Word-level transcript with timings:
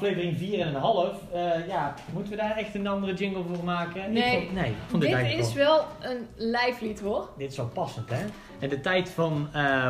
aflevering 0.00 0.36
4,5. 0.36 1.32
Eh 1.32 1.66
ja, 1.68 1.94
moeten 2.12 2.32
we 2.32 2.38
daar 2.38 2.56
echt 2.56 2.74
een 2.74 2.86
andere 2.86 3.14
jingle 3.14 3.42
voor 3.54 3.64
maken? 3.64 4.12
Nee. 4.12 4.36
Ik 4.36 4.42
vond, 4.42 4.52
nee, 4.54 4.70
ik 4.70 4.76
vond 4.86 5.02
dit, 5.02 5.46
is 5.46 5.52
wel- 5.52 5.84
een 6.00 6.26
lijflied 6.36 7.00
hoor. 7.00 7.28
Dit 7.38 7.50
is 7.50 7.56
wel 7.56 7.68
passend, 7.68 8.10
hè? 8.10 8.24
En 8.58 8.68
de 8.68 8.80
tijd 8.80 9.08
van 9.10 9.48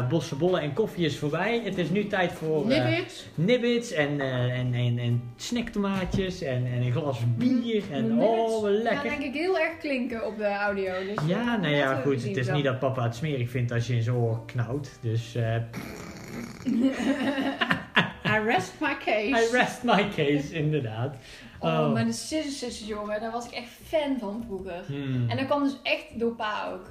bossen, 0.09 0.39
bollen 0.39 0.61
en 0.61 0.73
koffie 0.73 1.05
is 1.07 1.19
voorbij. 1.19 1.61
Het 1.65 1.79
is 1.79 1.91
nu 1.91 2.07
tijd 2.07 2.33
voor 2.33 2.71
eh, 2.71 2.85
Nibbits. 2.85 3.27
nibbits 3.35 3.93
en, 3.93 4.21
eh, 4.21 4.59
en, 4.59 4.75
en, 4.75 4.99
en 4.99 5.23
snacktomaatjes 5.37 6.43
en, 6.43 6.67
en 6.67 6.83
een 6.83 6.93
glas 6.93 7.19
bier. 7.37 7.83
En 7.93 8.09
Nibbits 8.09 8.53
oh, 8.53 8.63
lekker. 8.63 9.03
denk 9.11 9.23
ik 9.23 9.35
heel 9.35 9.59
erg 9.59 9.79
klinken 9.79 10.27
op 10.27 10.39
de 10.39 10.47
audio. 10.49 10.93
Dus 11.15 11.27
Ja, 11.27 11.57
nou 11.57 11.75
ja, 11.75 11.95
goed. 11.95 12.23
Het 12.23 12.37
is 12.37 12.51
niet 12.51 12.65
dat 12.65 12.79
papa 12.79 13.03
het 13.03 13.15
smerig 13.17 13.51
vindt 13.51 13.73
als 13.73 13.87
je 13.87 13.95
in 13.95 14.03
zijn 14.03 14.17
oor 14.17 14.45
knauwt. 14.47 14.99
Dus 15.01 15.35
I 18.37 18.45
rest 18.45 18.73
my 18.81 18.97
case. 19.05 19.47
I 19.49 19.51
rest 19.57 19.83
my 19.83 20.09
case, 20.09 20.53
inderdaad. 20.55 21.17
Oh, 21.61 21.93
maar 21.93 22.05
de 22.05 22.13
Scissor 22.13 22.51
Sisters, 22.53 22.89
jongen, 22.89 23.21
daar 23.21 23.31
was 23.33 23.47
ik 23.47 23.53
echt 23.53 23.69
fan 23.85 24.19
van 24.19 24.43
vroeger. 24.47 24.85
Hmm. 24.87 25.29
En 25.29 25.37
dat 25.37 25.47
kwam 25.47 25.63
dus 25.63 25.77
echt 25.83 26.19
door 26.19 26.33
pa 26.35 26.71
ook. 26.73 26.87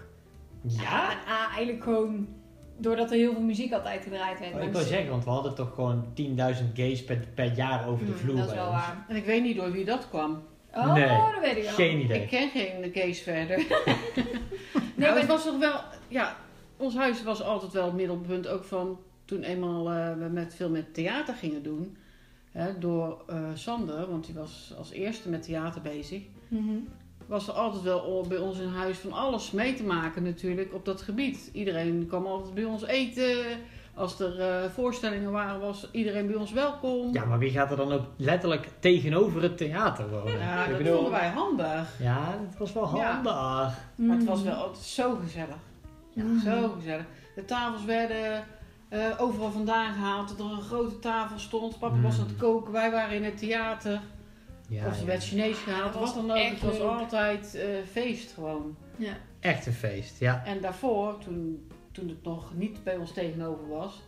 Ja? 0.62 1.10
A, 1.28 1.48
eigenlijk 1.56 1.84
gewoon 1.84 2.28
doordat 2.78 3.12
er 3.12 3.18
heel 3.18 3.32
veel 3.34 3.42
muziek 3.42 3.74
altijd 3.74 4.04
gedraaid 4.04 4.40
werd. 4.40 4.52
Oh, 4.54 4.58
ik 4.58 4.64
Maar 4.64 4.72
wil 4.74 4.82
de- 4.82 4.88
zeggen, 4.88 5.10
want 5.10 5.24
we 5.24 5.30
hadden 5.30 5.56
toch 5.56 5.74
gewoon 5.74 6.06
10.000 6.14 6.74
gays 6.74 7.04
per, 7.04 7.18
per 7.36 7.54
jaar 7.54 7.88
over 7.88 8.06
de 8.06 8.12
Hmm, 8.12 8.20
vloer 8.22 8.36
Dat 8.38 8.48
is 8.48 8.54
wel 8.54 8.70
waar. 8.70 9.06
En 9.08 9.16
ik 9.16 9.26
weet 9.26 9.42
niet 9.44 9.56
door 9.56 9.72
wie 9.72 9.86
dat 9.86 10.10
kwam. 10.10 10.44
Oh, 10.74 10.94
Nee, 10.94 11.08
dat 11.08 11.42
weet 11.42 11.56
ik 11.58 11.64
wel. 11.64 11.72
Geen 11.74 12.00
idee. 12.00 12.22
Ik 12.22 12.28
ken 12.28 12.50
geen 12.50 12.92
case 12.92 13.24
verder. 13.24 13.58
Nee, 14.96 15.08
nou, 15.08 15.12
maar 15.12 15.20
het 15.20 15.28
was 15.28 15.44
toch 15.44 15.60
wel... 15.60 15.80
Ja, 16.08 16.36
ons 16.78 16.96
huis 16.96 17.24
was 17.24 17.42
altijd 17.44 17.72
wel 17.72 17.86
het 17.86 17.94
middelpunt 17.94 18.48
ook 18.48 18.64
van... 18.64 19.00
Toen 19.30 19.44
eenmaal 19.44 19.92
eh, 19.92 20.14
we 20.18 20.28
met, 20.32 20.56
veel 20.56 20.70
met 20.70 20.94
theater 20.94 21.34
gingen 21.34 21.64
doen. 21.64 21.98
Hè, 22.52 22.80
door 22.80 23.22
eh, 23.28 23.38
Sander, 23.54 24.10
want 24.10 24.26
die 24.26 24.36
was 24.36 24.74
als 24.78 24.92
eerste 24.92 25.30
met 25.30 25.44
theater 25.44 25.82
bezig. 25.82 26.22
Mhm. 26.48 26.76
Was 27.26 27.48
er 27.48 27.54
altijd 27.54 27.84
wel 27.84 28.26
bij 28.28 28.38
ons 28.38 28.60
in 28.60 28.68
huis 28.68 28.98
van 28.98 29.12
alles 29.14 29.52
mee 29.52 29.74
te 29.74 29.84
maken 29.84 30.24
natuurlijk 30.24 30.74
op 30.74 30.86
dat 30.86 31.02
gebied. 31.02 31.50
Iedereen 31.54 32.06
kwam 32.08 32.26
altijd 32.26 32.54
bij 32.54 32.64
ons 32.64 32.86
eten. 32.86 33.38
Als 33.94 34.20
er 34.20 34.40
eh, 34.40 34.70
voorstellingen 34.70 35.32
waren, 35.32 35.60
was 35.60 35.88
iedereen 35.92 36.28
bij 36.28 36.36
ons 36.36 36.52
welkom. 36.52 37.14
Ja, 37.14 37.26
maar 37.26 37.40
wie 37.40 37.52
gaat 37.52 37.72
er 37.72 37.78
dan 37.78 37.92
ook 37.92 38.06
letterlijk 38.18 38.68
tegenover 38.80 39.42
het 39.42 39.58
theater 39.58 40.10
wonen? 40.10 40.38
Ja, 40.40 40.64
ik 40.64 40.70
dat 40.70 40.78
bedoel, 40.78 40.94
vonden 40.94 41.12
wij 41.12 41.30
handig. 41.30 42.00
Ja, 42.00 42.38
het 42.48 42.58
was 42.58 42.74
wel 42.74 42.96
Ja. 42.96 43.12
handig. 43.14 43.78
Maar 43.96 44.18
het 44.18 44.26
was 44.26 44.44
wel 44.44 44.54
altijd 44.54 44.86
zo 44.86 45.16
gezellig. 45.16 45.60
Mhm. 46.14 46.40
Zo 46.40 46.70
gezellig. 46.78 47.06
De 47.36 47.46
tafels 47.46 47.86
werden 47.86 48.44
eh, 48.90 49.22
overal 49.22 49.52
vandaan 49.52 49.94
gehaald. 49.94 50.28
Dat 50.30 50.40
er 50.40 50.52
een 50.52 50.62
grote 50.62 51.00
tafel 51.00 51.40
stond. 51.40 51.80
Papa 51.80 52.02
was 52.02 52.20
aan 52.20 52.28
het 52.28 52.38
koken. 52.38 52.72
Wij 52.72 52.92
waren 52.92 53.16
in 53.16 53.24
het 53.24 53.38
theater. 53.38 54.02
Ja, 54.70 54.86
of 54.88 54.94
er 54.94 55.00
ja. 55.00 55.06
werd 55.06 55.24
Chinees 55.24 55.58
gehaald. 55.58 55.94
Wat 55.94 56.14
dan 56.14 56.32
ook. 56.32 56.38
Het 56.38 56.62
was 56.62 56.78
leuk. 56.78 56.88
altijd 56.88 57.56
eh, 57.56 57.68
feest 57.92 58.32
gewoon. 58.34 58.76
Ja. 58.96 59.14
Echt 59.40 59.66
een 59.66 59.74
feest, 59.74 60.20
ja. 60.20 60.46
En 60.46 60.62
daarvoor, 60.62 61.18
toen, 61.18 61.70
toen 61.92 62.10
het 62.10 62.24
nog 62.24 62.54
niet 62.54 62.84
bij 62.84 62.98
ons 62.98 63.12
tegenover 63.12 63.68
was. 63.68 64.02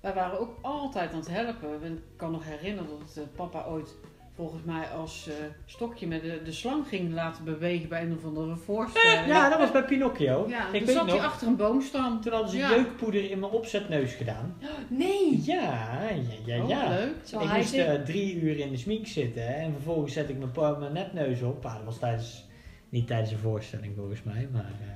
Wij 0.00 0.14
waren 0.14 0.40
ook 0.40 0.58
altijd 0.60 1.12
aan 1.12 1.18
het 1.18 1.28
helpen. 1.28 1.82
En 1.82 1.92
Ik 1.92 2.16
kan 2.16 2.30
nog 2.30 2.44
herinneren 2.44 2.90
dat 2.98 3.16
eh, 3.16 3.22
papa 3.36 3.64
ooit 3.64 3.94
volgens 4.34 4.62
mij 4.64 4.86
als 4.86 5.28
eh, 5.28 5.34
stokje 5.66 6.06
met 6.06 6.22
de, 6.22 6.40
de 6.44 6.52
slang 6.52 6.88
ging 6.88 7.12
laten 7.12 7.44
bewegen 7.44 7.88
bij 7.88 8.02
een 8.02 8.16
of 8.16 8.24
andere 8.24 8.56
voorstelling. 8.56 9.26
Ja, 9.26 9.48
dat 9.48 9.58
was 9.58 9.70
bij 9.72 9.84
Pinocchio. 9.84 10.46
Ja, 10.48 10.66
ik 10.72 10.84
weet 10.84 10.96
zat 10.96 11.06
hij 11.06 11.14
nog, 11.14 11.24
achter 11.24 11.46
een 11.46 11.56
boomstam. 11.56 12.20
toen 12.20 12.32
hadden 12.32 12.50
ze 12.50 12.56
Ja. 12.56 12.70
jeukpoeder 12.70 13.30
in 13.30 13.38
mijn 13.38 13.52
opzetneus 13.52 14.14
gedaan. 14.14 14.56
Nee! 14.88 15.40
Ja, 15.42 16.00
ja, 16.46 16.54
ja, 16.54 16.62
Oh, 16.62 16.68
ja. 16.68 16.88
leuk. 16.88 17.24
Terwijl 17.24 17.50
Ik 17.50 17.56
moest 17.56 17.74
eh, 17.74 17.94
drie 17.94 18.40
uur 18.40 18.58
in 18.58 18.70
de 18.70 18.76
smink 18.76 19.06
zitten 19.06 19.46
hè, 19.46 19.52
en 19.54 19.72
vervolgens 19.72 20.12
zet 20.12 20.28
ik 20.28 20.36
mijn, 20.38 20.78
mijn 20.78 20.92
nepneus 20.92 21.42
op. 21.42 21.66
Ah, 21.66 21.74
dat 21.74 21.84
was 21.84 21.98
tijdens, 21.98 22.44
niet 22.88 23.06
tijdens 23.06 23.30
een 23.32 23.38
voorstelling 23.38 23.92
volgens 23.96 24.22
mij, 24.22 24.48
maar 24.52 24.72
eh, 24.80 24.88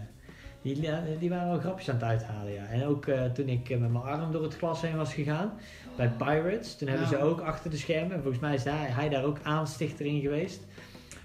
die, 0.62 0.80
die 1.18 1.28
waren 1.30 1.48
wel 1.48 1.58
grapjes 1.58 1.88
aan 1.88 1.94
het 1.94 2.04
uithalen. 2.04 2.52
Ja. 2.52 2.64
En 2.64 2.84
ook 2.84 3.04
toen 3.34 3.48
ik 3.48 3.68
met 3.68 3.80
mijn 3.80 4.04
arm 4.04 4.32
door 4.32 4.42
het 4.42 4.56
glas 4.56 4.80
heen 4.80 4.96
was 4.96 5.14
gegaan 5.14 5.52
bij 5.96 6.08
Pirates, 6.18 6.76
toen 6.76 6.88
hebben 6.88 7.06
Ja. 7.10 7.12
ze 7.16 7.22
ook 7.24 7.40
achter 7.40 7.70
de 7.70 7.76
schermen, 7.76 8.22
volgens 8.22 8.38
mij 8.42 8.54
is 8.54 8.64
hij, 8.64 8.86
hij 8.90 9.08
daar 9.08 9.24
ook 9.24 9.38
aanstichter 9.42 10.06
in 10.06 10.20
geweest, 10.20 10.60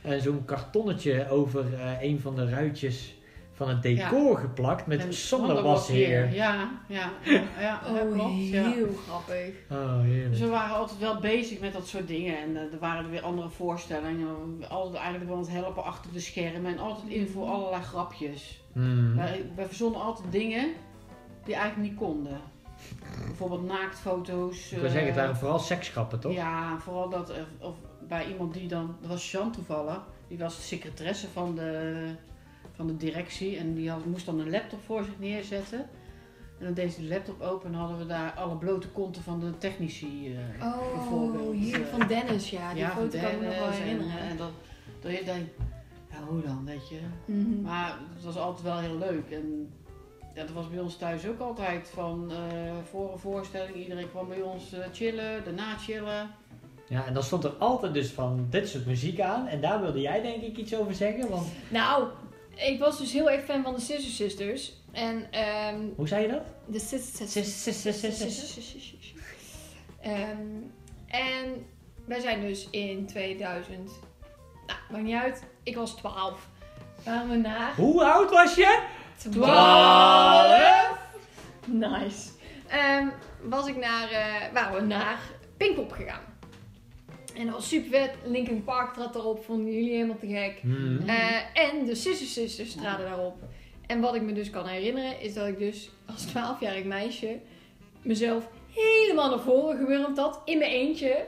eh, 0.02 0.20
zo'n 0.20 0.46
kartonnetje 0.46 1.30
over 1.30 1.74
eh, 1.74 2.02
een 2.02 2.20
van 2.20 2.36
de 2.36 2.50
ruitjes 2.50 3.16
van 3.54 3.70
het 3.70 3.82
decor 3.82 4.38
geplakt 4.38 4.88
met 4.88 5.06
Sander 5.10 5.62
was 5.64 5.88
hier. 5.88 6.34
Ja, 6.34 6.70
ja, 6.88 7.12
ja, 7.24 7.42
ja, 7.60 7.82
Oh, 7.88 8.14
klopt. 8.14 8.48
Ja. 8.48 8.70
heel 8.72 8.88
grappig. 9.08 9.54
Oh, 9.72 10.02
heerlijk. 10.02 10.30
Dus 10.32 10.40
we 10.40 10.48
waren 10.48 10.76
altijd 10.76 11.00
wel 11.00 11.20
bezig 11.20 11.60
met 11.60 11.74
dat 11.74 11.88
soort 11.88 12.08
dingen. 12.08 12.38
En 12.38 12.56
eh, 12.56 12.62
er 12.74 12.80
waren 12.80 13.04
er 13.06 13.10
weer 13.12 13.22
andere 13.22 13.50
voorstellingen. 13.50 14.58
We 14.60 14.68
Altijd 14.68 14.96
eigenlijk 14.96 15.26
wel 15.30 15.36
aan 15.38 15.44
het 15.44 15.52
helpen 15.52 15.84
achter 15.84 16.14
de 16.14 16.20
schermen. 16.20 16.72
En 16.72 16.80
altijd 16.80 17.08
in 17.10 17.28
voor 17.28 17.48
allerlei 17.48 17.82
grapjes. 17.84 18.62
Mm. 18.74 19.16
Wij, 19.16 19.46
wij 19.56 19.66
verzonnen 19.66 20.02
altijd 20.02 20.32
dingen 20.32 20.70
die 21.46 21.56
eigenlijk 21.56 21.90
niet 21.90 22.00
konden. 22.00 22.40
Bijvoorbeeld 23.26 23.66
naaktfoto's. 23.68 24.72
Ik 24.72 24.80
wil 24.80 24.90
zeggen, 24.90 25.08
het 25.08 25.16
eh, 25.18 25.22
waren 25.22 25.36
vooral 25.38 25.60
seksgrappen, 25.60 26.20
toch? 26.20 26.34
Ja, 26.34 26.78
vooral 26.80 27.10
dat 27.10 27.30
er, 27.30 27.48
of 27.60 27.76
bij 28.08 28.28
iemand 28.28 28.54
die 28.54 28.68
dan, 28.68 28.96
dat 29.02 29.10
was 29.10 29.32
Jean 29.32 29.52
toevallig, 29.52 30.00
die 30.28 30.38
was 30.38 30.56
de 30.56 30.62
secretaresse 30.62 31.28
van 31.28 31.56
de, 31.56 32.06
van 32.76 32.88
de 32.88 32.98
directie 32.98 33.58
en 33.58 33.74
die 33.74 33.90
had, 33.90 34.06
moest 34.06 34.26
dan 34.26 34.40
een 34.40 34.50
laptop 34.50 34.80
voor 34.86 35.04
zich 35.04 35.20
neerzetten. 35.20 35.80
En 36.60 36.66
dan 36.68 36.74
deed 36.74 36.94
ze 36.94 37.02
de 37.02 37.08
laptop 37.08 37.42
open 37.42 37.70
en 37.74 37.80
hadden 37.80 37.98
we 37.98 38.06
daar 38.06 38.32
alle 38.32 38.56
blote 38.56 38.88
konten 38.88 39.24
van 39.24 39.40
de 39.40 39.58
technici. 39.58 40.36
eh, 40.60 40.66
Oh, 40.68 40.96
bijvoorbeeld, 40.96 41.54
hier 41.56 41.82
eh, 41.82 41.88
van 41.98 42.08
Dennis, 42.08 42.50
ja. 42.50 42.74
Die 42.74 42.84
van 42.86 42.92
foto 42.92 43.20
kan 43.20 43.32
ik 43.32 43.40
me 43.40 43.46
nog 43.46 43.56
wel 43.56 43.64
Dennis 43.64 43.78
en- 43.80 43.84
herinneren. 43.84 44.20
En, 44.20 44.38
dat, 44.38 44.52
dat 45.02 45.12
je 45.18 45.24
denkt, 45.24 45.52
ja 46.12 46.24
hoe 46.28 46.42
dan, 46.42 46.66
weet 46.66 46.90
je. 46.90 47.00
Mhm. 47.26 47.62
Maar 47.62 47.98
het 48.14 48.24
was 48.24 48.38
altijd 48.38 48.62
wel 48.64 48.78
heel 48.80 48.98
leuk. 48.98 49.30
En 49.32 49.70
ja, 50.36 50.42
dat 50.44 50.52
was 50.52 50.70
bij 50.70 50.80
ons 50.80 50.98
thuis 50.98 51.28
ook 51.28 51.40
altijd 51.40 51.90
van 51.94 52.32
eh, 52.32 52.38
voor 52.90 53.12
een 53.12 53.20
voorstelling. 53.20 53.76
Iedereen 53.76 54.10
kwam 54.10 54.28
bij 54.28 54.42
ons 54.42 54.74
eh, 54.74 54.80
chillen, 54.94 55.44
daarna 55.44 55.78
chillen. 55.78 56.32
Ja, 56.88 57.06
en 57.06 57.14
dan 57.14 57.24
stond 57.24 57.44
er 57.44 57.52
altijd 57.60 57.94
dus 57.94 58.10
van 58.10 58.48
dit 58.50 58.70
soort 58.70 58.86
muziek 58.86 59.20
aan. 59.20 59.48
En 59.48 59.62
daar 59.62 59.82
wilde 59.82 60.02
jij 60.02 60.22
denk 60.22 60.42
ik 60.42 60.58
iets 60.58 60.76
over 60.76 60.94
zeggen. 60.94 61.30
Want, 61.30 61.48
Nou, 61.70 62.08
ik 62.56 62.80
was 62.80 62.98
dus 62.98 63.12
heel 63.14 63.30
erg 63.30 63.44
fan 63.46 63.64
van 63.64 63.74
de 63.76 63.82
Scissor 63.82 64.12
Sisters. 64.12 64.74
En 64.92 65.28
ehm 65.32 65.80
hoe 65.96 66.08
zei 66.08 66.22
je 66.22 66.28
dat? 66.28 66.42
de 66.66 66.80
Scissor 66.80 67.28
Sis- 67.28 67.64
sis- 67.64 67.82
sis- 67.82 68.00
sis- 68.00 68.18
sis- 68.18 68.72
Sisters. 68.72 69.14
Ehm, 70.02 70.38
en 71.08 71.66
wij 72.06 72.20
zijn 72.20 72.42
dus 72.42 72.68
in 72.70 73.06
2000. 73.06 73.92
Nou, 74.68 74.80
maakt 74.92 75.04
niet 75.04 75.16
uit. 75.16 75.44
Ik 75.64 75.76
was 75.76 75.92
12. 75.96 76.50
Waren 77.04 77.30
we 77.30 77.36
naar. 77.36 77.76
Hoe 77.76 78.04
oud 78.04 78.30
was 78.30 78.56
je? 78.56 78.84
12! 79.30 80.98
Nice. 81.66 82.30
Ehm, 82.68 83.08
was 83.44 83.68
ik 83.68 83.78
naar. 83.78 84.10
eh, 84.12 84.54
waren 84.54 84.76
we 84.82 84.88
naar 84.88 85.20
Pinkpop 85.58 85.92
gegaan. 85.92 86.22
En 87.36 87.46
dat 87.46 87.56
was 87.56 87.68
super 87.68 87.90
vet. 87.90 88.12
Linkin 88.26 88.64
Park 88.64 88.94
trad 88.94 89.16
erop. 89.16 89.46
Vonden 89.46 89.74
jullie 89.74 89.92
helemaal 89.92 90.18
te 90.18 90.28
gek. 90.28 90.60
Hmm. 90.62 91.00
Eh, 91.08 91.36
en 91.54 91.86
de 91.86 91.96
Scissor 91.96 92.28
Sisters 92.28 92.76
traden 92.76 93.06
daarop. 93.06 93.38
En 93.88 94.00
wat 94.02 94.16
ik 94.16 94.22
me 94.22 94.34
dus 94.34 94.50
kan 94.50 94.68
herinneren 94.68 95.20
is 95.22 95.34
dat 95.34 95.48
ik 95.48 95.58
dus 95.60 95.90
als 96.06 96.26
12-jarig 96.28 96.84
meisje 96.84 97.40
mezelf 98.02 98.48
helemaal 98.74 99.30
naar 99.30 99.40
voren 99.40 99.78
gewurmd 99.78 100.18
had. 100.18 100.42
In 100.46 100.58
mijn 100.58 100.72
eentje. 100.72 101.26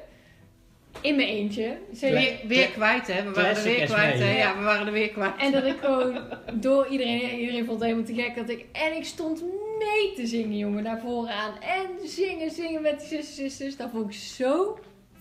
In 1.01 1.15
mijn 1.15 1.27
eentje. 1.27 1.77
Weer, 1.99 2.39
weer 2.47 2.67
kwijt, 2.69 3.07
hè? 3.07 3.23
We 3.23 3.31
waren 3.31 3.55
er 3.55 3.63
weer 3.63 3.85
kwijt, 3.85 4.13
Esmee. 4.13 4.27
hè? 4.29 4.37
Ja, 4.37 4.57
we 4.57 4.63
waren 4.63 4.87
er 4.87 4.93
weer 4.93 5.09
kwijt. 5.09 5.33
En 5.37 5.51
dat 5.51 5.63
ik 5.63 5.77
gewoon 5.79 6.19
door 6.53 6.87
iedereen, 6.87 7.39
iedereen 7.39 7.65
vond 7.65 7.79
het 7.79 7.89
helemaal 7.89 8.05
te 8.05 8.13
gek 8.21 8.35
dat 8.35 8.49
ik. 8.49 8.65
En 8.71 8.95
ik 8.95 9.05
stond 9.05 9.41
mee 9.79 10.13
te 10.15 10.27
zingen, 10.27 10.57
jongen, 10.57 10.83
daar 10.83 10.99
vooraan. 10.99 11.53
En 11.61 12.07
zingen, 12.09 12.51
zingen 12.51 12.81
met 12.81 12.99
die 12.99 13.07
Scissor 13.07 13.33
Sisters. 13.33 13.77
Dat 13.77 13.89
vond 13.91 14.05
ik 14.05 14.13
zo 14.19 14.79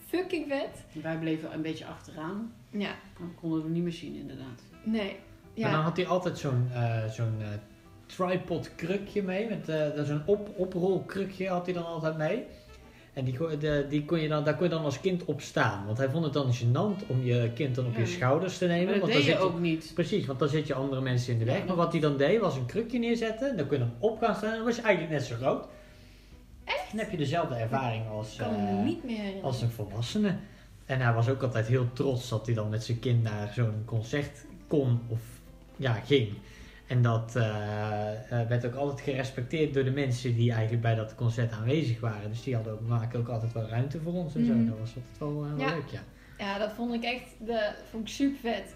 fucking 0.09 0.47
vet. 0.49 1.03
Wij 1.03 1.17
bleven 1.19 1.53
een 1.55 1.63
beetje 1.63 1.87
achteraan. 1.87 2.55
Ja, 2.71 2.95
Dan 3.19 3.35
konden 3.41 3.63
we 3.63 3.69
niet 3.69 3.83
meer 3.83 3.93
zien, 3.93 4.15
inderdaad. 4.15 4.63
nee. 4.85 5.17
Maar 5.57 5.71
dan 5.71 5.79
Ja, 5.81 5.85
had 5.85 5.97
hij 5.97 6.07
altijd 6.07 6.39
zo'n 6.39 6.69
eh, 6.75 7.05
zo'n 7.11 7.35
eh, 7.41 7.47
tripod 8.07 8.75
krukje 8.75 9.23
mee. 9.23 9.49
Met 9.49 9.69
eh, 9.69 9.97
dat 9.97 10.07
zo'n 10.07 10.23
op, 10.27 10.49
oprolkrukje 10.57 11.49
had 11.49 11.65
hij 11.65 11.75
dan 11.75 11.85
altijd 11.87 12.17
mee. 12.17 12.45
En 13.13 13.25
die, 13.25 13.59
de, 13.59 13.87
die 13.89 14.05
kon 14.05 14.21
je 14.21 14.29
dan, 14.29 14.45
daar 14.45 14.55
kon 14.55 14.65
je 14.65 14.71
dan 14.71 14.85
als 14.85 15.01
kind 15.01 15.25
op 15.25 15.41
staan. 15.41 15.87
Want 15.87 15.99
hij 15.99 16.09
vond 16.09 16.25
het 16.25 16.33
dan 16.33 16.53
gênant 16.55 17.07
om 17.07 17.25
je 17.25 17.51
kind 17.55 17.75
dan 17.75 17.87
op 17.87 17.97
je 17.97 18.07
schouders 18.07 18.59
te 18.59 18.67
Maar 18.67 18.77
nemen. 18.77 18.93
dat 18.93 19.01
want 19.01 19.13
deed 19.13 19.27
dan 19.27 19.35
je 19.35 19.41
ook 19.41 19.61
niet. 19.61 19.91
Precies, 19.95 20.27
want 20.27 20.39
dan 20.39 20.49
zit 20.49 20.67
je 20.67 20.75
andere 20.75 21.01
mensen 21.01 21.33
in 21.33 21.39
de 21.39 21.45
weg. 21.45 21.59
Ja, 21.59 21.65
maar 21.65 21.77
wat 21.77 21.93
hij 21.93 22.01
dan 22.01 22.17
deed, 22.17 22.41
was 22.41 22.57
een 22.57 22.67
krukje 22.67 22.99
neerzetten. 22.99 23.57
Dan 23.57 23.67
kun 23.67 23.79
je 23.79 23.85
dan 23.85 23.95
op 23.99 24.19
gaan 24.19 24.35
staan. 24.37 24.51
En 24.51 24.57
dan 24.57 24.65
was 24.65 24.77
je 24.77 24.83
eigenlijk 24.83 25.15
net 25.15 25.25
zo 25.25 25.35
groot. 25.35 25.67
Echt? 26.65 26.91
Dan 26.91 27.01
heb 27.01 27.11
je 27.11 27.17
dezelfde 27.17 27.55
ervaring 27.55 28.09
als, 28.09 28.37
kan 28.37 28.55
eh, 28.55 28.85
niet 28.85 29.05
meer 29.05 29.43
als 29.43 29.63
een 29.63 29.71
volwassene. 29.71 30.37
En 30.87 31.01
hij 31.01 31.13
was 31.13 31.29
ook 31.29 31.43
altijd 31.43 31.67
heel 31.67 31.87
trots 31.93 32.29
dat 32.29 32.47
hij 32.47 32.55
dan 32.55 32.69
met 32.69 32.85
zijn 32.85 32.99
kind 32.99 33.23
naar 33.23 33.53
zo'n 33.55 33.83
concert 33.85 34.45
kon 34.67 35.01
of 35.09 35.21
ja, 35.77 35.93
ging. 35.93 36.29
En 36.93 37.03
dat 37.03 37.37
eh, 37.37 38.41
eh, 38.41 38.49
werd 38.49 38.67
ook 38.67 38.75
altijd 38.75 39.01
gerespecteerd 39.01 39.75
door 39.75 39.85
de 39.85 39.91
mensen 39.91 40.35
die 40.35 40.51
eigenlijk 40.53 40.83
bij 40.83 40.95
dat 40.95 41.15
concert 41.15 41.53
aanwezig 41.53 42.01
waren. 42.01 42.31
Dus 42.31 42.43
die 42.43 42.55
hadden 42.55 42.73
ook, 42.73 42.81
maken 42.81 43.19
ook 43.21 43.29
altijd 43.29 43.53
wel 43.53 43.69
ruimte 43.69 44.01
voor 44.01 44.13
ons 44.13 44.35
en 44.35 44.45
zo. 44.47 44.53
Mhm. 44.53 44.67
Dat 44.69 44.79
was 44.79 44.95
altijd 44.97 45.19
wel, 45.19 45.45
eh, 45.45 45.55
wel 45.55 45.67
leuk, 45.77 45.89
ja. 45.91 46.01
Ja, 46.39 46.59
dat 46.59 46.73
vond 46.73 46.95
ik 46.95 47.03
echt 47.03 47.25
de, 47.47 47.73
vond 47.91 48.09
ik 48.09 48.15
super 48.15 48.39
vet. 48.41 48.75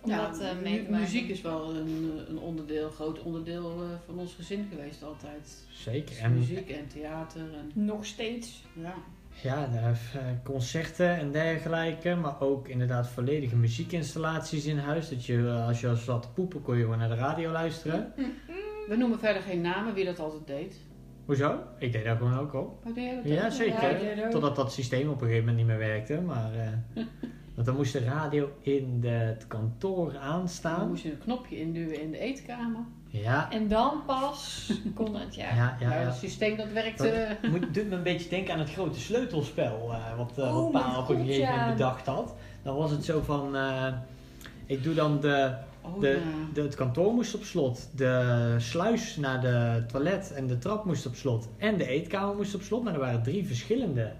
Om 0.00 0.10
Ja, 0.10 0.28
dat 0.30 0.40
eh, 0.40 0.48
mee 0.62 0.78
mu- 0.78 0.84
te 0.84 0.90
maken. 0.90 1.04
muziek 1.04 1.28
is 1.28 1.40
wel 1.40 1.74
een, 1.74 2.20
een 2.28 2.38
onderdeel, 2.38 2.90
groot 2.90 3.22
onderdeel 3.22 3.82
van 4.06 4.18
ons 4.18 4.34
gezin 4.34 4.66
geweest 4.70 5.02
altijd. 5.02 5.66
Zeker. 5.72 6.08
Dus 6.08 6.18
En 6.18 6.34
muziek 6.34 6.70
en 6.70 6.88
theater 6.88 7.40
en 7.40 7.84
Nog 7.84 8.04
steeds. 8.06 8.64
ja. 8.72 8.94
Ja, 9.30 9.68
eh, 9.72 10.20
concerten 10.44 11.16
en 11.18 11.32
dergelijke. 11.32 12.14
Maar 12.14 12.40
ook 12.40 12.68
inderdaad 12.68 13.08
volledige 13.08 13.56
muziekinstallaties 13.56 14.64
in 14.66 14.78
huis. 14.78 15.08
Dat 15.08 15.24
je, 15.26 15.46
eh, 15.48 15.66
als 15.66 15.80
je 15.80 15.88
als 15.88 16.04
zat 16.04 16.22
te 16.22 16.28
poepen, 16.30 16.62
kon 16.62 16.76
je 16.76 16.82
gewoon 16.82 16.98
naar 16.98 17.08
de 17.08 17.14
radio 17.14 17.50
luisteren. 17.50 18.12
We 18.88 18.96
noemen 18.96 19.18
verder 19.18 19.42
geen 19.42 19.60
namen 19.60 19.94
wie 19.94 20.04
dat 20.04 20.18
altijd 20.18 20.46
deed. 20.46 20.80
Hoezo? 21.24 21.58
Ik 21.78 21.92
deed 21.92 22.04
dat 22.04 22.16
gewoon 22.16 22.38
ook 22.38 22.52
al. 22.54 22.80
Oh, 22.86 22.94
deed 22.94 23.04
jij 23.04 23.14
dat 23.16 23.24
Ja, 23.24 23.44
ook? 23.44 23.52
zeker. 23.52 24.16
Ja. 24.16 24.28
Totdat 24.28 24.56
dat 24.56 24.72
systeem 24.72 25.08
op 25.08 25.14
een 25.20 25.26
gegeven 25.26 25.40
moment 25.46 25.56
niet 25.56 25.66
meer 25.66 25.86
werkte. 25.88 26.20
Maar, 26.20 26.52
eh, 26.54 27.02
want 27.54 27.66
dan 27.66 27.76
moest 27.76 27.92
de 27.92 27.98
radio 28.04 28.50
in 28.60 29.00
de, 29.00 29.08
het 29.08 29.46
kantoor 29.46 30.12
Dan 30.12 30.22
aanstaan. 30.22 30.88
moest 30.88 31.02
je 31.02 31.10
een 31.12 31.18
knopje 31.18 31.60
induwen 31.60 32.00
in 32.02 32.10
de 32.10 32.18
eetkamer. 32.18 32.80
Ja, 33.12 33.50
En 33.52 33.68
dan 33.68 34.02
pas 34.06 34.70
kon 34.94 35.14
het, 35.16 35.34
ja. 35.34 35.54
ja, 35.54 35.76
ja. 35.80 35.90
Het 35.90 36.14
systeem 36.14 36.56
dat 36.56 36.72
werkte. 36.72 37.36
Dat 37.42 37.50
moet, 37.52 37.74
doet 37.74 37.88
me 37.88 37.94
een 37.96 38.02
beetje 38.02 38.28
denken 38.28 38.52
aan 38.52 38.58
het 38.60 38.70
grote 38.72 39.00
sleutelspel. 39.00 39.90
eh, 39.92 40.16
wat, 40.16 40.38
eh 40.38 40.56
Oh, 40.56 40.72
wat 40.72 40.96
op 40.98 41.08
een 41.08 41.26
gegeven 41.26 41.48
moment 41.54 41.72
bedacht 41.76 42.06
had. 42.06 42.34
Dan 42.62 42.76
was 42.76 42.90
het 42.90 43.04
zo 43.04 43.20
van... 43.20 43.56
eh, 43.56 43.86
ik 44.66 44.82
doe 44.82 44.94
dan 44.94 45.20
de, 45.20 45.54
Oh, 45.82 46.00
de, 46.00 46.20
de, 46.54 46.62
het 46.62 46.74
kantoor 46.74 47.12
moest 47.14 47.34
op 47.34 47.44
slot. 47.44 47.88
De 47.94 48.54
sluis 48.58 49.16
naar 49.16 49.40
de 49.40 49.84
toilet 49.86 50.32
en 50.32 50.46
de 50.46 50.58
trap 50.58 50.84
moest 50.84 51.06
op 51.06 51.14
slot. 51.14 51.48
En 51.58 51.76
de 51.76 51.86
eetkamer 51.86 52.34
moest 52.36 52.54
op 52.54 52.62
slot. 52.62 52.84
Maar 52.84 52.92
er 52.94 53.00
waren 53.00 53.22
drie 53.22 53.46
verschillende 53.46 54.12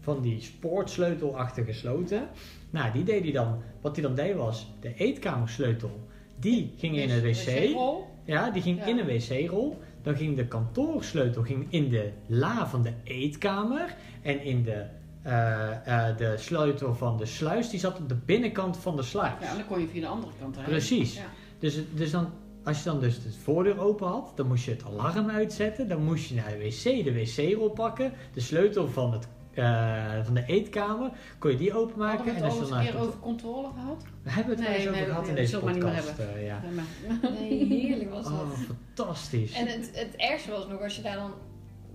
van 0.00 0.20
die 0.22 0.40
spoortsleutelachtige 0.40 1.72
sloten. 1.72 2.28
Nou, 2.70 2.92
die 2.92 3.04
deed 3.04 3.22
hij 3.22 3.32
dan. 3.32 3.62
Wat 3.80 3.96
hij 3.96 4.04
dan 4.04 4.14
deed 4.14 4.36
was, 4.36 4.66
de 4.80 4.94
eetkamersleutel. 4.94 6.00
Die 6.38 6.74
ging 6.78 6.96
in 6.96 7.10
een 7.10 7.22
wc. 7.22 7.76
Ja, 8.28 8.50
die 8.50 8.62
ging 8.62 8.78
Ja. 8.78 8.84
in 8.84 8.98
een 8.98 9.06
wc-rol. 9.06 9.78
Dan 10.02 10.16
ging 10.16 10.36
de 10.36 10.46
kantoorsleutel 10.46 11.42
ging 11.42 11.66
in 11.70 11.88
de 11.88 12.10
la 12.26 12.66
van 12.68 12.82
de 12.82 12.92
eetkamer. 13.04 13.94
En 14.22 14.42
in 14.42 14.62
de, 14.62 14.84
eh, 15.22 16.08
eh, 16.08 16.16
de 16.16 16.34
sleutel 16.36 16.94
van 16.94 17.16
de 17.16 17.26
sluis, 17.26 17.70
die 17.70 17.80
zat 17.80 17.98
op 17.98 18.08
de 18.08 18.14
binnenkant 18.14 18.76
van 18.76 18.96
de 18.96 19.02
sluis. 19.02 19.32
Ja, 19.40 19.48
en 19.50 19.56
dan 19.56 19.66
kon 19.66 19.80
je 19.80 19.88
via 19.88 20.00
de 20.00 20.06
andere 20.06 20.32
kant 20.40 20.56
heen. 20.56 20.64
Precies. 20.64 21.14
Ja. 21.14 21.22
Dus, 21.58 21.78
dus 21.94 22.10
dan, 22.10 22.30
als 22.64 22.78
je 22.78 22.84
dan 22.84 23.00
dus 23.00 23.22
de 23.22 23.32
voordeur 23.32 23.78
open 23.80 24.06
had, 24.06 24.32
dan 24.34 24.46
moest 24.46 24.64
je 24.64 24.70
het 24.70 24.84
alarm 24.84 25.30
uitzetten. 25.30 25.88
Dan 25.88 26.04
moest 26.04 26.28
je 26.28 26.34
naar 26.34 26.50
de 26.50 26.58
wc, 26.58 27.04
de 27.04 27.12
wc-rol 27.12 27.70
pakken. 27.70 28.12
De 28.34 28.40
sleutel 28.40 28.88
van, 28.88 29.12
het, 29.12 29.28
van 30.24 30.34
de 30.34 30.42
eetkamer, 30.46 31.10
kon 31.38 31.50
je 31.50 31.56
die 31.56 31.74
openmaken. 31.74 32.16
Hadden 32.16 32.34
we 32.34 32.40
en 32.40 32.46
het 32.46 32.52
als 32.52 32.60
al 32.60 32.66
je 32.66 32.70
een 32.72 32.76
naar 32.76 32.84
keer 32.84 32.98
het 33.00 33.08
over 33.08 33.20
controle 33.20 33.68
gehad? 33.74 34.04
We 34.22 34.30
hebben 34.30 34.50
het 34.56 34.60
wel 34.64 34.70
Nee, 34.70 34.78
eens 34.78 34.88
over 34.88 35.04
gehad 35.06 35.28
in 35.28 35.34
deze 35.34 35.52
dat 35.52 35.60
zullen 35.60 35.74
we 35.74 35.80
maar 35.80 35.92
niet 35.94 36.04
podcast. 36.04 36.18
meer 36.18 36.36
eh, 36.36 36.46
ja. 36.46 36.60
Maar- 36.74 37.30
Nee, 37.40 37.64
heerlijk 37.66 38.10
was 38.10 38.24
dat. 38.24 38.32
Oh, 38.32 38.50
fantastisch. 38.94 39.52
En 39.52 39.66
het, 39.66 39.90
het 39.94 40.16
ergste 40.16 40.50
was 40.50 40.66
nog 40.68 40.82
als 40.82 40.96
je 40.96 41.02
daar 41.02 41.16
dan... 41.16 41.32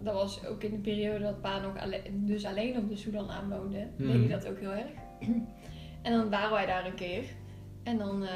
Dat 0.03 0.13
was 0.13 0.45
ook 0.45 0.63
in 0.63 0.71
de 0.71 0.77
periode 0.77 1.19
dat 1.23 1.41
pa 1.41 1.59
nog 1.59 1.77
alle- 1.77 2.01
dus 2.11 2.45
alleen 2.45 2.77
op 2.77 2.89
de 2.89 2.95
Sudan 2.95 3.29
aanwoonde. 3.31 3.87
Deed 3.97 4.07
hij 4.09 4.27
dat 4.27 4.47
ook 4.47 4.59
heel 4.59 4.71
erg. 4.73 4.89
En 6.01 6.11
dan 6.11 6.29
waren 6.29 6.51
wij 6.51 6.65
daar 6.65 6.85
een 6.85 6.95
keer. 6.95 7.23
En 7.83 7.97
dan 7.97 8.23
eh, 8.25 8.29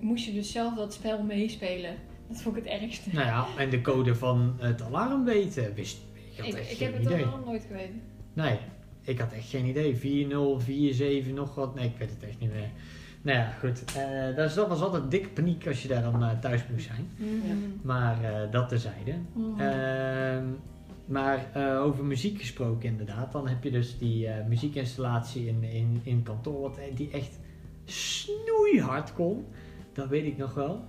moest 0.00 0.24
je 0.24 0.32
dus 0.32 0.52
zelf 0.52 0.74
dat 0.74 0.92
spel 0.94 1.22
meespelen. 1.22 1.94
Dat 2.28 2.40
vond 2.42 2.56
ik 2.56 2.64
het 2.64 2.72
ergste. 2.80 3.08
Nou 3.12 3.26
ja, 3.26 3.46
en 3.58 3.70
de 3.70 3.80
code 3.80 4.14
van 4.14 4.54
het 4.58 4.82
alarm 4.82 5.24
weten, 5.24 5.74
wist 5.74 5.98
ik. 6.14 6.38
had 6.38 6.46
Ik, 6.46 6.54
echt 6.54 6.70
ik 6.70 6.76
geen 6.76 6.86
heb 6.92 6.96
het 6.96 7.06
idee. 7.12 7.20
dan 7.20 7.30
nog 7.30 7.44
nooit 7.44 7.64
geweten. 7.66 8.02
Nee, 8.32 8.58
ik 9.02 9.18
had 9.18 9.32
echt 9.32 9.48
geen 9.48 9.64
idee. 9.66 9.96
4-0, 9.96 11.26
4-7, 11.28 11.32
nog 11.34 11.54
wat. 11.54 11.74
Nee, 11.74 11.86
ik 11.86 11.96
weet 11.98 12.10
het 12.10 12.28
echt 12.28 12.38
niet 12.40 12.52
meer. 12.52 12.68
Nou 13.22 13.38
ja, 13.38 13.50
goed. 13.50 13.84
Eh, 13.84 14.36
dat, 14.36 14.48
is- 14.48 14.54
dat 14.54 14.68
was 14.68 14.80
altijd 14.80 15.10
dikke 15.10 15.28
paniek 15.28 15.66
als 15.66 15.82
je 15.82 15.88
daar 15.88 16.02
dan 16.02 16.22
eh, 16.22 16.38
thuis 16.38 16.60
moest 16.70 16.86
zijn. 16.86 17.08
Mhm. 17.16 17.56
Maar 17.82 18.24
eh, 18.24 18.50
dat 18.50 18.68
terzijde. 18.68 19.14
Mhm. 19.32 19.60
Ehm, 19.60 20.44
maar 21.04 21.46
eh, 21.52 21.82
over 21.82 22.04
muziek 22.04 22.38
gesproken 22.40 22.88
inderdaad. 22.88 23.32
Dan 23.32 23.48
heb 23.48 23.64
je 23.64 23.70
dus 23.70 23.98
die 23.98 24.26
eh, 24.26 24.46
muziekinstallatie 24.46 25.46
in, 25.46 25.62
in, 25.62 26.00
in 26.02 26.22
kantoor. 26.22 26.60
Wat, 26.60 26.78
die 26.94 27.10
echt 27.10 27.38
snoeihard 27.84 29.12
kon. 29.12 29.44
Dat 29.92 30.08
weet 30.08 30.24
ik 30.24 30.36
nog 30.36 30.54
wel. 30.54 30.84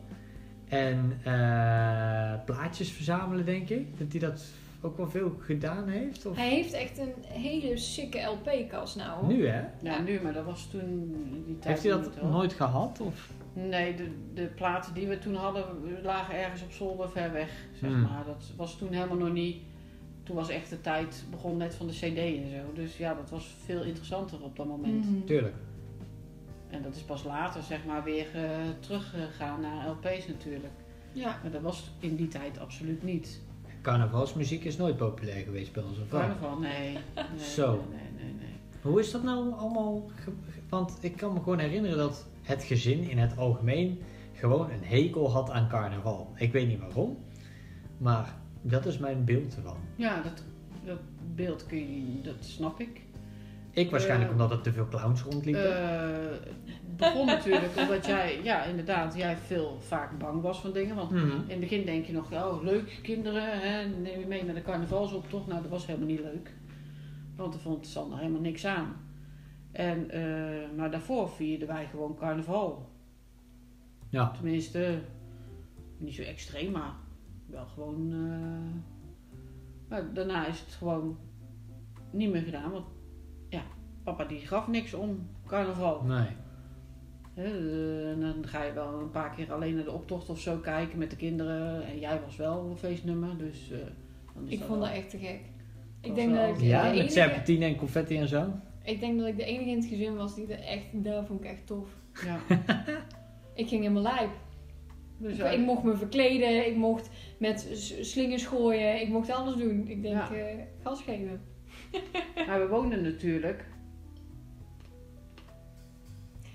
En 0.68 1.20
eh, 1.24 2.34
plaatjes 2.46 2.92
verzamelen 2.92 3.46
denk 3.46 3.70
ik. 3.70 3.98
Dat 4.00 4.08
hij 4.12 4.20
dat 4.20 4.44
ook 4.84 4.98
wel 4.98 5.10
veel 5.10 5.36
gedaan 5.40 5.88
heeft. 5.88 6.26
Of... 6.26 6.36
Hij 6.36 6.50
heeft 6.50 6.74
echt 6.74 6.98
een 6.98 7.14
hele 7.24 7.78
sikke 7.78 8.22
LP-kast 8.22 8.96
nou. 8.96 9.20
hoor. 9.20 9.34
Nu 9.34 9.48
hè? 9.48 9.64
Ja, 9.82 10.00
nu, 10.02 10.20
maar 10.22 10.34
dat 10.34 10.46
was 10.46 10.68
toen 10.72 10.82
in 10.82 11.44
die 11.46 11.60
tijd 11.60 11.82
Heeft 11.82 11.96
hij 11.96 12.04
dat 12.04 12.32
nooit 12.32 12.54
gehad? 12.54 13.00
Of? 13.02 13.30
Nee, 13.54 13.96
de, 13.96 14.08
de 14.34 14.46
platen 14.46 14.94
die 14.94 15.08
we 15.08 15.20
toen 15.20 15.36
hadden 15.36 15.66
lagen 16.04 16.36
ergens 16.36 16.62
op 16.64 16.72
zolder 16.72 17.10
ver 17.10 17.32
weg, 17.32 17.50
zeg 17.80 17.90
Hmm. 17.90 18.02
maar. 18.02 18.24
Dat 18.26 18.52
was 18.58 18.78
toen 18.78 18.92
helemaal 18.94 19.18
nog 19.18 19.34
niet... 19.34 19.58
Toen 20.24 20.36
was 20.36 20.50
echt 20.50 20.70
de 20.70 20.82
tijd, 20.82 21.24
begon 21.32 21.58
net 21.58 21.76
van 21.76 21.88
de 21.88 21.94
cd 21.94 22.18
en 22.18 22.50
zo. 22.50 22.74
Dus 22.74 22.98
ja, 22.98 23.14
dat 23.14 23.30
was 23.30 23.56
veel 23.66 23.84
interessanter 23.84 24.42
op 24.44 24.56
dat 24.56 24.68
moment. 24.68 25.06
Mhm. 25.10 25.24
Tuurlijk. 25.26 25.56
En 26.70 26.82
dat 26.82 26.96
is 26.96 27.02
pas 27.02 27.24
later, 27.24 27.62
zeg 27.62 27.86
maar, 27.86 28.04
weer 28.04 28.28
eh, 28.34 28.42
teruggegaan 28.80 29.62
naar 29.62 29.88
LP's 29.90 30.28
natuurlijk. 30.28 30.74
Ja. 31.12 31.40
Maar 31.42 31.52
dat 31.52 31.62
was 31.62 31.92
in 32.00 32.16
die 32.16 32.28
tijd 32.28 32.60
absoluut 32.60 33.04
niet. 33.04 33.42
Carnavalsmuziek 33.84 34.64
is 34.64 34.78
nooit 34.78 34.98
populair 34.98 35.44
geweest 35.44 35.74
bij 35.74 35.84
ons. 35.84 36.00
Of? 36.00 36.08
Carnaval, 36.08 36.58
nee. 36.58 36.98
nee 37.16 37.40
Zo. 37.40 37.86
Nee, 37.92 38.34
nee. 38.40 38.54
Hoe 38.82 39.00
is 39.00 39.12
dat 39.12 39.24
nou 39.24 39.54
allemaal? 39.54 40.12
Want 40.70 40.98
ik 41.02 41.18
kan 41.18 41.34
me 41.34 41.40
gewoon 41.40 41.60
herinneren 41.60 41.98
dat 41.98 42.26
het 42.42 42.64
gezin 42.64 43.10
in 43.10 43.18
het 43.18 43.38
algemeen 43.38 44.02
gewoon 44.34 44.72
een 44.72 44.84
hekel 44.84 45.32
had 45.32 45.50
aan 45.50 45.70
carnaval. 45.70 46.34
Ik 46.36 46.52
weet 46.52 46.68
niet 46.68 46.80
waarom, 46.80 47.18
maar 47.98 48.36
dat 48.62 48.86
is 48.86 48.98
mijn 48.98 49.26
beeld 49.26 49.56
ervan. 49.56 49.78
Ja, 49.96 50.22
dat, 50.22 50.44
dat 50.86 51.00
beeld 51.36 51.66
kun 51.66 51.78
je, 51.78 52.22
dat 52.22 52.36
snap 52.40 52.80
ik. 52.80 53.02
Ik 53.72 53.92
waarschijnlijk 53.92 54.30
Eh, 54.30 54.36
omdat 54.36 54.52
er 54.52 54.62
te 54.62 54.74
veel 54.74 54.88
clowns 54.88 55.22
rondliepen. 55.22 55.92
Eh, 55.92 56.38
begon 56.98 57.26
natuurlijk 57.26 57.78
omdat 57.78 58.06
jij, 58.06 58.40
ja 58.44 58.64
inderdaad, 58.64 59.16
jij 59.16 59.38
veel 59.38 59.78
vaak 59.82 60.18
bang 60.20 60.42
was 60.42 60.60
van 60.60 60.72
dingen. 60.74 60.96
Want 60.96 61.10
Mhm. 61.12 61.26
in 61.26 61.44
het 61.50 61.60
begin 61.60 61.86
denk 61.86 62.06
je 62.06 62.14
nog, 62.14 62.32
oh 62.34 62.64
leuk 62.64 63.00
kinderen, 63.04 63.60
hè, 63.60 63.86
neem 63.88 64.20
je 64.20 64.26
mee 64.28 64.44
naar 64.44 64.56
de 64.56 64.62
carnavalsoptocht. 64.62 65.48
Nou, 65.48 65.62
dat 65.62 65.72
was 65.72 65.86
helemaal 65.86 66.08
niet 66.08 66.20
leuk. 66.20 66.52
Want 67.36 67.54
er 67.54 67.60
vond 67.60 67.88
Sander 67.88 68.18
helemaal 68.18 68.42
niks 68.42 68.66
aan. 68.66 68.96
En, 69.72 70.10
eh, 70.10 70.78
maar 70.78 70.92
daarvoor 70.92 71.30
vierden 71.30 71.68
wij 71.68 71.86
gewoon 71.88 72.16
carnaval. 72.16 72.90
Ja, 74.10 74.32
Tenminste, 74.32 75.00
niet 75.98 76.14
zo 76.16 76.22
extreem, 76.22 76.72
maar 76.72 76.94
wel 77.46 77.66
gewoon. 77.66 78.12
eh, 78.14 78.82
maar 79.90 80.14
daarna 80.14 80.48
is 80.48 80.60
het 80.60 80.74
gewoon 80.74 81.18
niet 82.12 82.32
meer 82.32 82.42
gedaan. 82.42 82.72
Want 82.72 82.86
ja, 83.50 83.62
papa 84.04 84.24
die 84.26 84.40
gaf 84.40 84.68
niks 84.68 84.94
om 84.94 85.28
carnaval. 85.48 86.04
nee. 86.04 86.28
Eh, 87.36 88.10
en 88.10 88.20
dan 88.20 88.48
ga 88.48 88.64
je 88.64 88.74
wel 88.74 89.00
een 89.00 89.12
paar 89.12 89.36
keer 89.36 89.54
alleen 89.54 89.76
naar 89.76 89.84
de 89.84 89.92
optocht 89.92 90.30
of 90.30 90.40
zo 90.40 90.58
kijken 90.58 90.98
met 90.98 91.10
de 91.10 91.16
kinderen. 91.16 91.86
En 91.86 92.00
jij 92.00 92.20
was 92.26 92.36
wel 92.36 92.68
een 92.70 92.78
feestnummer, 92.78 93.38
dus 93.38 93.72
eh, 93.72 93.78
dan 94.34 94.46
is 94.46 94.52
Ik 94.52 94.60
dat 94.60 94.68
vond 94.68 94.80
wel- 94.80 94.88
dat 94.90 94.98
echt 94.98 95.10
te 95.10 95.18
gek. 95.18 95.40
Ik 96.02 96.16
denk, 96.16 96.32
wel- 96.32 96.48
dat 96.48 96.58
ik, 96.58 96.64
Ja, 96.64 96.82
de 96.82 96.88
met 96.88 96.98
enige, 96.98 97.12
serpentine 97.12 97.66
en 97.66 97.76
confetti 97.76 98.18
en 98.18 98.28
zo. 98.28 98.46
ik 98.84 99.00
denk 99.00 99.18
dat 99.20 99.28
ik 99.28 99.38
de 99.38 99.44
enige 99.46 99.70
in 99.70 99.76
het 99.78 99.86
gezin 99.86 100.16
was 100.16 100.36
die 100.36 100.48
er 100.48 100.60
echt, 100.64 100.84
daar 100.92 101.26
vond 101.26 101.44
ik 101.44 101.50
echt 101.50 101.68
tof. 101.68 101.88
Ja. 102.26 102.40
Ik 103.56 103.68
ging 103.68 103.82
helemaal 103.82 104.02
lijp. 104.16 104.30
Dus, 105.18 105.38
Ik, 105.38 105.52
ik 105.52 105.60
mocht 105.60 105.84
me 105.84 105.96
verkleden, 105.96 106.68
ik 106.68 106.76
mocht 106.76 107.10
met 107.38 107.68
slingers 108.02 108.46
gooien, 108.46 109.02
ik 109.02 109.08
mocht 109.10 109.30
alles 109.32 109.56
doen. 109.56 109.88
Ik 109.88 110.02
denk, 110.02 110.16
Ja. 110.16 110.32
eh, 110.32 110.56
gas 110.84 111.02
geven. 111.02 111.42
maar 112.48 112.60
we 112.60 112.68
woonden 112.68 113.02
natuurlijk. 113.02 113.66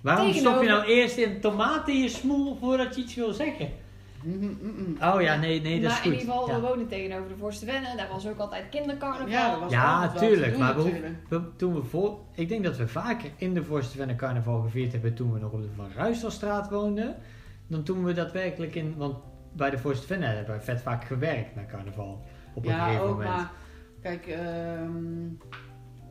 Waarom 0.09 0.27
Tegenover- 0.33 0.59
stop 0.59 0.69
je 0.69 0.69
nou 0.77 0.85
eerst 1.01 1.17
in 1.17 1.41
tomaten 1.41 1.93
in 1.95 2.01
je 2.03 2.09
smoel 2.09 2.57
voordat 2.61 2.95
je 2.97 3.01
iets 3.03 3.15
wil 3.15 3.33
zeggen? 3.33 3.69
Mm, 4.25 4.39
mm, 4.39 4.59
mm. 4.63 4.97
Oh 5.03 5.21
ja, 5.21 5.37
nee, 5.37 5.61
nee, 5.61 5.81
dat 5.81 5.83
is 5.91 5.97
maar 5.97 5.97
goed. 5.97 6.05
in 6.13 6.19
ieder 6.19 6.35
geval, 6.35 6.49
Ja. 6.49 6.55
we 6.55 6.67
woonden 6.67 6.89
tegenover 6.89 7.29
de 7.29 7.37
Voorste 7.39 7.67
Wennen. 7.67 7.97
Daar 7.97 8.09
was 8.09 8.27
ook 8.27 8.39
altijd 8.39 8.65
kindercarnaval. 8.71 9.29
Ja, 9.29 9.51
dat 9.51 9.61
was 9.61 9.73
Ja, 9.73 9.95
altijd 9.95 10.13
wel 10.13 10.21
te 10.23 10.29
tuurlijk, 10.29 10.51
doen 10.53 10.61
maar 10.61 10.77
we 10.77 10.83
natuurlijk. 10.83 11.15
We- 11.29 11.57
toen 11.57 11.75
we 11.75 11.83
voor, 11.83 12.19
ik 12.35 12.49
denk 12.49 12.65
dat 12.65 12.77
we 12.77 12.89
vaker 12.89 13.31
in 13.37 13.55
de 13.55 13.65
Voorste 13.65 14.15
carnaval 14.17 14.61
gevierd 14.63 14.93
hebben 14.93 15.15
toen 15.15 15.33
we 15.33 15.39
nog 15.39 15.53
op 15.53 15.63
de 15.63 15.69
Van 15.77 15.89
Ruistelstraat 15.97 16.71
woonden. 16.71 17.17
Dan 17.67 17.83
toen 17.83 18.05
we 18.05 18.13
daadwerkelijk 18.13 18.75
in, 18.75 18.95
want 18.97 19.17
bij 19.53 19.71
de 19.71 19.79
Voorste 19.79 20.15
hebben 20.15 20.55
we 20.57 20.61
vet 20.61 20.83
vaak 20.83 21.05
gewerkt 21.05 21.55
naar 21.55 21.67
carnaval. 21.67 22.25
Op 22.55 22.65
een 22.65 22.71
ja, 22.71 22.85
gegeven 22.85 23.05
ook, 23.07 23.11
moment. 23.11 23.31
maar 23.37 23.51
kijk, 24.03 24.27
ehm, 24.27 25.27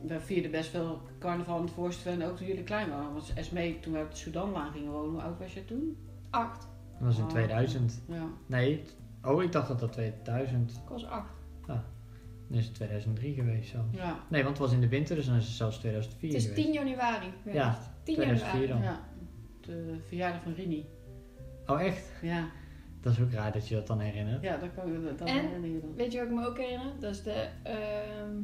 we 0.06 0.20
vierden 0.20 0.50
best 0.50 0.70
veel 0.70 1.00
carnaval 1.18 1.56
in 1.56 1.62
het 1.64 1.72
voorste 1.72 2.10
en 2.10 2.22
ook 2.24 2.36
toen 2.36 2.46
jullie 2.46 2.62
klein 2.62 2.88
waren. 2.90 3.12
Want 3.12 3.32
Esmee, 3.34 3.80
toen 3.80 3.92
we 3.92 3.98
op 4.00 4.10
de 4.10 4.16
Sudanlaan 4.16 4.72
gingen 4.72 4.90
wonen, 4.92 5.10
hoe 5.12 5.22
oud 5.22 5.38
was 5.38 5.54
je 5.54 5.64
toen? 5.64 5.96
Acht. 6.30 6.60
Dat 6.92 7.06
was 7.06 7.16
in 7.18 7.22
Oh. 7.24 7.28
2000. 7.28 8.02
Ja. 8.08 8.26
Nee, 8.46 8.82
oh 9.24 9.42
ik 9.42 9.52
dacht 9.52 9.68
dat 9.68 9.80
dat 9.80 9.92
2000. 9.92 10.70
Ik 10.70 10.88
was 10.88 11.06
acht. 11.06 11.32
Dan 11.66 12.58
is 12.58 12.64
het 12.66 12.74
2003 12.74 13.34
geweest 13.34 13.70
zelfs. 13.70 13.94
Ja. 13.96 14.18
Nee, 14.28 14.42
want 14.44 14.58
het 14.58 14.66
was 14.66 14.74
in 14.76 14.80
de 14.80 14.88
winter, 14.88 15.16
dus 15.16 15.26
dan 15.26 15.36
is 15.36 15.44
het 15.46 15.54
zelfs 15.54 15.78
2004 15.78 16.28
Het 16.32 16.38
is 16.38 16.46
geweest. 16.48 16.64
10 16.64 16.72
januari. 16.74 17.26
geweest. 17.42 17.56
Ja, 17.56 17.78
10 18.02 18.14
2004 18.14 18.68
januari. 18.68 18.82
dan. 18.86 18.92
ja. 18.92 19.08
De 19.60 19.96
verjaardag 20.06 20.42
van 20.42 20.52
Rini. 20.54 20.86
Oh 21.66 21.80
echt? 21.82 22.10
Ja. 22.22 22.48
Dat 23.00 23.12
is 23.12 23.20
ook 23.20 23.32
raar 23.32 23.52
dat 23.52 23.68
je 23.68 23.74
dat 23.74 23.86
dan 23.86 24.00
herinnert. 24.00 24.42
Ja, 24.42 24.56
dat 24.56 24.68
kan 24.74 25.02
dat, 25.02 25.18
dat 25.18 25.28
En? 25.28 25.34
herinner 25.34 25.70
je 25.70 25.80
dan. 25.80 25.94
Weet 25.94 26.12
je 26.12 26.18
wat 26.18 26.28
ik 26.28 26.34
me 26.34 26.46
ook 26.46 26.58
herinner? 26.58 26.92
Dat 27.00 27.10
is 27.10 27.22
de 27.22 27.48
ehm, 27.62 28.36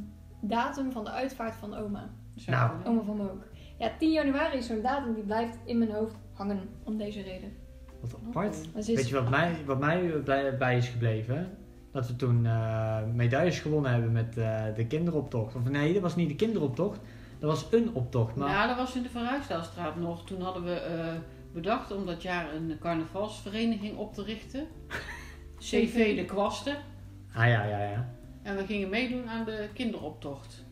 datum 0.49 0.93
van 0.93 1.05
de 1.05 1.11
uitvaart 1.11 1.55
van 1.55 1.75
oma. 1.75 2.11
Zo, 2.37 2.51
Nou. 2.51 2.71
Oma 2.85 3.03
van 3.03 3.17
me 3.17 3.23
ook. 3.31 3.43
Ja, 3.79 3.91
10 3.99 4.13
januari 4.13 4.57
is 4.59 4.67
zo'n 4.67 4.83
datum 4.83 5.15
die 5.15 5.25
blijft 5.25 5.59
in 5.65 5.79
mijn 5.79 5.91
hoofd 5.93 6.15
hangen 6.33 6.69
om 6.85 6.97
deze 6.99 7.23
reden. 7.23 7.53
Wat 8.01 8.17
apart. 8.29 8.57
Is- 8.75 8.87
Weet 8.87 9.09
je 9.09 9.15
wat 9.15 9.31
mij, 9.31 9.57
wat 9.67 9.79
mij 9.79 10.25
bij 10.59 10.77
is 10.77 10.89
gebleven? 10.89 11.57
Dat 11.93 12.07
we 12.09 12.17
toen 12.17 12.47
eh, 12.47 12.99
medailles 13.15 13.61
gewonnen 13.61 13.93
hebben 13.93 14.13
met 14.13 14.37
eh, 14.37 14.63
de 14.77 14.87
kinderoptocht. 14.87 15.55
Of 15.55 15.69
nee, 15.69 15.93
dat 15.93 16.03
was 16.03 16.17
niet 16.17 16.29
de 16.29 16.35
kinderoptocht. 16.37 17.01
Dat 17.39 17.51
was 17.51 17.67
een 17.73 17.91
optocht. 17.95 18.37
Maar 18.37 18.49
Ja, 18.49 18.67
dat 18.67 18.77
was 18.77 18.95
in 18.97 19.03
de 19.03 19.09
Verhuisdaalstraat 19.09 19.97
nog. 19.97 20.25
Toen 20.27 20.41
hadden 20.41 20.65
we 20.65 20.75
eh, 20.75 21.07
bedacht 21.53 21.93
om 21.93 22.07
dat 22.07 22.23
jaar 22.23 22.55
een 22.55 22.77
carnavalsvereniging 22.81 23.97
op 23.97 24.15
te 24.15 24.23
richten. 24.23 24.67
CV 25.59 26.17
de 26.17 26.25
Kwasten. 26.25 26.77
Ah 27.35 27.47
ja, 27.49 27.65
ja, 27.65 27.79
ja. 27.91 28.09
En 28.45 28.57
we 28.57 28.67
gingen 28.67 28.89
meedoen 28.89 29.29
aan 29.29 29.45
de 29.45 29.69
kinderoptocht. 29.73 30.65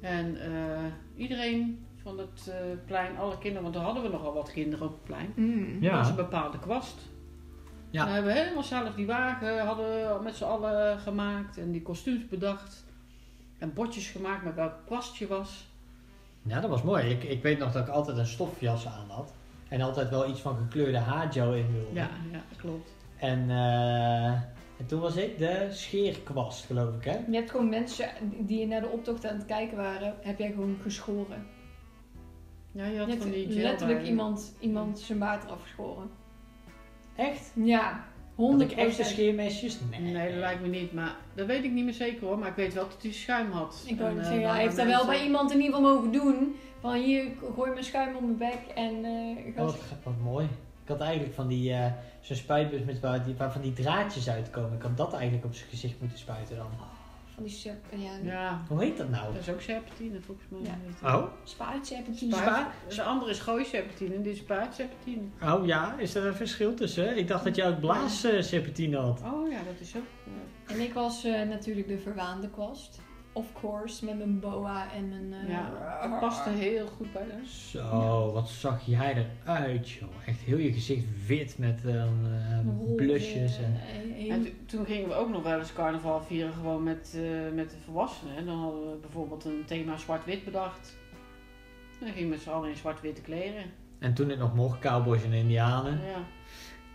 En 0.00 0.40
eh, 0.40 0.84
iedereen 1.16 1.86
van 2.02 2.18
het 2.18 2.48
eh, 2.48 2.56
plein, 2.86 3.18
alle 3.18 3.38
kinderen, 3.38 3.62
want 3.62 3.74
toen 3.74 3.84
hadden 3.84 4.02
we 4.02 4.08
nogal 4.08 4.32
wat 4.32 4.52
kinderen 4.52 4.86
op 4.86 4.92
het 4.92 5.04
plein. 5.04 5.32
Mm. 5.34 5.82
Ja. 5.82 5.90
Dat 5.90 5.98
was 5.98 6.08
een 6.08 6.16
bepaalde 6.16 6.58
kwast. 6.58 7.00
Ja. 7.90 8.00
En 8.02 8.06
we 8.06 8.12
hebben 8.12 8.32
helemaal 8.32 8.62
zelf 8.62 8.94
die 8.94 9.06
wagen 9.06 9.66
hadden 9.66 9.86
we 9.86 10.22
met 10.22 10.36
z'n 10.36 10.44
allen 10.44 10.98
gemaakt 10.98 11.58
en 11.58 11.72
die 11.72 11.82
kostuums 11.82 12.28
bedacht. 12.28 12.84
En 13.58 13.74
bordjes 13.74 14.10
gemaakt 14.10 14.44
met 14.44 14.54
welk 14.54 14.74
kwastje 14.86 15.26
was. 15.26 15.68
Ja, 16.42 16.60
dat 16.60 16.70
was 16.70 16.82
mooi. 16.82 17.10
Ik, 17.10 17.24
ik 17.24 17.42
weet 17.42 17.58
nog 17.58 17.72
dat 17.72 17.88
ik 17.88 17.94
altijd 17.94 18.16
een 18.16 18.26
stofjas 18.26 18.86
aan 18.86 19.10
had. 19.10 19.34
En 19.68 19.80
altijd 19.80 20.10
wel 20.10 20.28
iets 20.28 20.40
van 20.40 20.56
gekleurde 20.56 20.98
haargel 20.98 21.54
in 21.54 21.72
wilde. 21.72 21.94
Ja, 21.94 22.08
ja, 22.32 22.42
klopt. 22.56 22.90
En, 23.16 23.50
eh, 23.50 24.32
en 24.78 24.86
toen 24.86 25.00
was 25.00 25.16
ik 25.16 25.38
de 25.38 25.66
scheerkwast, 25.70 26.64
geloof 26.64 26.94
ik, 26.94 27.04
hè? 27.04 27.18
Je 27.30 27.36
hebt 27.36 27.50
gewoon 27.50 27.68
mensen 27.68 28.08
die 28.38 28.66
naar 28.66 28.80
de 28.80 28.88
optocht 28.88 29.26
aan 29.26 29.36
het 29.36 29.46
kijken 29.46 29.76
waren, 29.76 30.14
heb 30.20 30.38
jij 30.38 30.50
gewoon 30.50 30.76
geschoren. 30.82 31.46
Ja, 32.72 32.84
je 32.84 32.92
Je 32.92 32.98
had 32.98 33.08
hebt 33.08 33.22
van 33.22 33.30
die 33.30 33.48
letterlijk 33.48 34.00
bij. 34.00 34.08
iemand, 34.08 34.54
iemand 34.60 34.98
zijn 34.98 35.18
baard 35.18 35.44
eraf 35.44 35.62
geschoren. 35.62 36.10
Echt? 37.16 37.52
Ja, 37.54 37.90
Had 37.90 38.46
100 38.46 38.70
ik 38.70 38.78
echte 38.78 39.04
scheermesjes? 39.04 39.78
Nee. 39.90 40.00
Nee, 40.00 40.28
dat 40.28 40.38
lijkt 40.38 40.60
me 40.60 40.68
niet, 40.68 40.92
maar 40.92 41.16
dat 41.34 41.46
weet 41.46 41.64
ik 41.64 41.72
niet 41.72 41.84
meer 41.84 41.92
zeker 41.94 42.26
hoor. 42.26 42.38
Maar 42.38 42.48
ik 42.48 42.54
weet 42.54 42.74
wel 42.74 42.88
dat 42.88 43.02
hij 43.02 43.12
schuim 43.12 43.50
had. 43.50 43.84
Ik 43.86 43.98
wou 43.98 44.18
eh, 44.18 44.24
zeggen, 44.24 44.48
hij 44.50 44.60
heeft 44.62 44.76
dat 44.76 44.86
wel 44.86 45.06
bij 45.06 45.24
iemand 45.24 45.50
in 45.52 45.60
ieder 45.60 45.74
geval 45.76 45.94
mogen 45.94 46.12
doen. 46.12 46.56
Van 46.80 46.94
hier, 46.94 47.24
gooi 47.54 47.70
mijn 47.70 47.84
schuim 47.84 48.14
op 48.16 48.22
mijn 48.22 48.36
bek 48.36 48.58
en 48.74 49.04
eh 49.04 49.62
Oh, 49.62 49.74
wat 50.04 50.14
mooi. 50.22 50.48
Ik 50.86 50.92
had 50.92 51.00
eigenlijk 51.00 51.34
van 51.34 51.46
die, 51.48 51.72
eh, 51.72 51.86
zo'n 52.20 52.36
spuitbus 52.36 52.82
met 52.84 53.00
waar, 53.00 53.24
die, 53.24 53.34
waar 53.34 53.52
van 53.52 53.60
die 53.60 53.72
draadjes 53.72 54.28
uitkomen. 54.28 54.72
Ik 54.72 54.82
had 54.82 54.96
dat 54.96 55.12
eigenlijk 55.14 55.44
op 55.44 55.54
zijn 55.54 55.68
gezicht 55.68 56.00
moeten 56.00 56.18
spuiten 56.18 56.56
dan. 56.56 56.66
van 57.34 57.44
die 57.44 57.52
sep, 57.52 57.84
ja, 57.96 58.10
Ja, 58.22 58.62
Hoe 58.68 58.82
heet 58.82 58.96
dat 58.96 59.08
nou? 59.08 59.32
dat 59.32 59.42
is 59.42 59.48
ook 59.48 59.60
serpentine 59.60 60.20
volgens 60.20 60.46
mij. 60.50 60.60
Ja. 61.02 61.16
Oh? 61.16 61.24
spuitserpentine. 61.44 62.34
Spuit- 62.36 62.66
De 62.96 63.02
andere 63.02 63.30
is 63.30 63.38
gooiserpentine 63.38 64.14
en 64.14 64.22
dit 64.22 64.32
is 64.32 64.38
spuitserpentine. 64.38 65.22
Oh 65.42 65.66
ja, 65.66 65.94
is 65.98 66.14
er 66.14 66.26
een 66.26 66.34
verschil 66.34 66.74
tussen? 66.74 67.16
Ik 67.18 67.28
dacht 67.28 67.44
dat 67.44 67.56
jij 67.56 67.68
ook 67.68 67.80
blaasserpentine 67.80 68.96
had. 68.96 69.22
Oh 69.34 69.50
ja, 69.50 69.58
dat 69.62 69.80
is 69.80 69.96
ook. 69.96 70.02
eh, 70.66 70.74
En 70.74 70.80
ik 70.80 70.92
was 70.94 71.24
eh, 71.24 71.42
natuurlijk 71.48 71.88
de 71.88 71.98
verwaande 71.98 72.48
kwast. 72.50 73.00
Of 73.36 73.52
course, 73.60 74.04
met 74.04 74.18
mijn 74.18 74.40
boa 74.40 74.92
en 74.92 75.08
mijn... 75.08 75.32
eh, 75.42 75.48
ja, 75.48 75.70
dat 76.08 76.20
paste 76.20 76.50
heel 76.50 76.86
goed 76.86 77.12
bij. 77.12 77.26
Zo, 77.46 78.30
wat 78.32 78.48
zag 78.48 78.86
jij 78.86 79.26
eruit, 79.44 79.88
joh. 79.90 80.08
Echt 80.26 80.40
heel 80.40 80.58
je 80.58 80.72
gezicht 80.72 81.04
wit 81.26 81.58
met 81.58 81.80
roze, 81.84 82.64
blusjes. 82.96 83.58
En... 83.58 83.80
En 84.30 84.42
to- 84.44 84.50
toen 84.66 84.86
gingen 84.86 85.08
we 85.08 85.14
ook 85.14 85.30
nog 85.30 85.42
wel 85.42 85.58
eens 85.58 85.72
carnaval 85.72 86.20
vieren 86.22 86.52
gewoon 86.52 86.82
met, 86.82 87.14
eh, 87.16 87.54
met 87.54 87.70
de 87.70 87.76
volwassenen. 87.84 88.36
En 88.36 88.44
dan 88.46 88.58
hadden 88.58 88.90
we 88.90 88.96
bijvoorbeeld 89.00 89.44
een 89.44 89.62
thema 89.66 89.96
zwart-wit 89.96 90.44
bedacht. 90.44 90.96
En 92.00 92.06
dan 92.06 92.08
gingen 92.14 92.28
we 92.28 92.34
met 92.34 92.40
z'n 92.44 92.50
allen 92.50 92.68
in 92.70 92.76
zwart-witte 92.76 93.20
kleren. 93.20 93.64
en 93.98 94.14
toen 94.14 94.28
het 94.28 94.38
nog 94.38 94.54
mocht, 94.54 94.78
cowboys 94.78 95.24
en 95.24 95.32
indianen. 95.32 95.92
Ja. 96.06 96.18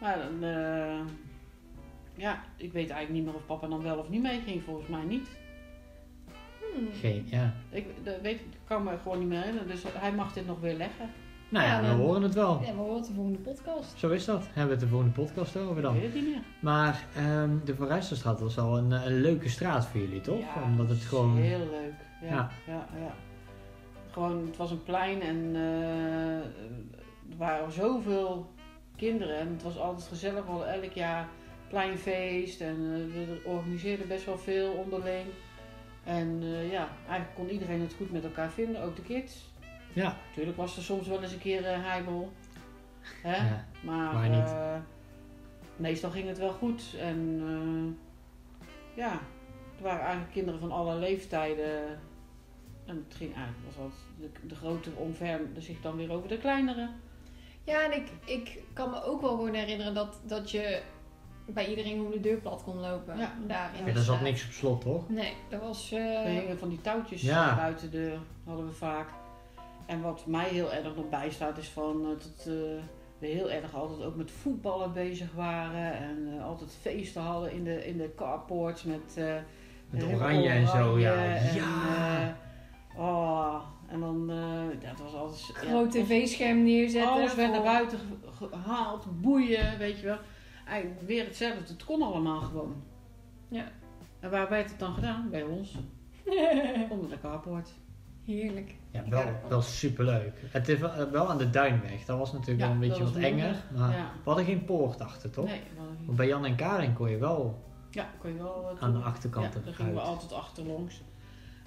Maar 0.01 0.17
dan, 0.17 0.49
eh, 0.49 0.99
ja, 2.15 2.43
ik 2.57 2.71
weet 2.73 2.89
eigenlijk 2.89 3.09
niet 3.11 3.25
meer 3.25 3.33
of 3.35 3.45
papa 3.45 3.67
dan 3.67 3.81
wel 3.83 3.97
of 3.97 4.09
niet 4.09 4.21
meeging. 4.21 4.63
Volgens 4.63 4.87
mij 4.87 5.03
niet. 5.03 5.27
Hmm. 6.75 6.87
Geen, 6.99 7.27
ja. 7.29 7.53
Ik 7.69 7.85
dat 8.03 8.21
weet, 8.21 8.39
ik 8.39 8.47
kan 8.67 8.83
me 8.83 8.91
gewoon 9.03 9.19
niet 9.19 9.27
meer 9.27 9.37
herinneren. 9.39 9.67
Dus 9.69 9.83
hij 9.93 10.11
mag 10.11 10.33
dit 10.33 10.45
nog 10.47 10.59
weer 10.59 10.75
leggen. 10.75 11.09
Nou 11.49 11.65
ja, 11.65 11.79
Ja, 11.81 11.95
we 11.95 12.01
horen 12.01 12.21
het 12.21 12.33
wel. 12.33 12.61
Ja, 12.65 12.71
we 12.71 12.77
horen 12.79 12.95
het 12.95 13.05
de 13.05 13.13
volgende 13.13 13.39
podcast. 13.39 13.97
Zo 13.97 14.09
is 14.09 14.25
dat. 14.25 14.43
Hebben 14.45 14.65
we 14.65 14.71
het 14.71 14.79
de 14.79 14.87
volgende 14.87 15.13
podcast 15.13 15.57
over 15.57 15.75
Ik 15.77 15.81
dan. 15.81 15.93
weet 15.93 16.03
het 16.03 16.13
niet 16.13 16.25
meer. 16.25 16.41
Maar 16.61 17.05
ehm, 17.15 17.49
de 17.65 17.75
Van 17.75 17.87
Rijsselstraat 17.87 18.39
was 18.39 18.57
al 18.57 18.77
een, 18.77 18.91
een 18.91 19.21
leuke 19.21 19.49
straat 19.49 19.85
voor 19.85 19.99
jullie, 19.99 20.21
toch? 20.21 20.39
Ja, 20.39 20.63
Omdat 20.63 20.89
het 20.89 20.99
gewoon... 21.01 21.37
Heel 21.37 21.59
leuk. 21.59 21.93
Ja, 22.21 22.27
Ja. 22.29 22.49
ja. 22.67 22.87
Ja, 22.99 23.13
Gewoon, 24.11 24.45
het 24.47 24.57
was 24.57 24.71
een 24.71 24.83
plein 24.83 25.21
en 25.21 25.51
eh, 25.55 26.35
er 27.31 27.37
waren 27.37 27.71
zoveel 27.71 28.49
kinderen. 28.95 29.39
En 29.39 29.47
het 29.47 29.63
was 29.63 29.77
altijd 29.79 30.07
gezellig. 30.07 30.45
We 30.45 30.51
hadden 30.51 30.73
elk 30.83 30.91
jaar 30.93 31.27
pleinfeest. 31.69 32.61
En 32.61 32.75
eh, 32.75 33.13
we 33.13 33.41
organiseerden 33.45 34.07
best 34.07 34.25
wel 34.25 34.37
veel 34.37 34.71
onderling. 34.71 35.25
En 36.03 36.39
eh, 36.41 36.71
ja, 36.71 36.89
eigenlijk 37.07 37.35
kon 37.35 37.49
iedereen 37.49 37.81
het 37.81 37.93
goed 37.93 38.11
met 38.11 38.23
elkaar 38.23 38.51
vinden. 38.51 38.81
Ook 38.81 38.95
de 38.95 39.01
kids. 39.01 39.49
Ja. 39.93 40.17
Natuurlijk 40.27 40.57
was 40.57 40.77
er 40.77 40.83
soms 40.83 41.07
wel 41.07 41.21
eens 41.21 41.31
een 41.31 41.39
keer 41.39 41.65
eh 41.65 41.83
heibel. 41.83 42.31
Hè? 43.21 43.35
Ja. 43.35 43.65
Maar 43.81 44.29
niet? 44.29 44.39
eh, 44.39 44.75
meestal 45.75 46.09
ging 46.09 46.27
het 46.27 46.37
wel 46.37 46.51
goed. 46.51 46.95
En 46.99 47.41
eh, 47.45 48.67
ja, 48.97 49.11
er 49.77 49.83
waren 49.83 50.01
eigenlijk 50.01 50.31
kinderen 50.31 50.59
van 50.59 50.71
alle 50.71 50.95
leeftijden. 50.95 51.99
En 52.85 53.05
het 53.07 53.15
ging 53.15 53.35
eigenlijk, 53.35 53.65
was 53.65 53.77
altijd 53.83 54.01
de, 54.19 54.47
de 54.47 54.55
grote 54.55 54.89
omvermde 54.95 55.61
zich 55.61 55.81
dan 55.81 55.95
weer 55.95 56.11
over 56.11 56.29
de 56.29 56.37
kleinere. 56.37 56.89
Ja, 57.63 57.83
en 57.83 57.95
ik, 57.95 58.09
ik 58.25 58.63
kan 58.73 58.89
me 58.89 59.03
ook 59.03 59.21
wel 59.21 59.29
gewoon 59.29 59.53
herinneren 59.53 59.93
dat, 59.93 60.21
dat 60.23 60.51
je 60.51 60.81
bij 61.45 61.67
iedereen 61.69 61.95
gewoon 61.95 62.11
de 62.11 62.19
deur 62.19 62.37
plat 62.37 62.63
kon 62.63 62.79
lopen. 62.79 63.17
Ja. 63.17 63.31
Daar 63.47 63.71
in 63.79 63.85
Ja, 63.85 63.93
daar 63.93 64.03
zat 64.03 64.21
niks 64.21 64.45
op 64.45 64.51
slot, 64.51 64.81
toch? 64.81 65.09
Nee, 65.09 65.33
dat 65.49 65.61
was... 65.61 65.91
eh, 65.91 66.25
Er 66.25 66.41
hingen 66.41 66.59
van 66.59 66.69
die 66.69 66.81
touwtjes 66.81 67.21
Ja. 67.21 67.55
buiten 67.55 67.91
de 67.91 67.97
deur, 67.97 68.19
hadden 68.45 68.65
we 68.65 68.71
vaak. 68.71 69.07
En 69.85 70.01
wat 70.01 70.25
mij 70.25 70.47
heel 70.49 70.71
erg 70.73 70.95
nog 70.95 71.09
bijstaat 71.09 71.57
is 71.57 71.67
van 71.69 72.01
eh, 72.01 72.07
dat 72.07 72.45
eh, 72.47 72.53
we 73.19 73.27
heel 73.27 73.51
erg 73.51 73.75
altijd 73.75 74.03
ook 74.03 74.15
met 74.15 74.31
voetballen 74.31 74.93
bezig 74.93 75.33
waren. 75.35 75.93
En 75.93 76.33
eh, 76.37 76.45
altijd 76.45 76.69
feesten 76.81 77.21
hadden 77.21 77.51
in 77.51 77.63
de, 77.63 77.87
in 77.87 77.97
de 77.97 78.13
carports 78.15 78.83
met... 78.83 79.13
eh, 79.17 79.33
Met 79.89 80.03
oranje 80.03 80.49
en 80.49 80.67
zo, 80.67 80.99
ja. 80.99 81.13
en, 81.13 81.55
Ja. 81.55 82.37
oh, 82.97 83.55
en 83.87 83.99
dan, 83.99 84.29
eh 84.29 84.89
dat 84.89 84.99
was 85.11 85.13
alles... 85.21 85.51
ja, 85.61 85.67
groot 85.69 85.91
tv-scherm 85.91 86.63
neerzetten. 86.63 87.11
Alles 87.11 87.35
werd 87.35 87.51
naar 87.51 87.61
buiten 87.63 87.99
ge- 88.37 88.47
gehaald, 88.63 89.05
boeien, 89.21 89.77
weet 89.77 89.99
je 89.99 90.05
wel. 90.05 90.17
Eigenlijk 90.71 91.01
weer 91.01 91.23
hetzelfde, 91.25 91.73
het 91.73 91.83
kon 91.85 92.01
allemaal 92.01 92.41
gewoon. 92.41 92.75
Ja. 93.47 93.63
En 94.19 94.29
waar 94.29 94.49
werd 94.49 94.69
het 94.69 94.79
dan 94.79 94.93
gedaan? 94.93 95.27
Bij 95.29 95.43
ons, 95.43 95.75
onder 96.89 97.09
de 97.09 97.17
carport. 97.21 97.69
Heerlijk. 98.25 98.75
Ja, 98.91 99.03
wel, 99.09 99.23
wel 99.49 99.61
superleuk. 99.61 100.33
Het 100.51 100.69
is 100.69 100.79
wel, 100.79 101.09
wel 101.11 101.29
aan 101.29 101.37
de 101.37 101.49
Duinweg. 101.49 102.05
Dat 102.05 102.17
was 102.17 102.31
natuurlijk 102.31 102.59
Ja, 102.59 102.65
wel 102.65 102.73
een 102.75 102.79
beetje 102.89 103.03
wat 103.03 103.15
enger. 103.15 103.55
Maar 103.77 103.91
Ja. 103.91 104.11
we 104.23 104.29
hadden 104.29 104.45
geen 104.45 104.65
poort 104.65 104.99
achter, 105.01 105.29
toch? 105.29 105.45
Nee, 105.45 105.59
we 105.73 105.77
hadden 105.77 105.95
geen- 105.95 106.05
Want 106.05 106.17
bij 106.17 106.27
Jan 106.27 106.45
en 106.45 106.55
Karin 106.55 106.93
kon 106.93 107.09
je 107.09 107.17
wel 107.17 107.63
ja, 107.89 108.09
kon 108.19 108.31
je 108.33 108.37
wel... 108.37 108.69
eh, 108.75 108.83
aan 108.83 108.91
de 108.93 108.99
achterkant 108.99 109.53
Ja, 109.53 109.59
daar 109.65 109.73
gingen 109.73 109.93
we 109.93 109.99
altijd 109.99 110.33
achterlangs. 110.33 111.01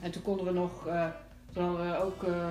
En 0.00 0.10
toen 0.10 0.22
konden 0.22 0.46
we 0.46 0.52
nog, 0.52 0.86
eh, 0.86 1.06
toen 1.52 1.64
hadden 1.64 1.90
we 1.90 1.96
ook, 2.02 2.22
eh, 2.22 2.46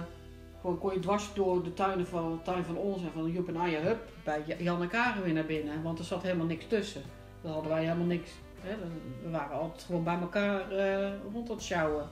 gewoon 0.64 0.80
kon 0.80 0.94
je 0.94 1.00
dwars 1.00 1.34
door 1.34 1.64
de 1.64 1.74
tuinen 1.74 2.08
van, 2.08 2.40
tuin 2.44 2.64
van 2.64 2.78
ons 2.78 3.02
en 3.02 3.12
van 3.14 3.32
Joep 3.32 3.48
en 3.48 3.56
Anja 3.58 3.80
Hup 3.80 4.10
bij 4.24 4.44
Ja- 4.46 4.56
Jan 4.60 4.92
en 4.92 5.24
weer 5.24 5.34
naar 5.34 5.46
binnen. 5.46 5.84
Want 5.84 6.00
er 6.00 6.06
zat 6.06 6.22
helemaal 6.22 6.46
niks 6.46 6.66
tussen. 6.68 7.02
Dan 7.42 7.52
hadden 7.52 7.72
wij 7.72 7.84
helemaal 7.84 8.06
niks. 8.06 8.32
Hè, 8.62 8.76
we 9.24 9.30
waren 9.30 9.58
altijd 9.58 9.84
gewoon 9.84 10.04
bij 10.04 10.20
elkaar 10.20 10.72
eh, 10.72 11.12
rond 11.34 11.50
aan 11.50 11.56
het 11.56 11.64
sjouwen. 11.66 12.10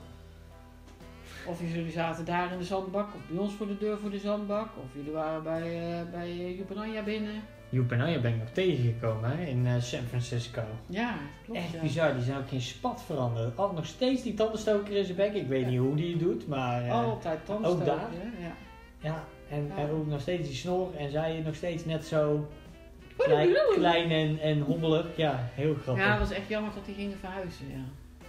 Of 1.48 1.60
jullie 1.60 1.92
zaten 1.92 2.26
daar 2.26 2.52
in 2.52 2.58
de 2.58 2.64
zandbak, 2.64 3.08
of 3.16 3.28
bij 3.28 3.38
ons 3.40 3.54
voor 3.54 3.68
de 3.68 3.78
deur 3.78 3.98
voor 3.98 4.10
de 4.10 4.20
zandbak. 4.20 4.68
Of 4.78 4.94
jullie 4.94 5.12
waren 5.12 5.44
bij, 5.44 6.00
eh, 6.00 6.12
bij 6.12 6.30
eh, 6.30 6.58
Joep 6.58 6.72
en 6.72 6.78
Anja 6.78 7.04
binnen. 7.04 7.42
Joep 7.72 7.92
en 7.92 8.02
Anja 8.02 8.20
ben 8.20 8.34
ik 8.34 8.40
nog 8.40 8.50
tegengekomen 8.50 9.38
hè, 9.38 9.44
in 9.46 9.68
eh, 9.68 9.74
San 9.80 10.04
Francisco. 10.08 10.62
Ja, 10.86 11.16
klopt. 11.46 11.60
Echt 11.60 11.72
ja. 11.72 11.82
bizar, 11.82 12.14
die 12.14 12.24
zijn 12.24 12.38
ook 12.38 12.50
geen 12.50 12.62
spat 12.62 13.04
veranderd. 13.06 13.58
Altijd 13.58 13.78
nog 13.78 13.86
steeds 13.88 14.24
die 14.24 14.34
tandenstoker 14.34 14.96
in 14.98 15.04
zijn 15.06 15.18
bek. 15.18 15.34
Ik 15.34 15.48
weet 15.48 15.62
Ja. 15.64 15.68
niet 15.70 15.80
hoe 15.80 15.96
die 15.96 16.12
het 16.12 16.20
doet, 16.20 16.48
maar... 16.48 16.84
eh, 16.86 16.92
Altijd 16.92 17.46
tandstoken. 17.46 17.86
daar? 17.86 18.08
hè, 18.12 18.46
Ja. 18.48 18.54
Ja, 19.00 19.24
en, 19.50 19.72
en 19.78 19.90
ook 19.90 20.08
nog 20.08 20.22
steeds 20.22 20.48
die 20.48 20.58
snor 20.58 20.96
en 20.96 21.12
zij 21.12 21.42
nog 21.46 21.56
steeds 21.56 21.86
net 21.86 22.06
zo 22.06 22.48
Klein, 23.18 23.56
klein 23.76 24.12
en, 24.12 24.40
en 24.40 24.60
hobbelig. 24.62 25.06
Ja, 25.16 25.50
heel 25.54 25.74
grappig. 25.82 26.04
Ja, 26.04 26.10
het 26.12 26.20
was 26.20 26.32
echt 26.32 26.48
jammer 26.48 26.72
dat 26.76 26.86
die 26.86 26.96
gingen 26.96 27.18
verhuizen, 27.18 27.66
ja. 27.70 27.84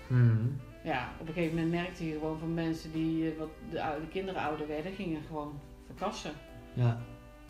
Hmm. 0.07 0.57
Ja, 0.85 1.11
op 1.21 1.29
een 1.29 1.35
gegeven 1.35 1.55
moment 1.55 1.73
merkte 1.75 2.07
je 2.07 2.13
gewoon 2.13 2.39
van 2.39 2.55
mensen 2.55 2.93
die, 2.93 3.31
eh, 3.31 3.39
wat 3.39 3.49
de, 3.71 3.83
oude, 3.83 4.01
de 4.01 4.09
kinderen 4.11 4.43
ouder 4.43 4.67
werden, 4.69 4.93
gingen 4.93 5.21
gewoon 5.27 5.61
verkassen. 5.87 6.31
Ja. 6.73 6.99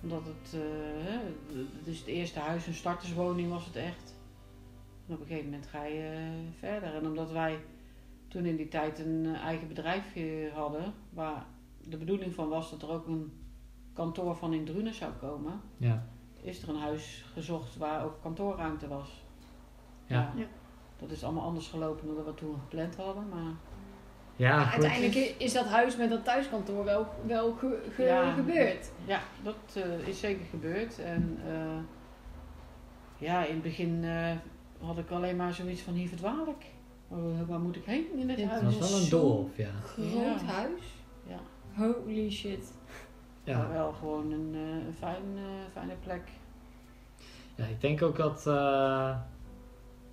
Omdat 0.03 0.23
het, 0.25 0.55
eh, 0.55 0.61
hè, 1.07 1.19
het 1.79 1.87
is 1.87 1.99
het 1.99 2.07
eerste 2.07 2.39
huis, 2.39 2.67
een 2.67 2.75
starterswoning 2.75 3.51
was 3.51 3.65
het 3.67 3.77
echt. 3.77 4.15
En 5.07 5.15
op 5.15 5.21
een 5.21 5.27
gegeven 5.27 5.51
moment 5.51 5.67
ga 5.69 5.85
je 5.85 6.03
eh, 6.03 6.59
verder. 6.59 6.95
En 6.95 7.07
omdat 7.07 7.31
wij 7.31 7.59
toen 8.29 8.45
in 8.47 8.57
die 8.57 8.69
tijd 8.69 8.99
een 8.99 9.27
eh, 9.27 9.41
eigen 9.45 9.69
bedrijfje 9.69 10.51
hadden, 10.55 10.95
waar 11.11 11.47
de 11.89 11.97
bedoeling 11.97 12.35
van 12.35 12.49
was 12.49 12.71
dat 12.71 12.83
er 12.83 12.89
ook 12.91 13.07
een 13.07 13.33
kantoor 13.93 14.37
van 14.37 14.53
in 14.53 14.65
Drunen 14.65 14.95
zou 14.95 15.13
komen, 15.13 15.61
Ja. 15.77 16.07
is 16.41 16.63
er 16.63 16.69
een 16.69 16.81
huis 16.81 17.25
gezocht 17.33 17.77
waar 17.77 18.05
ook 18.05 18.23
kantoorruimte 18.23 18.89
was. 18.89 19.25
Ja. 20.07 20.33
Ja. 20.37 20.47
Dat 20.99 21.11
is 21.11 21.25
allemaal 21.25 21.45
anders 21.45 21.69
gelopen 21.69 22.07
dan 22.15 22.25
we 22.25 22.35
toen 22.35 22.59
gepland 22.61 22.97
hadden, 22.97 23.29
maar 23.29 23.53
Ja, 24.37 24.57
Maar 24.57 24.65
goed. 24.67 24.85
uiteindelijk 24.85 25.35
is 25.39 25.53
dat 25.53 25.67
huis 25.67 25.97
met 25.97 26.11
dat 26.11 26.25
thuiskantoor 26.25 26.85
wel, 26.85 27.07
wel 27.27 27.53
ge- 27.53 27.83
ge- 27.95 28.03
Ja. 28.03 28.33
gebeurd. 28.33 28.91
Ja, 29.05 29.21
dat 29.43 29.55
eh, 29.75 30.09
is 30.09 30.21
zeker 30.21 30.45
gebeurd. 30.51 30.99
En 31.03 31.39
eh, 31.47 31.79
ja, 33.19 33.45
in 33.45 33.55
het 33.55 33.63
begin 33.63 34.05
eh, 34.05 34.31
had 34.87 34.99
ik 34.99 35.11
alleen 35.11 35.37
maar 35.37 35.53
zoiets 35.55 35.81
van 35.81 35.95
hier 35.95 36.09
verdwaal 36.09 36.47
ik. 36.47 36.67
Waar, 37.09 37.47
waar 37.47 37.59
moet 37.61 37.77
ik 37.77 37.85
heen 37.85 38.07
in 38.19 38.27
dit 38.27 38.45
huis? 38.45 38.63
Het 38.63 38.79
was 38.79 38.91
wel 38.91 39.01
een 39.01 39.09
dorp, 39.09 39.57
ja. 39.57 39.71
Groot 39.83 40.41
Ja. 40.41 40.45
huis. 40.47 40.83
Ja. 41.27 41.39
Holy 41.75 42.31
shit. 42.31 42.73
Maar 43.47 43.55
Ja. 43.57 43.69
wel 43.73 43.93
gewoon 43.93 44.33
een, 44.33 44.51
eh, 44.55 44.87
een 44.87 44.95
fijn, 44.99 45.23
fijne 45.73 45.95
plek. 46.05 46.23
ja, 47.55 47.65
ik 47.65 47.81
denk 47.81 48.03
ook 48.03 48.17
dat 48.17 48.47
eh, 48.47 49.17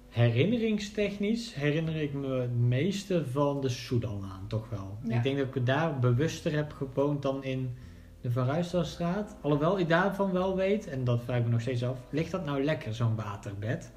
herinneringstechnisch 0.09 1.53
herinner 1.53 1.95
ik 1.95 2.13
me 2.13 2.41
het 2.41 2.57
meeste 2.57 3.25
van 3.25 3.61
de 3.61 3.69
Soedanlaan, 3.69 4.47
toch 4.47 4.69
wel. 4.69 4.97
Ja. 5.03 5.15
Ik 5.15 5.23
denk 5.23 5.37
dat 5.37 5.55
ik 5.55 5.65
daar 5.65 5.99
bewuster 5.99 6.51
heb 6.51 6.71
gewoond 6.71 7.21
dan 7.21 7.43
in 7.43 7.75
de 8.21 8.31
Van 8.31 8.45
Ruistelstraat. 8.45 9.37
Alhoewel 9.41 9.79
ik 9.79 9.89
daarvan 9.89 10.31
wel 10.31 10.55
weet, 10.55 10.87
en 10.87 11.03
dat 11.03 11.23
vraag 11.23 11.37
ik 11.37 11.43
me 11.43 11.49
nog 11.49 11.61
steeds 11.61 11.83
af, 11.83 11.97
ligt 12.09 12.31
dat 12.31 12.45
nou 12.45 12.63
lekker 12.63 12.93
zo'n 12.93 13.15
waterbed? 13.15 13.91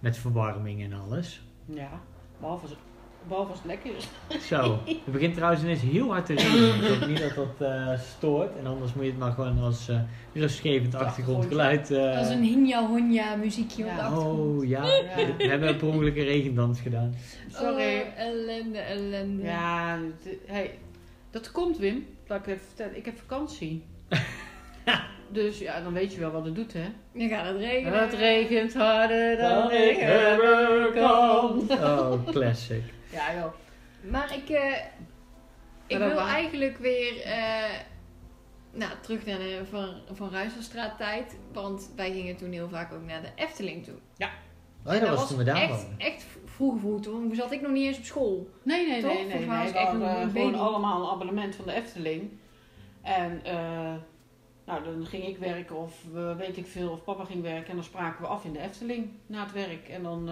Met 0.00 0.16
verwarming 0.16 0.82
en 0.82 0.92
alles. 0.92 1.42
Ja, 1.64 2.00
behalve 2.40 2.62
als, 2.66 2.76
behalve 3.28 3.50
als 3.50 3.58
het 3.62 3.66
lekker 3.66 3.90
is. 3.96 4.46
Zo, 4.46 4.78
het 4.86 5.04
begint 5.12 5.34
trouwens 5.34 5.62
ineens 5.62 5.80
heel 5.80 6.10
hard 6.12 6.26
te 6.26 6.34
regenen. 6.34 6.74
Ik 6.84 6.98
hoop 6.98 7.08
niet 7.08 7.20
dat 7.20 7.34
dat 7.34 7.68
eh, 7.68 7.98
stoort. 8.16 8.56
En 8.58 8.66
anders 8.66 8.94
moet 8.94 9.04
je 9.04 9.10
het 9.10 9.18
maar 9.18 9.32
gewoon 9.32 9.58
als 9.62 9.88
eh, 9.88 10.00
rustgevend 10.34 10.94
achtergrondgeluid... 10.94 11.90
eh, 11.90 12.14
Dat 12.14 12.24
is 12.24 12.30
een 12.30 12.42
hinja 12.42 12.86
honja 12.86 13.34
muziekje 13.36 13.84
op 13.84 13.88
de 13.90 13.96
Ja. 13.96 14.02
achtergrond. 14.02 14.38
Oh 14.62 14.68
ja, 14.68 14.84
Ja. 14.86 15.26
we 15.38 15.46
hebben 15.48 15.76
per 15.76 15.88
ongeluk 15.88 16.16
een 16.16 16.24
regendans 16.24 16.80
gedaan. 16.80 17.14
Sorry. 17.52 18.00
Oh, 18.00 18.18
ellende, 18.18 18.78
ellende. 18.78 19.42
Ja, 19.42 19.98
hey, 20.46 20.78
dat 21.30 21.52
komt 21.52 21.78
Wim. 21.78 22.06
Laat 22.26 22.38
ik 22.40 22.46
even 22.46 22.66
vertellen. 22.66 22.96
Ik 22.96 23.04
heb 23.04 23.18
vakantie. 23.18 23.84
dus 25.32 25.58
ja, 25.58 25.80
dan 25.80 25.92
weet 25.92 26.12
je 26.14 26.20
wel 26.20 26.30
wat 26.30 26.44
het 26.44 26.54
doet, 26.54 26.72
hè? 26.72 26.84
Dan 27.14 27.28
gaat 27.28 27.46
het 27.46 27.56
regenen. 27.56 28.00
Het 28.00 28.14
regent 28.14 28.74
harder 28.74 29.36
dan 29.36 29.48
Dan 29.62 29.70
ik 29.72 29.90
ik 29.90 29.96
hebben 29.98 30.92
kan. 30.94 31.62
Oh, 31.70 32.26
classic. 32.26 32.82
Ja, 33.18 33.34
joh. 33.40 33.52
Maar 34.10 34.34
ik, 34.34 34.48
eh, 34.48 34.74
ik 35.86 35.98
wil 35.98 36.14
waar- 36.14 36.34
eigenlijk 36.34 36.78
weer 36.78 37.22
eh, 37.22 37.70
nou, 38.72 38.92
terug 39.00 39.26
naar 39.26 39.38
de 39.38 39.62
Van, 39.70 39.94
van 40.12 40.30
Ruiselstraat 40.30 40.98
tijd. 40.98 41.36
Want 41.52 41.90
wij 41.96 42.12
gingen 42.12 42.36
toen 42.36 42.52
heel 42.52 42.68
vaak 42.68 42.92
ook 42.92 43.04
naar 43.04 43.22
de 43.22 43.30
Efteling 43.34 43.84
toe. 43.84 43.94
Oh 44.84 44.94
ja, 44.94 45.00
dat 45.00 45.08
was 45.18 45.28
toen 45.28 45.38
we 45.38 45.44
daar 45.44 45.56
echt, 45.56 45.70
waren. 45.70 45.94
echt 45.98 46.26
vroeg 46.44 46.78
vroeg. 46.80 47.00
Toen 47.00 47.34
zat 47.34 47.52
ik 47.52 47.60
nog 47.60 47.70
niet 47.70 47.86
eens 47.86 47.98
op 47.98 48.04
school. 48.04 48.50
Nee, 48.62 48.88
nee, 48.88 49.02
Toch? 49.02 49.12
nee, 49.12 49.24
nee. 49.26 49.46
Nee. 49.46 49.68
ik 49.68 49.74
echt 49.74 49.84
hadden 49.84 50.00
nog 50.00 50.10
een 50.10 50.30
gewoon 50.30 50.50
baby. 50.50 50.62
allemaal 50.62 51.02
een 51.04 51.10
abonnement 51.10 51.54
van 51.56 51.64
de 51.64 51.72
Efteling. 51.72 52.30
En 53.02 53.40
eh, 53.44 53.94
nou, 54.66 54.84
dan 54.84 55.06
ging 55.06 55.24
ik 55.26 55.38
werken 55.38 55.76
of 55.76 56.02
weet 56.36 56.56
ik 56.56 56.66
veel, 56.66 56.90
of 56.90 57.04
papa 57.04 57.24
ging 57.24 57.42
werken. 57.42 57.68
En 57.68 57.74
dan 57.74 57.84
spraken 57.84 58.20
we 58.20 58.26
af 58.26 58.44
in 58.44 58.52
de 58.52 58.60
Efteling 58.60 59.10
na 59.26 59.42
het 59.42 59.52
werk. 59.52 59.88
En 59.88 60.02
dan 60.02 60.28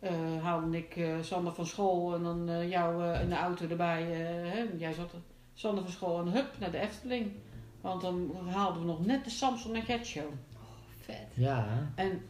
eh, 0.00 0.42
haalde 0.42 0.76
ik 0.76 0.96
eh, 0.96 1.14
Sander 1.20 1.54
van 1.54 1.66
school 1.66 2.14
en 2.14 2.22
dan 2.22 2.48
eh, 2.48 2.70
jou 2.70 3.04
eh, 3.04 3.22
in 3.22 3.28
de 3.28 3.34
auto 3.36 3.68
erbij. 3.68 4.02
eh, 4.02 4.52
hè, 4.52 4.64
jij 4.78 4.92
zat 4.92 5.12
er. 5.12 5.18
Sander 5.54 5.82
van 5.84 5.92
school 5.92 6.20
en 6.20 6.32
hup 6.32 6.46
naar 6.60 6.70
de 6.70 6.78
Efteling. 6.78 7.30
Want 7.80 8.00
dan 8.00 8.30
haalden 8.48 8.80
we 8.80 8.86
nog 8.86 9.06
net 9.06 9.24
de 9.24 9.30
Samson 9.30 9.74
en 9.74 9.82
Gert 9.82 10.06
show. 10.06 10.28
Vet. 11.00 11.26
Ja, 11.34 11.92
En 11.94 12.20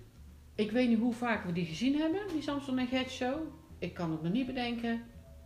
ik 0.55 0.71
weet 0.71 0.89
niet 0.89 0.99
hoe 0.99 1.13
vaak 1.15 1.45
we 1.45 1.53
die 1.53 1.67
gezien 1.67 1.99
hebben, 1.99 2.21
die 2.33 2.43
Samson 2.43 2.79
en 2.79 2.87
Gert 2.87 3.11
show. 3.11 3.35
Ik 3.79 3.95
kan 3.95 4.11
het 4.11 4.23
me 4.23 4.29
niet 4.29 4.47
bedenken. 4.47 5.03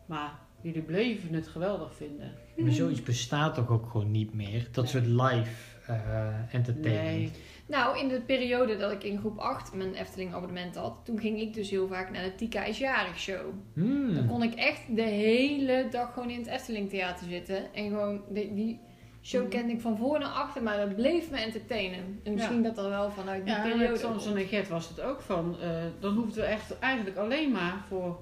Maar 0.06 0.38
jullie 0.62 0.82
bleven 0.82 1.34
het 1.34 1.48
geweldig 1.48 1.94
vinden. 1.94 2.32
maar 2.56 2.72
zoiets 2.72 3.02
bestaat 3.02 3.54
toch 3.54 3.68
ook 3.68 3.90
gewoon 3.90 4.10
niet 4.10 4.34
meer? 4.34 4.68
Dat 4.72 4.88
soort 4.88 5.06
live 5.06 5.50
eh 5.86 6.54
entertainment. 6.54 7.14
Nee. 7.32 7.32
Nou, 7.66 7.98
in 7.98 8.08
de 8.08 8.20
periode 8.20 8.76
dat 8.76 8.92
ik 8.92 9.04
in 9.04 9.18
groep 9.18 9.38
8 9.38 9.74
mijn 9.74 9.94
Efteling 9.94 10.34
abonnement 10.34 10.74
had, 10.76 11.00
toen 11.04 11.18
ging 11.20 11.40
ik 11.40 11.54
dus 11.54 11.70
heel 11.70 11.88
vaak 11.88 12.10
naar 12.10 12.22
de 12.22 12.34
Tika 12.34 12.64
is 12.64 12.78
jarig 12.78 13.18
show. 13.18 13.50
Hmm. 13.74 14.14
Dan 14.14 14.26
kon 14.26 14.42
ik 14.42 14.54
echt 14.54 14.80
de 14.96 15.02
hele 15.02 15.86
dag 15.90 16.12
gewoon 16.12 16.30
in 16.30 16.38
het 16.38 16.46
Efteling 16.46 16.90
theater 16.90 17.26
zitten. 17.28 17.74
En 17.74 17.88
gewoon, 17.88 18.20
die, 18.28 18.54
die 18.54 18.80
show 19.22 19.40
Mhm. 19.40 19.50
kende 19.50 19.72
ik 19.72 19.80
van 19.80 19.96
voor 19.96 20.18
naar 20.18 20.28
achter, 20.28 20.62
maar 20.62 20.76
dat 20.76 20.96
bleef 20.96 21.30
me 21.30 21.36
entertainen. 21.36 22.20
En 22.24 22.34
misschien 22.34 22.62
dat 22.62 22.76
dan 22.76 22.88
wel 22.88 23.10
vanuit 23.10 23.44
die 23.44 23.54
Ja, 23.54 23.62
periode. 23.62 24.00
komt. 24.00 24.26
en 24.34 24.46
Gert 24.46 24.68
was 24.68 24.88
het 24.88 25.00
ook 25.00 25.20
van. 25.20 25.56
eh, 25.60 25.68
dan 26.00 26.14
hoefden 26.14 26.42
we 26.42 26.48
echt 26.48 26.78
eigenlijk 26.78 27.16
alleen 27.16 27.50
maar 27.50 27.84
voor 27.88 28.20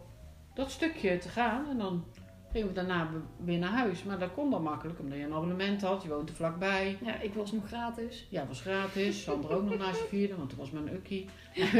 dat 0.55 0.70
stukje 0.70 1.18
te 1.18 1.28
gaan. 1.28 1.68
En 1.70 1.78
dan 1.78 2.05
gingen 2.52 2.68
we 2.68 2.74
daarna 2.74 3.08
weer 3.44 3.58
naar 3.58 3.70
huis. 3.70 4.02
Maar 4.02 4.18
dat 4.18 4.32
kon 4.32 4.50
dan 4.50 4.62
makkelijk, 4.62 5.00
omdat 5.00 5.18
je 5.18 5.24
een 5.24 5.32
abonnement 5.32 5.82
had. 5.82 6.02
Je 6.02 6.08
woont 6.08 6.28
er 6.28 6.34
vlakbij. 6.34 6.98
Ja, 7.04 7.20
ik 7.20 7.34
was 7.34 7.52
nog 7.52 7.66
gratis. 7.66 8.26
Ja, 8.30 8.46
was 8.46 8.60
gratis. 8.60 9.22
Sander 9.22 9.50
ook 9.50 9.64
nog 9.64 9.78
naast 9.78 10.00
je 10.00 10.06
vierde, 10.08 10.36
want 10.36 10.48
toen 10.48 10.58
was 10.58 10.70
mijn 10.70 10.94
ukkie. 10.94 11.28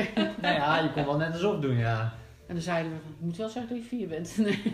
Nou 0.41 0.55
ja, 0.55 0.79
je 0.79 0.93
kon 0.93 1.05
wel 1.05 1.17
net 1.17 1.33
alsof 1.33 1.61
doen, 1.61 1.77
ja. 1.77 2.01
En 2.47 2.55
dan 2.55 2.63
zeiden 2.63 2.93
we 2.93 2.99
van, 2.99 3.15
je 3.19 3.25
moet 3.25 3.37
wel 3.37 3.49
zeggen 3.49 3.75
dat 3.75 3.83
je 3.83 3.89
vier 3.89 4.09
bent. 4.09 4.37
Nee. 4.37 4.63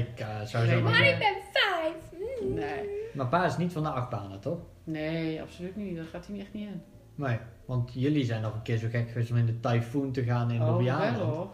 Ik 0.00 0.20
eh, 0.20 0.42
zou 0.42 0.66
Nee, 0.66 0.76
zo 0.76 0.82
maar 0.82 0.92
maar... 0.92 1.08
ik 1.08 1.18
ben 1.18 1.36
vijf. 1.52 1.94
nee. 2.40 2.88
Maar 3.14 3.26
pa 3.26 3.44
is 3.44 3.56
niet 3.56 3.72
van 3.72 3.82
de 3.82 3.88
achtbanen, 3.88 4.40
toch? 4.40 4.58
Nee, 4.84 5.42
absoluut 5.42 5.76
niet. 5.76 5.96
Daar 5.96 6.04
gaat 6.04 6.26
hij 6.26 6.38
echt 6.38 6.52
niet 6.52 6.68
in. 6.68 6.82
Nee, 7.14 7.38
want 7.64 7.90
jullie 7.94 8.24
zijn 8.24 8.42
nog 8.42 8.54
een 8.54 8.62
keer 8.62 8.76
zo 8.76 8.88
gek 8.90 9.08
geweest 9.08 9.30
om 9.30 9.36
in 9.36 9.46
de 9.46 9.60
Typhoon 9.60 10.12
te 10.12 10.22
gaan 10.22 10.50
in 10.50 10.62
oh, 10.62 10.76
wel 10.76 11.26
hoor. 11.26 11.50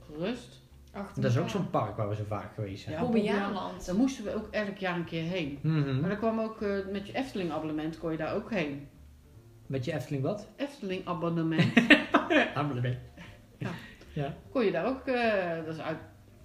Gerust. 0.00 0.63
Achter 0.94 1.22
Dat 1.22 1.30
is 1.30 1.38
ook 1.38 1.48
zo'n 1.48 1.70
park 1.70 1.96
waar 1.96 2.08
we 2.08 2.14
zo 2.14 2.24
vaak 2.28 2.54
geweest 2.54 2.82
zijn. 2.82 2.94
Ja. 2.94 3.00
Bobbejaanland. 3.00 3.86
Daar 3.86 3.94
moesten 3.94 4.24
we 4.24 4.34
ook 4.34 4.48
elk 4.50 4.76
jaar 4.76 4.96
een 4.96 5.04
keer 5.04 5.22
heen. 5.22 5.58
Mhm. 5.62 6.00
Maar 6.00 6.08
dan 6.08 6.18
kwam 6.18 6.40
ook 6.40 6.62
eh, 6.62 6.70
met 6.92 7.06
je 7.06 7.14
Efteling 7.14 7.50
abonnement 7.50 7.98
kon 7.98 8.10
je 8.10 8.16
daar 8.16 8.34
ook 8.34 8.50
heen. 8.50 8.88
Met 9.66 9.84
je 9.84 9.92
Efteling 9.92 10.22
wat? 10.22 10.48
Efteling 10.56 11.06
abonnement 11.06 11.72
Abonnement. 12.54 12.98
Ja. 13.58 13.70
Ja. 14.12 14.34
kon 14.50 14.64
je 14.64 14.70
daar 14.70 14.86
ook, 14.86 15.06
eh, 15.06 15.64
dat 15.64 15.74
is 15.74 15.80
uit, 15.80 15.98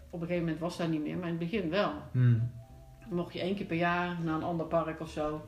op 0.09 0.21
een 0.21 0.27
gegeven 0.27 0.43
moment 0.43 0.59
was 0.59 0.77
dat 0.77 0.89
niet 0.89 1.01
meer, 1.01 1.17
maar 1.17 1.29
in 1.29 1.39
het 1.39 1.49
begin 1.49 1.69
wel. 1.69 1.91
Hmm. 2.11 2.51
Dan 3.07 3.17
mocht 3.17 3.33
je 3.33 3.39
één 3.39 3.55
keer 3.55 3.65
per 3.65 3.77
jaar 3.77 4.17
naar 4.23 4.35
een 4.35 4.43
ander 4.43 4.65
park 4.65 4.99
of 4.99 5.09
zo. 5.09 5.41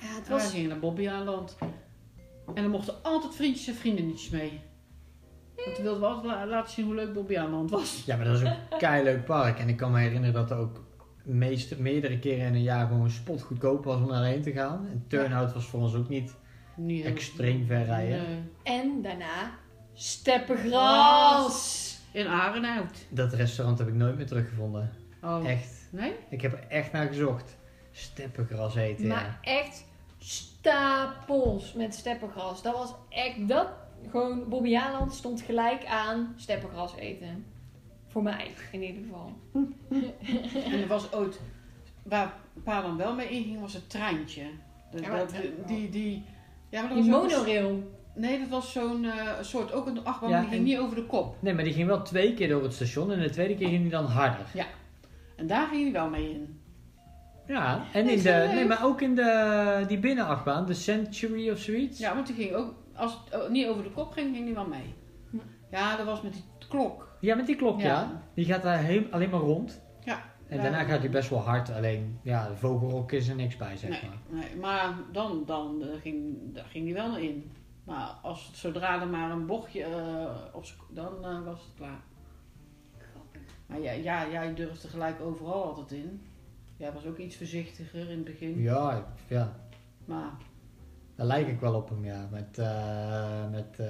Ja, 0.00 0.06
het 0.06 0.22
En 0.24 0.28
wij 0.28 0.38
was... 0.38 0.50
gingen 0.50 0.68
naar 0.68 0.78
Bobbejaanland. 0.78 1.56
En 2.54 2.62
dan 2.62 2.70
mochten 2.70 2.94
altijd 3.02 3.34
vriendjes 3.34 3.66
en 3.66 3.74
vriendinnetjes 3.74 4.30
mee. 4.30 4.60
Want 5.64 5.78
we 5.78 6.06
altijd 6.06 6.24
la- 6.24 6.46
laten 6.46 6.72
zien 6.72 6.84
hoe 6.84 6.94
leuk 6.94 7.12
Bobbejaanland 7.12 7.70
was. 7.70 8.02
Ja, 8.06 8.16
maar 8.16 8.24
dat 8.24 8.34
is 8.34 8.40
een 8.42 8.56
keileuk 8.78 9.24
park. 9.24 9.58
En 9.58 9.68
ik 9.68 9.76
kan 9.76 9.92
me 9.92 9.98
herinneren 9.98 10.34
dat 10.34 10.50
er 10.50 10.56
ook 10.56 10.84
meest, 11.24 11.78
meerdere 11.78 12.18
keren 12.18 12.46
in 12.46 12.54
een 12.54 12.62
jaar 12.62 12.86
gewoon 12.86 13.10
spotgoedkoop 13.10 13.84
was 13.84 14.00
om 14.00 14.08
daarheen 14.08 14.42
te 14.42 14.52
gaan. 14.52 14.86
En 14.90 15.04
Turnhout 15.08 15.52
was 15.52 15.64
voor 15.64 15.80
ons 15.80 15.94
ook 15.94 16.08
niet 16.08 16.34
extreem 17.04 17.66
ver 17.66 17.84
rijden. 17.84 18.22
Nee. 18.22 18.42
En 18.62 19.02
daarna 19.02 19.50
steppengras. 19.94 21.84
In 22.12 22.26
Arenhout. 22.26 23.06
Dat 23.08 23.32
restaurant 23.32 23.78
heb 23.78 23.88
ik 23.88 23.94
nooit 23.94 24.16
meer 24.16 24.26
teruggevonden. 24.26 24.92
Oh. 25.22 25.48
Echt. 25.50 25.88
Nee? 25.90 26.12
Ik 26.30 26.40
heb 26.40 26.52
er 26.52 26.64
echt 26.68 26.92
naar 26.92 27.06
gezocht. 27.06 27.56
Steppengras 27.92 28.74
eten, 28.76 29.06
Maar 29.06 29.38
ja. 29.42 29.52
echt 29.52 29.84
stapels 30.18 31.72
met 31.72 31.94
steppengras. 31.94 32.62
Dat 32.62 32.74
was 32.74 32.94
echt 33.08 33.48
dat. 33.48 33.68
Gewoon 34.10 34.48
Bobbejaanland 34.48 35.12
stond 35.14 35.40
gelijk 35.40 35.84
aan 35.86 36.32
steppengras 36.36 36.96
eten. 36.96 37.44
Voor 38.08 38.22
mij 38.22 38.50
in 38.72 38.82
ieder 38.82 39.02
geval. 39.02 39.32
En 40.72 40.80
er 40.82 40.86
was 40.88 41.12
ooit, 41.12 41.40
waar 42.02 42.32
pa 42.64 42.82
dan 42.82 42.96
wel 42.96 43.14
mee 43.14 43.28
inging, 43.28 43.60
was 43.60 43.72
het 43.72 43.90
treintje. 43.90 44.42
De- 44.90 45.00
Ja, 45.02 45.16
dat- 45.16 45.34
die, 45.66 45.88
die, 45.90 46.24
ja, 46.70 46.80
maar 46.80 46.94
dat 46.94 47.02
Die 47.02 47.10
was 47.10 47.22
ook 47.22 47.30
een- 47.30 47.36
monorail. 47.36 47.94
Nee, 48.14 48.38
dat 48.38 48.48
was 48.48 48.72
zo'n 48.72 49.04
eh, 49.04 49.40
soort, 49.40 49.72
ook 49.72 49.86
een 49.86 50.04
achtbaan, 50.04 50.30
Ja, 50.30 50.40
die 50.40 50.48
ging 50.48 50.60
en- 50.60 50.66
niet 50.66 50.78
over 50.78 50.96
de 50.96 51.04
kop. 51.06 51.36
Nee, 51.40 51.54
maar 51.54 51.64
die 51.64 51.72
ging 51.72 51.86
wel 51.86 52.02
twee 52.02 52.34
keer 52.34 52.48
door 52.48 52.62
het 52.62 52.72
station 52.74 53.12
en 53.12 53.20
de 53.20 53.30
tweede 53.30 53.54
keer 53.56 53.68
ging 53.68 53.82
die 53.82 53.90
dan 53.90 54.04
harder. 54.04 54.46
En 55.36 55.46
daar 55.46 55.66
ging 55.66 55.82
hij 55.82 55.92
wel 55.92 56.08
mee 56.10 56.30
in. 56.30 56.60
Ja, 57.46 57.84
en 57.92 58.04
Nee, 58.04 58.16
in 58.16 58.22
de, 58.22 58.50
nee, 58.54 58.64
maar 58.66 58.84
ook 58.84 59.00
in 59.00 59.14
de, 59.14 59.84
die 59.88 59.98
binnenachtbaan, 59.98 60.66
de 60.66 60.74
Century 60.74 61.50
of 61.50 61.58
zoiets. 61.58 61.98
Ja, 61.98 62.14
want 62.14 62.26
die 62.26 62.36
ging 62.36 62.52
ook, 62.54 62.74
als 62.96 63.18
het 63.24 63.42
oh, 63.42 63.50
niet 63.50 63.66
over 63.66 63.82
de 63.82 63.90
kop 63.90 64.12
ging, 64.12 64.34
ging 64.34 64.46
die 64.46 64.54
wel 64.54 64.66
mee. 64.66 64.94
Ja, 65.70 65.96
dat 65.96 66.06
was 66.06 66.22
met 66.22 66.32
die 66.32 66.44
klok. 66.68 67.16
Ja, 67.20 67.34
met 67.34 67.46
die 67.46 67.56
klok, 67.56 67.80
ja. 67.80 67.86
Ja. 67.86 68.22
Die 68.34 68.44
gaat 68.44 68.62
daar 68.62 68.78
heel, 68.78 69.04
alleen 69.10 69.30
maar 69.30 69.40
rond. 69.40 69.80
Ja. 70.04 70.22
En 70.48 70.62
daarna 70.62 70.84
gaat 70.84 71.00
hij 71.00 71.10
best 71.10 71.30
wel 71.30 71.40
hard, 71.40 71.70
alleen 71.70 72.18
ja, 72.22 72.48
de 72.48 72.56
vogelrok 72.56 73.12
is 73.12 73.28
er 73.28 73.34
niks 73.34 73.56
bij, 73.56 73.76
zeg 73.76 73.90
Nee, 73.90 74.00
maar. 74.08 74.40
nee, 74.40 74.56
maar 74.56 74.94
dan, 75.12 75.42
dan 75.46 75.82
eh, 75.82 76.00
ging, 76.00 76.36
daar 76.54 76.64
ging 76.64 76.84
die 76.84 76.94
wel 76.94 77.16
in. 77.16 77.50
Maar 77.84 78.08
als, 78.22 78.50
zodra 78.54 79.00
er 79.00 79.08
maar 79.08 79.30
een 79.30 79.46
bochtje 79.46 79.82
eh, 79.82 80.26
op 80.52 80.64
dan 80.90 81.24
eh, 81.24 81.44
was 81.44 81.60
het 81.60 81.74
klaar. 81.76 82.00
Maar 83.66 83.80
ja, 83.80 83.92
ja, 83.92 84.28
jij 84.30 84.54
durfde 84.54 84.88
gelijk 84.88 85.20
overal 85.20 85.64
altijd 85.64 85.92
in. 85.92 86.22
Jij 86.76 86.92
was 86.92 87.06
ook 87.06 87.18
iets 87.18 87.36
voorzichtiger 87.36 88.10
in 88.10 88.16
het 88.16 88.24
begin. 88.24 88.60
Ja, 88.60 89.06
ja, 89.28 89.56
Maar 90.04 90.30
daar 91.16 91.26
lijk 91.26 91.48
ik 91.48 91.60
wel 91.60 91.74
op 91.74 91.88
hem, 91.88 92.04
ja. 92.04 92.28
Met, 92.30 92.58
eh, 92.58 93.50
met 93.50 93.78
eh, 93.78 93.86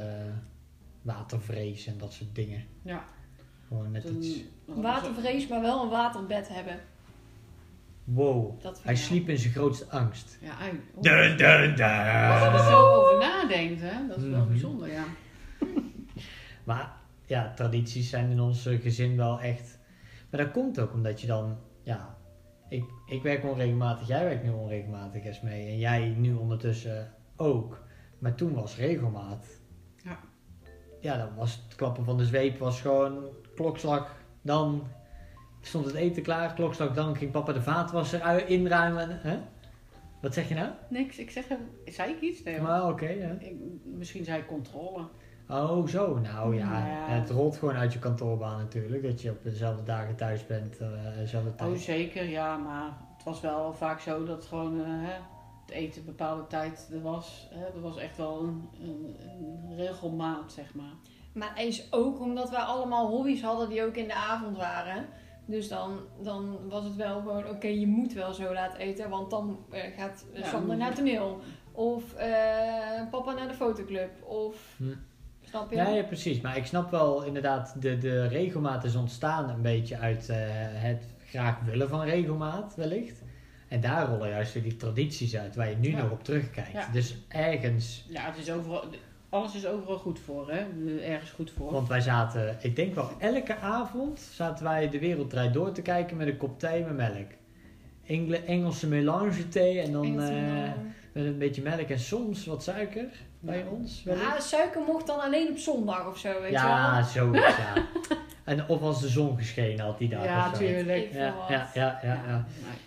watervrees 1.02 1.86
en 1.86 1.98
dat 1.98 2.12
soort 2.12 2.34
dingen. 2.34 2.64
ja, 2.82 3.04
Gewoon 3.68 3.90
net 3.90 4.04
iets... 4.04 4.40
Watervrees, 4.64 5.46
maar 5.46 5.60
wel 5.60 5.82
een 5.82 5.88
waterbed 5.88 6.48
hebben. 6.48 6.80
Wow, 8.04 8.60
hij 8.82 8.96
sliep 8.96 9.28
in 9.28 9.38
zijn 9.38 9.52
grootste 9.52 9.86
angst. 9.90 10.38
Ja, 10.40 10.58
ei. 10.60 10.70
Oh. 10.94 11.02
Dun, 11.02 11.36
dun, 11.36 11.70
Als 11.70 12.42
je 12.42 12.48
er 12.52 12.64
zo 12.70 12.86
over 12.94 13.18
nadenkt, 13.18 13.80
hè, 13.80 14.06
dat 14.08 14.16
is 14.16 14.22
wel 14.28 14.40
Mhm. 14.40 14.48
bijzonder, 14.48 14.92
ja. 14.92 15.04
Maar 16.64 16.92
ja, 17.26 17.52
tradities 17.54 18.08
zijn 18.10 18.30
in 18.30 18.40
ons 18.40 18.62
gezin 18.80 19.16
wel 19.16 19.40
echt. 19.40 19.78
Maar 20.30 20.40
dat 20.44 20.50
komt 20.52 20.80
ook 20.80 20.92
omdat 20.92 21.20
je 21.20 21.26
dan, 21.26 21.56
ja, 21.82 22.15
ik, 23.06 23.22
werk 23.22 23.44
onregelmatig, 23.44 24.06
jij 24.08 24.24
werkt 24.24 24.44
nu 24.44 24.50
onregelmatig 24.50 25.24
eens 25.24 25.40
mee 25.40 25.66
en 25.68 25.78
jij 25.78 26.08
nu 26.08 26.34
ondertussen 26.34 27.12
ook. 27.36 27.84
Maar 28.18 28.34
toen 28.34 28.54
was 28.54 28.76
regelmaat. 28.76 29.46
Ja. 29.96 30.18
Ja, 31.00 31.16
dan 31.16 31.34
was 31.36 31.62
het 31.66 31.74
klappen 31.76 32.04
van 32.04 32.16
de 32.16 32.24
zweep 32.24 32.58
was 32.58 32.80
gewoon 32.80 33.24
klokslag, 33.54 34.16
dan 34.42 34.86
stond 35.60 35.84
het 35.86 35.94
eten 35.94 36.22
klaar, 36.22 36.54
klokslag, 36.54 36.92
dan 36.94 37.16
ging 37.16 37.30
papa 37.30 37.52
de 37.52 37.62
vaatwasser 37.62 38.20
ui- 38.20 38.44
inruimen. 38.44 39.20
Hè? 39.20 39.38
Wat 40.20 40.34
zeg 40.34 40.48
je 40.48 40.54
nou? 40.54 40.70
Niks, 40.88 41.18
ik 41.18 41.30
zeg, 41.30 41.44
zei 41.84 42.12
ik 42.12 42.20
iets? 42.20 42.42
Nee, 42.42 42.60
Maar 42.60 42.88
oké, 42.88 43.08
ja. 43.08 43.36
ik, 43.38 43.54
misschien 43.84 44.24
zei 44.24 44.40
ik 44.40 44.46
controle. 44.46 45.08
Oh, 45.48 45.86
zo. 45.86 46.18
Nou 46.18 46.56
ja, 46.56 46.86
ja. 46.86 47.06
het 47.06 47.30
rolt 47.30 47.56
gewoon 47.56 47.74
uit 47.76 47.92
je 47.92 47.98
kantoorbaan 47.98 48.56
natuurlijk. 48.58 49.02
Dat 49.02 49.20
je 49.22 49.30
op 49.30 49.42
dezelfde 49.42 49.82
dagen 49.82 50.16
thuis 50.16 50.46
bent, 50.46 50.78
eh 50.78 50.88
dezelfde 51.16 51.54
tijd. 51.54 51.70
Oh, 51.70 51.76
zeker, 51.76 52.24
ja, 52.28 52.56
maar 52.56 52.96
het 53.16 53.24
was 53.24 53.40
wel 53.40 53.72
vaak 53.74 54.00
zo 54.00 54.24
dat 54.24 54.44
gewoon 54.46 54.80
eh, 54.80 54.86
hè, 54.86 55.12
het 55.66 55.70
eten 55.70 56.00
een 56.00 56.06
bepaalde 56.06 56.46
tijd 56.46 56.88
er 56.92 57.02
was. 57.02 57.48
Hè, 57.50 57.64
er 57.64 57.80
was 57.80 57.96
echt 57.96 58.16
wel 58.16 58.42
een, 58.42 58.68
een, 58.80 59.16
een 59.28 59.76
regelmaat, 59.76 60.52
zeg 60.52 60.74
maar. 60.74 60.94
Maar 61.32 61.62
is 61.64 61.92
ook 61.92 62.20
omdat 62.20 62.50
wij 62.50 62.60
allemaal 62.60 63.06
hobby's 63.08 63.42
hadden 63.42 63.68
die 63.68 63.84
ook 63.84 63.96
in 63.96 64.06
de 64.08 64.14
avond 64.14 64.56
waren. 64.56 65.06
Dus 65.44 65.68
dan, 65.68 65.98
dan 66.22 66.68
was 66.68 66.84
het 66.84 66.96
wel 66.96 67.20
gewoon, 67.20 67.48
oké, 67.48 67.66
je 67.66 67.86
moet 67.86 68.12
wel 68.12 68.32
zo 68.32 68.52
laat 68.52 68.74
eten, 68.74 69.10
want 69.10 69.30
dan 69.30 69.58
eh, 69.70 69.82
gaat 69.96 70.26
Ja, 70.32 70.44
Sander 70.46 70.68
dan- 70.68 70.78
naar 70.78 70.86
het 70.88 70.96
toneel. 70.96 71.40
Of 71.72 72.14
eh, 72.14 73.08
papa 73.10 73.32
naar 73.32 73.48
de 73.48 73.54
fotoclub. 73.54 74.22
Of, 74.24 74.74
Hm. 74.76 74.84
Snap 75.48 75.70
je? 75.70 75.76
Ja, 75.76 75.88
ja, 75.88 76.02
precies. 76.02 76.40
Maar 76.40 76.56
ik 76.56 76.66
snap 76.66 76.90
wel 76.90 77.22
inderdaad, 77.24 77.74
de, 77.80 77.98
de 77.98 78.26
regelmaat 78.28 78.84
is 78.84 78.94
ontstaan 78.94 79.48
een 79.50 79.62
beetje 79.62 79.98
uit 79.98 80.28
eh, 80.28 80.36
het 80.60 81.04
graag 81.28 81.60
willen 81.64 81.88
van 81.88 82.02
regelmaat, 82.04 82.74
wellicht. 82.76 83.22
En 83.68 83.80
daar 83.80 84.06
rollen 84.08 84.28
juist 84.28 84.52
weer 84.54 84.62
die 84.62 84.76
tradities 84.76 85.36
uit 85.36 85.56
waar 85.56 85.70
je 85.70 85.76
nu 85.76 85.90
Ja. 85.90 86.02
nog 86.02 86.10
op 86.10 86.24
terugkijkt. 86.24 86.72
Ja. 86.72 86.88
Dus 86.92 87.16
ergens, 87.28 88.04
Ja, 88.08 88.20
het 88.26 88.36
is 88.36 88.50
overal, 88.50 88.84
alles 89.28 89.54
is 89.54 89.66
overal 89.66 89.98
goed 89.98 90.18
voor, 90.18 90.50
hè? 90.50 90.64
Ergens 91.02 91.30
goed 91.30 91.50
voor. 91.50 91.72
want 91.72 91.88
wij 91.88 92.00
zaten, 92.00 92.56
ik 92.60 92.76
denk 92.76 92.94
wel 92.94 93.10
elke 93.18 93.56
avond, 93.56 94.20
zaten 94.20 94.64
wij 94.64 94.88
de 94.88 94.98
wereldrijd 94.98 95.52
door 95.54 95.72
te 95.72 95.82
kijken 95.82 96.16
met 96.16 96.26
een 96.26 96.36
kop 96.36 96.58
thee 96.58 96.84
met 96.84 96.96
melk. 96.96 97.26
Engle- 98.06 98.36
Engelse 98.44 98.86
melange 98.88 99.48
thee 99.48 99.80
en 99.80 99.92
dan 99.92 100.20
eh, 100.20 100.70
met 101.12 101.24
een 101.24 101.38
beetje 101.38 101.62
melk 101.62 101.88
en 101.88 101.98
soms 101.98 102.46
wat 102.46 102.62
suiker 102.62 103.08
bij 103.46 103.58
Ja. 103.58 103.64
ons. 103.70 104.02
wellicht. 104.04 104.24
Ja, 104.26 104.40
suiker 104.40 104.80
mocht 104.86 105.06
dan 105.06 105.20
alleen 105.20 105.48
op 105.50 105.58
zondag 105.58 106.06
of 106.08 106.18
zo, 106.18 106.40
weet 106.40 106.50
Ja, 106.52 106.98
je 106.98 107.04
zoiets, 107.04 107.56
ja. 107.56 107.72
En 108.44 108.68
of 108.68 108.82
als 108.82 109.00
de 109.00 109.08
zon 109.08 109.36
geschenen 109.38 109.84
had 109.84 109.98
die 109.98 110.08
dag 110.08 110.24
ja, 110.24 110.50
tuurlijk. 110.52 111.12
Ja, 111.12 111.34
ja, 111.48 111.70
ja, 111.74 112.00
ja, 112.02 112.22
ja. 112.26 112.44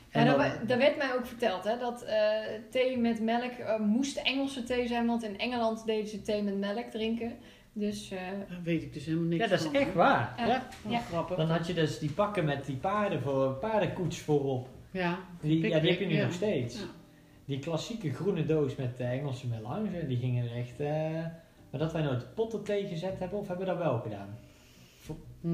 En 0.09 0.25
dan- 0.25 0.37
dat, 0.37 0.67
dat 0.67 0.77
werd 0.77 0.97
mij 0.97 1.13
ook 1.15 1.25
verteld, 1.25 1.63
hè, 1.63 1.77
dat 1.77 2.03
eh, 2.03 2.15
thee 2.71 2.97
met 2.97 3.21
melk 3.21 3.51
eh, 3.51 3.79
moest 3.79 4.17
Engelse 4.17 4.63
thee 4.63 4.87
zijn, 4.87 5.05
want 5.07 5.23
in 5.23 5.39
Engeland 5.39 5.85
deden 5.85 6.07
ze 6.09 6.21
thee 6.21 6.43
met 6.43 6.57
melk 6.57 6.85
drinken. 6.91 7.33
Dus 7.73 8.11
eh, 8.11 8.17
Daar 8.49 8.59
weet 8.63 8.81
ik 8.81 8.93
dus 8.93 9.05
helemaal 9.05 9.27
niks 9.27 9.43
ja, 9.43 9.49
dat 9.49 9.59
is 9.59 9.65
van. 9.65 9.75
echt 9.75 9.93
waar. 9.93 10.33
Ja. 10.37 10.45
Ja. 10.47 10.67
Wel 10.83 10.91
Ja. 10.91 10.99
grappig. 10.99 11.37
Dan 11.37 11.49
had 11.49 11.67
je 11.67 11.73
dus 11.73 11.99
die 11.99 12.11
pakken 12.11 12.45
met 12.45 12.65
die 12.65 12.75
paarden 12.75 13.21
voor, 13.21 13.53
paardenkoets 13.53 14.19
voorop. 14.19 14.67
Ja, 14.91 15.17
Die, 15.41 15.67
ja, 15.67 15.79
die 15.79 15.89
heb 15.91 15.99
je 15.99 16.05
nu 16.05 16.15
ja. 16.15 16.23
nog 16.23 16.33
steeds. 16.33 16.85
Die 17.49 17.59
klassieke 17.59 18.13
groene 18.13 18.45
doos 18.45 18.75
met 18.75 18.97
de 18.97 19.03
Engelse 19.03 19.47
melange, 19.47 20.07
die 20.07 20.17
gingen 20.17 20.49
er 20.49 20.55
echt... 20.57 20.79
eh, 20.79 21.25
maar 21.69 21.79
dat 21.79 21.91
wij 21.93 22.01
nooit 22.01 22.33
potten 22.35 22.63
thee 22.63 22.87
gezet 22.87 23.19
hebben, 23.19 23.39
of 23.39 23.47
hebben 23.47 23.65
we 23.65 23.71
dat 23.71 23.81
wel 23.81 23.99
gedaan? 23.99 24.37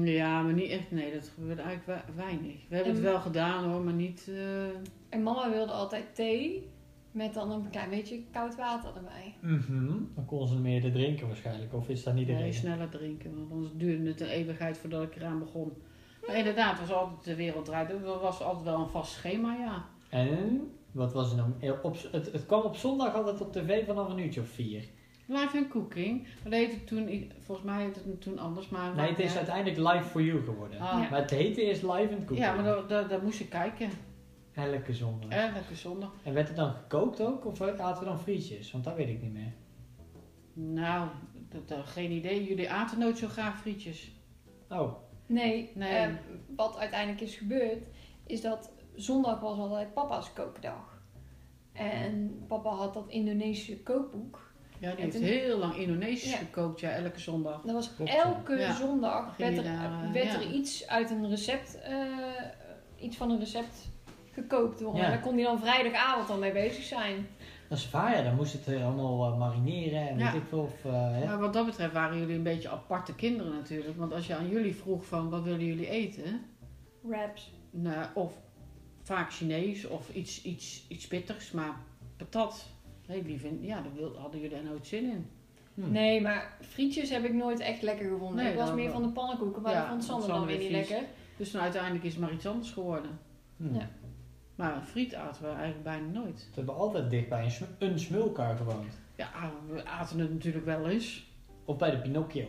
Ja, 0.04 0.42
maar 0.42 0.52
niet 0.52 0.70
echt. 0.70 0.90
Nee, 0.90 1.12
dat 1.12 1.28
gebeurde 1.34 1.62
eigenlijk 1.62 2.04
we- 2.06 2.12
weinig. 2.14 2.54
We 2.68 2.74
hebben 2.74 2.92
het 2.92 3.02
wel 3.02 3.20
gedaan 3.20 3.64
hoor, 3.70 3.80
maar 3.80 3.92
niet. 3.92 4.28
eh, 4.28 4.64
en 5.08 5.22
mama 5.22 5.50
wilde 5.50 5.72
altijd 5.72 6.14
thee 6.14 6.68
met 7.10 7.34
dan 7.34 7.50
een 7.50 7.70
klein 7.70 7.90
beetje 7.90 8.22
koud 8.32 8.56
water 8.56 8.90
erbij. 8.96 9.34
Mhm. 9.40 9.86
Dan 10.14 10.24
kon 10.26 10.48
ze 10.48 10.58
meer 10.58 10.92
drinken 10.92 11.26
waarschijnlijk, 11.26 11.74
of 11.74 11.88
is 11.88 12.02
dat 12.02 12.14
niet 12.14 12.26
de 12.26 12.32
nee, 12.32 12.42
reden? 12.42 12.58
sneller 12.58 12.88
drinken, 12.88 13.36
want 13.38 13.50
anders 13.52 13.72
duurde 13.74 14.08
het 14.08 14.20
een 14.20 14.28
eeuwigheid 14.28 14.78
voordat 14.78 15.02
ik 15.02 15.16
eraan 15.16 15.38
begon. 15.38 15.72
Maar 16.26 16.36
inderdaad, 16.36 16.78
het 16.78 16.88
was 16.88 16.96
altijd 16.96 17.24
de 17.24 17.34
wereld 17.34 17.64
draait. 17.64 17.90
Er 17.90 18.00
was 18.20 18.42
altijd 18.42 18.64
wel 18.64 18.80
een 18.80 18.88
vast 18.88 19.12
schema, 19.12 19.54
ja. 19.54 19.84
En, 20.10 20.70
wat 20.96 21.12
was 21.12 21.30
er 21.30 21.36
nou? 21.36 21.50
Eh, 21.60 21.72
Op, 21.82 21.96
het, 22.12 22.32
het 22.32 22.46
kwam 22.46 22.62
op 22.62 22.76
zondag 22.76 23.14
altijd 23.14 23.40
op 23.40 23.52
tv 23.52 23.86
vanaf 23.86 24.08
een 24.08 24.18
uurtje 24.18 24.40
of 24.40 24.48
vier. 24.48 24.84
Live 25.28 25.56
and 25.58 25.68
cooking. 25.68 26.26
Dat 26.44 26.52
heette 26.52 26.84
toen, 26.84 27.32
volgens 27.38 27.66
mij 27.66 27.82
heette 27.84 28.00
het 28.06 28.20
toen 28.20 28.38
anders, 28.38 28.68
maar. 28.68 28.94
Nee, 28.94 29.08
het 29.08 29.18
is 29.18 29.30
ja. 29.32 29.36
uiteindelijk 29.36 29.92
Live 29.94 30.08
for 30.08 30.22
You 30.22 30.42
geworden. 30.44 30.80
Ah. 30.80 31.02
Ja. 31.02 31.08
Maar 31.10 31.20
het 31.20 31.30
heette 31.30 31.62
eerst 31.62 31.82
Live 31.82 32.08
and 32.14 32.24
Cooking. 32.24 32.38
Ja, 32.38 32.54
maar 32.54 32.64
daar, 32.64 32.86
daar, 32.86 33.08
daar 33.08 33.22
moest 33.22 33.38
je 33.38 33.48
kijken. 33.48 33.90
Elke 34.52 34.92
zondag. 34.94 35.30
Elke 35.30 35.74
zondag. 35.74 36.12
En 36.22 36.34
werd 36.34 36.46
het 36.48 36.56
dan 36.56 36.72
gekookt 36.72 37.20
ook? 37.20 37.46
Of 37.46 37.60
aten 37.60 37.98
we 38.02 38.08
dan 38.08 38.20
frietjes? 38.20 38.72
Want 38.72 38.84
dat 38.84 38.96
weet 38.96 39.08
ik 39.08 39.22
niet 39.22 39.32
meer. 39.32 39.52
Nou, 40.52 41.08
dat, 41.48 41.68
dat- 41.68 41.86
geen 41.86 42.10
idee. 42.10 42.44
Jullie 42.44 42.70
aten 42.70 42.98
nooit 42.98 43.18
zo 43.18 43.28
graag 43.28 43.60
frietjes. 43.60 44.12
Oh, 44.68 44.92
Nee, 45.26 45.70
Nee. 45.74 45.88
eh, 45.92 46.08
wat 46.56 46.76
uiteindelijk 46.78 47.20
is 47.20 47.36
gebeurd, 47.36 47.78
is 48.26 48.40
dat 48.40 48.70
zondag 48.96 49.40
was 49.40 49.58
altijd 49.58 49.94
papa's 49.94 50.32
kookdag. 50.32 51.02
En 51.72 52.44
papa 52.48 52.70
had 52.70 52.94
dat 52.94 53.08
Indonesische 53.08 53.82
kookboek. 53.82 54.44
Ja, 54.78 54.88
die 54.90 54.90
En 54.90 54.96
heeft 55.04 55.16
toen- 55.16 55.24
heel 55.24 55.58
lang 55.58 55.74
Indonesisch 55.76 56.30
Ja. 56.32 56.36
gekookt, 56.36 56.80
ja, 56.80 56.90
elke 56.90 57.20
zondag. 57.20 57.62
Dat 57.62 57.72
was 57.74 57.90
elke 58.04 58.56
ja. 58.56 58.74
zondag 58.74 59.36
werd, 59.36 59.56
er, 59.56 59.64
daar, 59.64 60.04
eh, 60.04 60.12
werd 60.12 60.26
ja. 60.32 60.34
er 60.40 60.50
iets 60.50 60.86
uit 60.88 61.10
een 61.10 61.28
recept, 61.28 61.80
eh, 61.80 61.96
iets 62.98 63.16
van 63.16 63.30
een 63.30 63.38
recept 63.38 63.88
gekookt 64.32 64.80
worden. 64.80 65.00
Ja. 65.00 65.06
En 65.06 65.12
daar 65.12 65.22
kon 65.22 65.34
hij 65.34 65.42
dan 65.44 65.58
vrijdagavond 65.60 66.30
al 66.30 66.38
mee 66.38 66.52
bezig 66.52 66.82
zijn. 66.84 67.26
dat 67.68 67.78
is 67.78 67.90
waar 67.90 68.16
ja. 68.16 68.22
Dan 68.22 68.34
moest 68.36 68.52
het 68.52 68.68
eh, 68.68 68.84
allemaal 68.84 69.36
marineren 69.36 70.08
en 70.08 70.18
Ja. 70.18 70.32
weet 70.32 70.42
ik 70.42 70.48
veel. 70.48 70.58
Of, 70.60 70.84
eh, 70.84 70.92
hè? 70.92 71.24
Maar 71.26 71.38
wat 71.38 71.52
dat 71.52 71.66
betreft 71.66 71.92
waren 71.92 72.18
jullie 72.18 72.36
een 72.36 72.42
beetje 72.42 72.68
aparte 72.70 73.14
kinderen 73.14 73.52
natuurlijk. 73.54 73.96
Want 73.98 74.12
als 74.12 74.26
je 74.26 74.34
aan 74.34 74.48
jullie 74.48 74.74
vroeg 74.74 75.04
van 75.04 75.30
wat 75.30 75.42
willen 75.42 75.64
jullie 75.64 75.88
eten? 75.88 76.40
Wraps. 77.00 77.52
Nou, 77.70 78.06
of 78.14 78.32
vaak 79.06 79.32
Chinees 79.32 79.86
of 79.86 80.14
iets, 80.14 80.42
iets, 80.42 80.84
iets 80.88 81.06
pittigs, 81.06 81.50
maar 81.50 81.76
patat. 82.16 82.66
Nee, 83.06 83.22
die 83.22 83.38
vind, 83.40 83.64
ja, 83.64 83.80
daar 83.80 83.94
wil- 83.94 84.16
hadden 84.18 84.40
jullie 84.40 84.56
er 84.56 84.64
nooit 84.64 84.86
zin 84.86 85.04
in. 85.10 85.26
Hm. 85.74 85.90
Nee, 85.92 86.20
maar 86.20 86.56
frietjes 86.60 87.10
heb 87.10 87.24
ik 87.24 87.34
nooit 87.34 87.60
echt 87.60 87.82
lekker 87.82 88.08
gevonden. 88.08 88.44
Nee, 88.44 88.52
ik 88.52 88.58
was 88.58 88.72
meer 88.72 88.84
wel. 88.84 88.92
van 88.92 89.02
de 89.02 89.08
pannenkoeken, 89.08 89.62
maar 89.62 89.72
Ja, 89.72 89.80
dat 89.80 89.88
vond 89.88 90.04
Sander 90.04 90.28
dan 90.28 90.46
weer 90.46 90.58
niet 90.58 90.70
lekker. 90.70 91.02
Dus 91.36 91.56
uiteindelijk 91.56 92.04
is 92.04 92.12
het 92.12 92.20
maar 92.20 92.32
iets 92.32 92.46
anders 92.46 92.70
geworden. 92.70 93.18
Hm. 93.56 93.74
Ja. 93.74 93.90
Maar 94.54 94.82
friet 94.82 95.14
aten 95.14 95.42
we 95.42 95.48
eigenlijk 95.48 95.82
bijna 95.82 96.06
nooit. 96.06 96.46
We 96.48 96.54
hebben 96.54 96.74
altijd 96.76 97.10
dicht 97.10 97.28
bij 97.28 97.44
een, 97.44 97.50
sm- 97.50 97.64
een 97.78 97.98
smulkar 97.98 98.56
gewoond. 98.56 98.98
Ja, 99.16 99.30
we 99.68 99.84
aten 99.84 100.18
het 100.18 100.32
natuurlijk 100.32 100.64
wel 100.64 100.88
eens. 100.88 101.26
Of 101.64 101.76
bij 101.76 101.90
de 101.90 101.98
Pinocchio. 101.98 102.46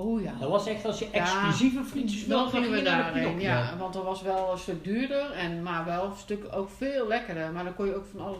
Oh 0.00 0.22
ja. 0.22 0.32
Dat 0.40 0.50
was 0.50 0.66
echt 0.66 0.84
als 0.84 0.98
je 0.98 1.04
Ja. 1.04 1.10
exclusieve 1.12 1.84
frietjes 1.84 2.26
Dan 2.26 2.38
wilde, 2.42 2.50
gingen 2.56 2.70
we 2.78 2.82
daarheen, 2.82 3.40
ja. 3.40 3.76
Want 3.78 3.92
dat 3.92 4.04
was 4.04 4.22
wel 4.22 4.52
een 4.52 4.58
stuk 4.58 4.84
duurder, 4.84 5.30
en, 5.32 5.62
maar 5.62 5.84
wel 5.84 6.04
een 6.04 6.16
stuk 6.16 6.46
ook 6.50 6.70
veel 6.70 7.06
lekkerder. 7.08 7.52
Maar 7.52 7.64
dan 7.64 7.74
kon 7.74 7.86
je 7.86 7.94
ook 7.96 8.04
van 8.04 8.20
alle, 8.20 8.36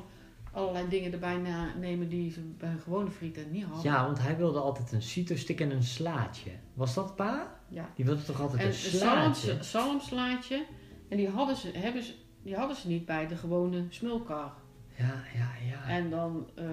allerlei 0.53 0.89
dingen 0.89 1.13
erbij 1.13 1.37
na- 1.37 1.75
nemen 1.79 2.09
die 2.09 2.31
ze 2.33 2.41
bij 2.41 2.69
een 2.71 2.79
gewone 2.81 3.11
frieten 3.11 3.51
niet 3.51 3.65
hadden. 3.65 3.91
Ja, 3.93 4.05
want 4.05 4.19
hij 4.21 4.37
wilde 4.37 4.59
altijd 4.61 4.93
een 4.93 5.03
cito-stick 5.03 5.61
en 5.61 5.71
een 5.71 5.83
slaatje. 5.83 6.51
Was 6.75 6.95
dat 6.95 7.17
pa? 7.17 7.55
Ja. 7.69 7.89
Die 7.95 8.05
wilde 8.05 8.23
toch 8.23 8.41
altijd 8.41 8.61
En 8.61 8.67
een 8.67 8.73
een 8.73 8.79
slaatje? 8.79 9.47
zalms, 9.51 9.71
zalmslaatje. 9.71 10.65
En 11.09 11.17
die 11.17 11.29
hadden 11.29 11.57
ze, 11.57 11.71
hebben 11.75 12.03
ze 12.03 12.15
die 12.43 12.57
hadden 12.57 12.77
ze 12.77 12.89
niet 12.89 13.07
bij 13.07 13.27
de 13.29 13.37
gewone 13.37 13.85
smulkar. 13.89 14.53
Ja, 14.95 15.15
ja, 15.35 15.49
ja. 15.71 15.89
En 15.89 16.11
dan 16.11 16.51
eh, 16.55 16.65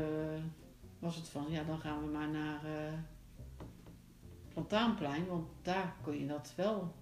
was 1.00 1.16
het 1.16 1.30
van, 1.30 1.46
ja, 1.50 1.62
dan 1.68 1.80
gaan 1.80 2.00
we 2.02 2.12
maar 2.12 2.30
naar 2.30 2.60
eh 2.64 2.94
Plantaanplein, 4.62 5.28
want 5.28 5.48
daar 5.62 5.94
kon 6.02 6.20
je 6.20 6.28
dat 6.28 6.54
wel 6.56 6.94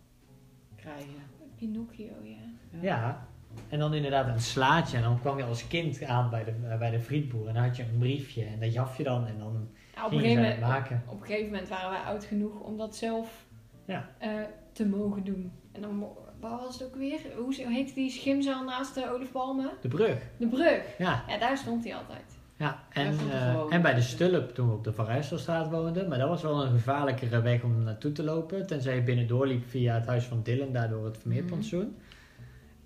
krijgen. 0.75 1.23
Pinocchio, 1.57 2.13
ja. 2.23 2.79
Ja. 2.81 3.27
En 3.69 3.79
dan 3.79 3.93
inderdaad 3.93 4.27
een 4.27 4.39
slaatje. 4.41 4.97
En 4.97 5.03
dan 5.03 5.19
kwam 5.19 5.37
je 5.37 5.43
als 5.43 5.67
kind 5.67 6.03
aan 6.03 6.29
bij 6.29 6.43
de, 6.43 6.53
eh, 6.69 6.77
bij 6.77 6.89
de 6.91 6.99
frietboer. 6.99 7.47
En 7.47 7.53
dan 7.53 7.63
had 7.63 7.75
je 7.77 7.83
een 7.83 7.97
briefje. 7.97 8.45
En 8.45 8.59
dat 8.59 8.73
jaf 8.73 8.97
je 8.97 9.03
dan. 9.03 9.25
En 9.27 9.37
dan 9.39 9.67
Ja, 9.95 10.05
op, 10.05 10.11
een 10.11 10.19
ging 10.19 10.21
gegeven 10.21 10.43
je 10.43 10.49
het 10.49 10.59
moment, 10.59 10.79
maken. 10.81 11.03
op 11.07 11.19
een 11.21 11.25
gegeven 11.27 11.51
moment 11.51 11.69
waren 11.69 11.89
wij 11.89 11.99
oud 11.99 12.23
genoeg 12.25 12.59
om 12.59 12.77
dat 12.77 12.95
zelf 12.95 13.45
Ja. 13.85 14.09
eh, 14.17 14.31
te 14.71 14.87
mogen 14.87 15.23
doen. 15.23 15.51
En 15.71 15.81
dan, 15.81 16.07
waar 16.39 16.57
was 16.57 16.73
het 16.79 16.87
ook 16.87 16.95
weer? 16.95 17.19
Hoe 17.37 17.55
heette 17.55 17.93
die 17.93 18.09
schimzaal 18.09 18.63
naast 18.63 18.95
de 18.95 19.09
olifpalmen? 19.13 19.69
De 19.81 19.87
brug. 19.87 20.17
De 20.37 20.47
brug. 20.47 20.97
Ja. 20.97 21.23
Ja, 21.27 21.37
daar 21.37 21.57
stond 21.57 21.83
hij 21.83 21.95
altijd. 21.95 22.34
Ja, 22.57 22.83
en, 22.89 23.17
eh, 23.31 23.73
en 23.73 23.81
bij 23.81 23.93
de 23.93 24.01
Stulp 24.01 24.55
toen 24.55 24.67
we 24.67 24.73
op 24.73 24.83
de 24.83 24.93
Van 24.93 25.05
Rijsselstraat 25.05 25.69
woonden. 25.69 26.07
Maar 26.09 26.17
dat 26.17 26.29
was 26.29 26.41
wel 26.41 26.63
een 26.63 26.71
gevaarlijkere 26.71 27.41
weg 27.41 27.63
om 27.63 27.83
naartoe 27.83 28.11
te 28.11 28.23
lopen. 28.23 28.67
Tenzij 28.67 28.95
je 28.95 29.03
binnendoor 29.03 29.47
liep 29.47 29.65
via 29.69 29.95
het 29.95 30.05
huis 30.05 30.25
van 30.25 30.41
Dylan, 30.43 30.71
daardoor 30.71 31.05
het 31.05 31.17
Vermeerplantsoen. 31.17 31.95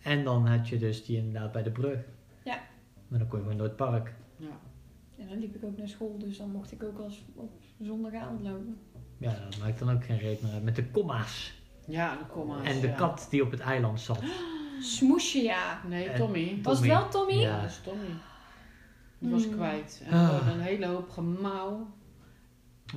En 0.01 0.23
dan 0.23 0.47
had 0.47 0.67
je 0.69 0.77
dus 0.77 1.05
die 1.05 1.17
inderdaad 1.17 1.51
bij 1.51 1.63
de 1.63 1.71
brug. 1.71 1.99
Ja. 2.43 2.59
Maar 3.07 3.19
dan 3.19 3.27
kon 3.27 3.37
je 3.37 3.43
gewoon 3.43 3.57
door 3.57 3.67
het 3.67 3.75
park. 3.75 4.13
Ja. 4.37 4.59
En 5.17 5.27
dan 5.27 5.39
liep 5.39 5.55
ik 5.55 5.63
ook 5.63 5.77
naar 5.77 5.87
school, 5.87 6.17
dus 6.17 6.37
dan 6.37 6.51
mocht 6.51 6.71
ik 6.71 6.83
ook 6.83 6.99
als 6.99 7.23
op 7.35 7.51
zondagavond 7.81 8.41
lopen. 8.41 8.77
Ja, 9.17 9.33
dat 9.49 9.57
maakt 9.59 9.79
dan 9.79 9.91
ook 9.91 10.03
geen 10.03 10.17
reet 10.17 10.41
meer 10.41 10.51
uit. 10.51 10.63
Met 10.63 10.75
de 10.75 10.85
komma's. 10.85 11.53
Ja, 11.87 12.17
de 12.17 12.25
komma's. 12.33 12.67
En 12.67 12.79
de 12.81 12.87
ja. 12.87 12.95
kat 12.95 13.27
die 13.29 13.43
op 13.43 13.51
het 13.51 13.59
eiland 13.59 13.99
zat. 13.99 14.19
Smoesje, 14.79 15.41
ja. 15.41 15.81
Nee, 15.87 16.09
En- 16.09 16.17
Tommy. 16.17 16.59
Was 16.63 16.79
het 16.79 16.87
Tommy. 16.87 17.01
wel 17.01 17.09
Tommy? 17.09 17.33
Ja. 17.33 17.61
Dat 17.61 17.69
is 17.69 17.79
Tommy. 17.83 18.07
Die 19.19 19.29
was 19.31 19.43
Hmm. 19.45 19.53
kwijt. 19.53 20.01
En 20.05 20.13
Ah. 20.13 20.47
een 20.53 20.59
hele 20.59 20.85
hoop 20.85 21.09
gemauw. 21.09 21.87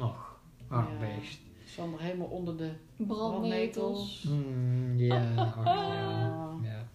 Och, 0.00 0.40
arm 0.68 0.87
Ja. 0.92 0.98
beest. 0.98 1.40
Sander 1.66 2.00
helemaal 2.00 2.26
onder 2.26 2.56
de... 2.56 2.70
Brandnetels. 2.96 4.22
Mm, 4.28 4.98
ja, 4.98 5.14
ja. 5.14 5.52
Ja. 5.64 6.56
ja. 6.70 6.88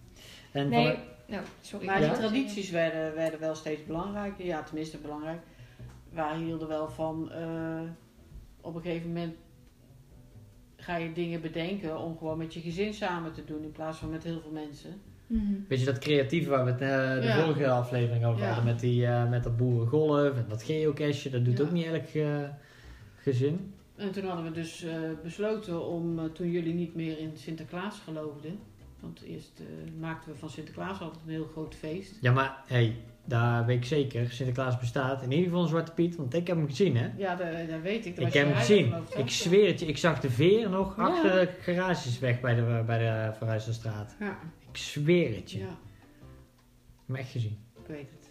En 0.52 0.68
Nee, 0.68 0.98
nou, 1.26 1.42
sorry. 1.60 1.86
Maar 1.86 2.00
Ja? 2.00 2.08
die 2.08 2.18
tradities 2.18 2.70
werden, 2.70 3.14
werden 3.14 3.40
wel 3.40 3.54
steeds 3.54 3.84
belangrijker. 3.84 4.44
Ja, 4.44 4.62
tenminste 4.62 4.98
belangrijk. 4.98 5.42
Wij 6.12 6.38
hielden 6.38 6.68
wel 6.68 6.88
van... 6.90 7.30
eh, 7.30 7.80
op 8.60 8.74
een 8.74 8.80
gegeven 8.82 9.08
moment 9.08 9.34
ga 10.76 10.96
je 10.96 11.12
dingen 11.12 11.40
bedenken 11.40 11.98
om 12.00 12.18
gewoon 12.18 12.38
met 12.38 12.54
je 12.54 12.60
gezin 12.60 12.94
samen 12.94 13.32
te 13.32 13.44
doen 13.44 13.62
in 13.62 13.72
plaats 13.72 13.98
van 13.98 14.10
met 14.10 14.24
heel 14.24 14.40
veel 14.40 14.50
mensen. 14.50 15.00
Mhm. 15.28 15.52
Weet 15.68 15.78
je 15.80 15.84
dat 15.84 15.98
creatieve 15.98 16.50
waar 16.50 16.64
we 16.64 16.70
het 16.70 16.80
eh, 16.80 17.14
de 17.20 17.26
Ja. 17.26 17.42
vorige 17.44 17.68
aflevering 17.68 18.24
over 18.24 18.40
Ja. 18.40 18.46
hadden 18.46 18.64
met, 18.64 18.80
die, 18.80 19.06
eh, 19.06 19.28
met 19.28 19.42
dat 19.42 19.56
boerengolf 19.56 20.36
en 20.36 20.44
dat 20.48 20.62
geocache, 20.62 21.30
dat 21.30 21.44
doet 21.44 21.58
Ja. 21.58 21.64
ook 21.64 21.70
niet 21.70 21.86
elk 21.86 22.06
eh, 22.06 22.42
gezin. 23.16 23.74
En 23.96 24.12
toen 24.12 24.24
hadden 24.24 24.44
we 24.44 24.50
dus 24.50 24.86
besloten 25.22 25.86
om, 25.86 26.32
toen 26.32 26.50
jullie 26.50 26.74
niet 26.74 26.94
meer 26.94 27.18
in 27.18 27.30
Sinterklaas 27.34 28.00
geloofden, 28.04 28.58
want 29.00 29.22
eerst 29.22 29.62
maakten 30.00 30.32
we 30.32 30.38
van 30.38 30.50
Sinterklaas 30.50 31.00
altijd 31.00 31.22
een 31.26 31.32
heel 31.32 31.48
groot 31.52 31.74
feest. 31.74 32.18
Ja, 32.20 32.32
maar 32.32 32.56
hey, 32.66 32.96
daar 33.24 33.66
weet 33.66 33.76
ik 33.76 33.84
zeker, 33.84 34.30
Sinterklaas 34.30 34.78
bestaat. 34.78 35.22
In 35.22 35.30
ieder 35.30 35.44
geval 35.46 35.62
een 35.62 35.68
Zwarte 35.68 35.92
Piet, 35.92 36.16
want 36.16 36.34
ik 36.34 36.46
heb 36.46 36.56
hem 36.56 36.66
gezien 36.68 36.96
hè. 36.96 37.08
Ja, 37.16 37.34
dat, 37.36 37.46
dat 37.70 37.80
weet 37.82 38.06
ik. 38.06 38.16
Daar 38.16 38.26
Ik 38.26 38.32
heb 38.32 38.46
hem 38.46 38.56
gezien. 38.56 38.94
Ik 39.16 39.30
zweer 39.30 39.66
het 39.66 39.80
je, 39.80 39.86
ik 39.86 39.98
zag 39.98 40.20
de 40.20 40.30
veer 40.30 40.70
nog 40.70 40.98
achter 40.98 41.30
de 41.32 41.48
garages 41.60 42.18
weg 42.18 42.40
bij 42.40 42.54
de, 42.54 42.82
bij 42.86 42.98
de 42.98 43.32
Verhuizenstraat. 43.36 44.16
Ja, 44.20 44.38
Ik 44.70 44.76
zweer 44.76 45.34
het 45.34 45.50
je. 45.50 45.58
ja, 45.58 45.68
Ik 45.68 47.06
heb 47.06 47.16
echt 47.16 47.30
gezien. 47.30 47.58
ik 47.80 47.86
weet 47.86 48.10
het. 48.10 48.30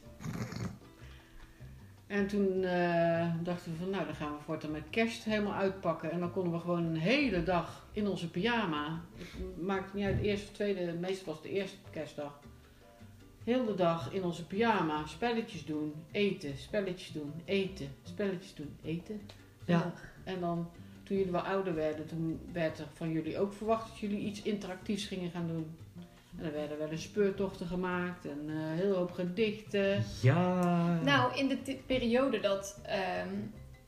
En 2.07 2.27
toen 2.27 2.63
eh, 2.63 3.33
dachten 3.43 3.71
we 3.71 3.77
van, 3.77 3.89
nou 3.89 4.05
dan 4.05 4.15
gaan 4.15 4.31
we 4.31 4.43
voortaan 4.43 4.71
met 4.71 4.89
kerst 4.89 5.23
helemaal 5.23 5.53
uitpakken. 5.53 6.11
En 6.11 6.19
dan 6.19 6.31
konden 6.31 6.53
we 6.53 6.59
gewoon 6.59 6.83
een 6.83 6.97
hele 6.97 7.43
dag 7.43 7.87
in 7.91 8.07
onze 8.07 8.29
pyjama. 8.29 9.01
Het 9.17 9.61
maakt 9.61 9.93
niet 9.93 10.05
uit, 10.05 10.17
de 10.17 10.27
eerste 10.27 10.47
of 10.47 10.53
tweede, 10.53 10.93
meestal 10.93 11.25
was 11.25 11.35
het 11.35 11.43
de 11.43 11.49
eerste 11.49 11.77
kerstdag. 11.91 12.39
Heel 13.43 13.65
de 13.65 13.75
dag 13.75 14.13
in 14.13 14.23
onze 14.23 14.45
pyjama, 14.47 15.05
spelletjes 15.05 15.65
doen, 15.65 15.93
eten, 16.11 16.57
spelletjes 16.57 17.11
doen, 17.11 17.33
eten, 17.45 17.87
spelletjes 18.03 18.55
doen, 18.55 18.77
eten. 18.83 19.21
Ja. 19.65 19.93
En 20.23 20.39
dan, 20.39 20.69
toen 21.03 21.17
jullie 21.17 21.31
wel 21.31 21.41
ouder 21.41 21.75
werden, 21.75 22.05
toen 22.07 22.39
werd 22.51 22.79
er 22.79 22.87
van 22.93 23.11
jullie 23.11 23.39
ook 23.39 23.53
verwacht 23.53 23.87
dat 23.87 23.99
jullie 23.99 24.19
iets 24.19 24.41
interactiefs 24.41 25.05
gingen 25.05 25.31
gaan 25.31 25.47
doen. 25.47 25.75
En 26.37 26.45
er 26.45 26.51
werden 26.53 26.77
wel 26.77 26.89
eens 26.89 27.03
speurtochten 27.03 27.67
gemaakt 27.67 28.25
en 28.25 28.39
eh, 28.47 28.55
een 28.55 28.77
hele 28.77 28.93
hoop 28.93 29.11
gedichten. 29.11 30.03
Ja. 30.21 30.99
Nou, 31.03 31.35
in 31.37 31.47
de 31.47 31.77
periode 31.85 32.39
dat 32.39 32.79
ehm, 32.85 33.29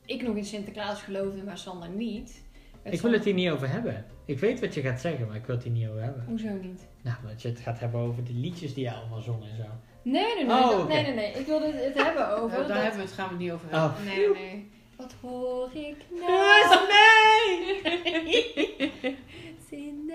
ik 0.06 0.22
nog 0.22 0.36
in 0.36 0.46
Sinterklaas 0.46 1.02
geloofde, 1.02 1.44
maar 1.44 1.58
Sander 1.58 1.90
niet. 1.90 2.44
ik 2.84 3.02
wil 3.02 3.12
het 3.12 3.24
hier 3.24 3.34
niet 3.34 3.50
over 3.50 3.70
hebben. 3.70 4.06
Ik 4.26 4.40
weet 4.40 4.60
wat 4.60 4.74
je 4.74 4.82
gaat 4.82 5.02
zeggen, 5.02 5.28
maar 5.28 5.36
ik 5.36 5.46
wil 5.46 5.56
het 5.56 5.64
hier 5.64 5.74
niet 5.74 5.88
over 5.88 6.02
hebben. 6.02 6.24
Hoezo 6.28 6.50
niet? 6.62 6.88
Nou, 7.02 7.18
dat 7.28 7.42
je 7.42 7.48
het 7.48 7.60
gaat 7.60 7.80
hebben 7.80 8.00
over 8.00 8.24
die 8.24 8.36
liedjes 8.36 8.74
die 8.74 8.84
je 8.84 8.94
allemaal 8.94 9.22
zong 9.22 9.44
en 9.44 9.56
zo. 9.56 9.64
Nee, 10.02 10.36
nee, 10.36 10.46
nee. 10.46 10.56
Oh, 10.56 10.70
dat- 10.70 10.88
nee, 10.88 11.04
nee, 11.04 11.14
nee. 11.14 11.32
Ik 11.34 11.46
wilde 11.46 11.72
het 11.72 12.04
hebben 12.04 12.38
over. 12.38 12.58
daar 12.58 12.68
dat- 12.68 12.78
hebben 12.78 12.96
we 13.00 13.06
het, 13.06 13.12
gaan 13.12 13.26
we 13.28 13.34
het 13.34 13.44
niet 13.44 13.52
over 13.52 13.68
hebben. 13.70 13.90
Oh. 13.90 14.06
Nee, 14.06 14.30
nee. 14.30 14.70
Wat 14.98 15.16
hoor 15.22 15.70
ik 15.74 15.96
nou? 16.10 16.78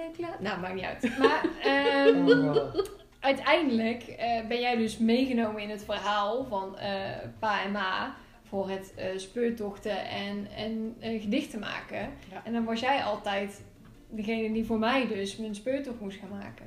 Sinterklaas. 0.04 0.40
Nou, 0.40 0.60
maakt 0.60 0.74
niet 0.74 0.84
uit. 0.84 1.18
Maar 1.18 1.46
ehm, 1.62 2.28
Oh. 2.48 2.74
uiteindelijk 3.20 4.02
eh, 4.02 4.46
ben 4.46 4.60
jij 4.60 4.76
dus 4.76 4.98
meegenomen 4.98 5.62
in 5.62 5.70
het 5.70 5.84
verhaal 5.84 6.44
van 6.44 6.78
eh, 6.78 6.90
pa 7.38 7.62
en 7.64 7.72
ma 7.72 8.14
voor 8.42 8.68
het 8.70 8.94
eh, 8.96 9.06
speurtochten 9.18 10.08
en, 10.08 10.48
en 10.50 10.96
gedichten 11.20 11.60
maken. 11.60 11.98
Ja. 12.30 12.42
En 12.44 12.52
dan 12.52 12.64
was 12.64 12.80
jij 12.80 13.02
altijd 13.02 13.64
degene 14.10 14.52
die 14.52 14.64
voor 14.64 14.78
mij 14.78 15.06
dus 15.06 15.36
mijn 15.36 15.54
speurtocht 15.54 16.00
moest 16.00 16.18
gaan 16.18 16.38
maken. 16.38 16.66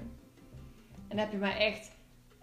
En 0.91 1.15
dan 1.15 1.17
heb 1.17 1.31
je 1.31 1.37
mij 1.37 1.57
echt, 1.57 1.91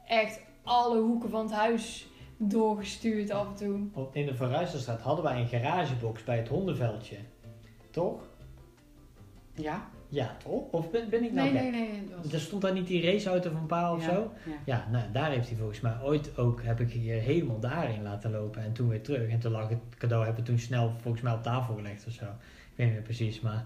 echt 0.07 0.41
alle 0.63 0.99
hoeken 1.01 1.31
van 1.31 1.41
het 1.45 1.53
huis 1.55 2.07
doorgestuurd 2.37 3.31
af 3.31 3.47
en 3.49 3.55
toe. 3.55 3.81
Op- 3.93 4.17
In 4.17 4.27
de 4.27 4.35
Verruisterstraat 4.35 5.01
hadden 5.01 5.25
wij 5.25 5.41
een 5.41 5.49
garagebox 5.49 6.25
bij 6.25 6.37
het 6.37 6.49
hondenveldje. 6.49 7.17
Toch? 7.91 8.21
Ja? 9.55 9.89
Ja, 10.15 10.37
toch? 10.43 10.71
Of 10.71 10.91
ben, 10.91 11.09
ben 11.09 11.25
ik 11.25 11.33
nou 11.33 11.53
Nee, 11.53 11.63
gek? 11.63 11.71
nee, 11.73 11.89
nee. 11.91 12.09
was- 12.23 12.33
Er 12.33 12.41
stond 12.41 12.63
daar 12.63 12.73
niet 12.73 12.87
die 12.87 13.13
raceauto 13.13 13.51
van 13.51 13.67
pa 13.67 13.93
of 13.95 14.07
Ja, 14.07 14.15
zo? 14.15 14.33
Ja. 14.45 14.53
Ja, 14.65 14.89
nou, 14.91 15.13
daar 15.13 15.31
heeft 15.31 15.49
hij 15.49 15.57
volgens 15.57 15.81
mij 15.81 15.97
ooit 16.03 16.39
ook, 16.39 16.63
heb 16.63 16.81
ik 16.81 16.91
hier 16.91 17.21
helemaal 17.21 17.61
daarin 17.61 18.03
laten 18.03 18.31
lopen. 18.31 18.63
En 18.63 18.73
toen 18.73 18.89
weer 18.89 19.03
terug. 19.03 19.29
En 19.31 19.39
toen 19.39 19.53
lag 19.53 19.69
het 19.69 19.79
cadeau, 19.99 20.25
hebben 20.25 20.43
we 20.45 20.51
toen 20.51 20.59
snel 20.59 20.93
volgens 21.01 21.23
mij 21.23 21.33
op 21.33 21.43
tafel 21.43 21.75
gelegd 21.75 22.07
of 22.07 22.13
zo. 22.13 22.25
Ik 22.25 22.31
weet 22.75 22.87
niet 22.87 22.95
meer 22.95 23.05
precies, 23.05 23.41
maar 23.41 23.65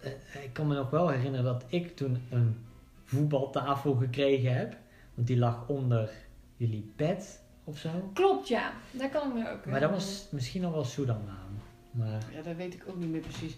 eh, 0.00 0.42
ik 0.44 0.50
kan 0.52 0.66
me 0.66 0.74
nog 0.74 0.90
wel 0.90 1.08
herinneren 1.08 1.44
dat 1.44 1.64
ik 1.68 1.96
toen 1.96 2.22
een 2.30 2.56
voetbaltafel 3.04 3.94
gekregen 3.94 4.54
heb. 4.54 4.76
Want 5.14 5.26
die 5.26 5.38
lag 5.38 5.68
onder 5.68 6.10
jullie 6.56 6.92
bed 6.96 7.42
of 7.64 7.78
zo. 7.78 8.10
Klopt, 8.14 8.48
ja. 8.48 8.72
Daar 8.90 9.08
kan 9.10 9.28
ik 9.28 9.34
me 9.34 9.50
ook 9.50 9.66
Maar 9.66 9.80
dat 9.80 9.90
was 9.90 10.28
misschien 10.30 10.62
nog 10.62 10.72
wel 10.72 10.84
Soedan 10.84 11.20
naam. 11.26 11.60
Maar 11.90 12.22
Ja, 12.34 12.42
dat 12.42 12.56
weet 12.56 12.74
ik 12.74 12.84
ook 12.88 12.96
niet 12.96 13.10
meer 13.10 13.20
precies. 13.20 13.56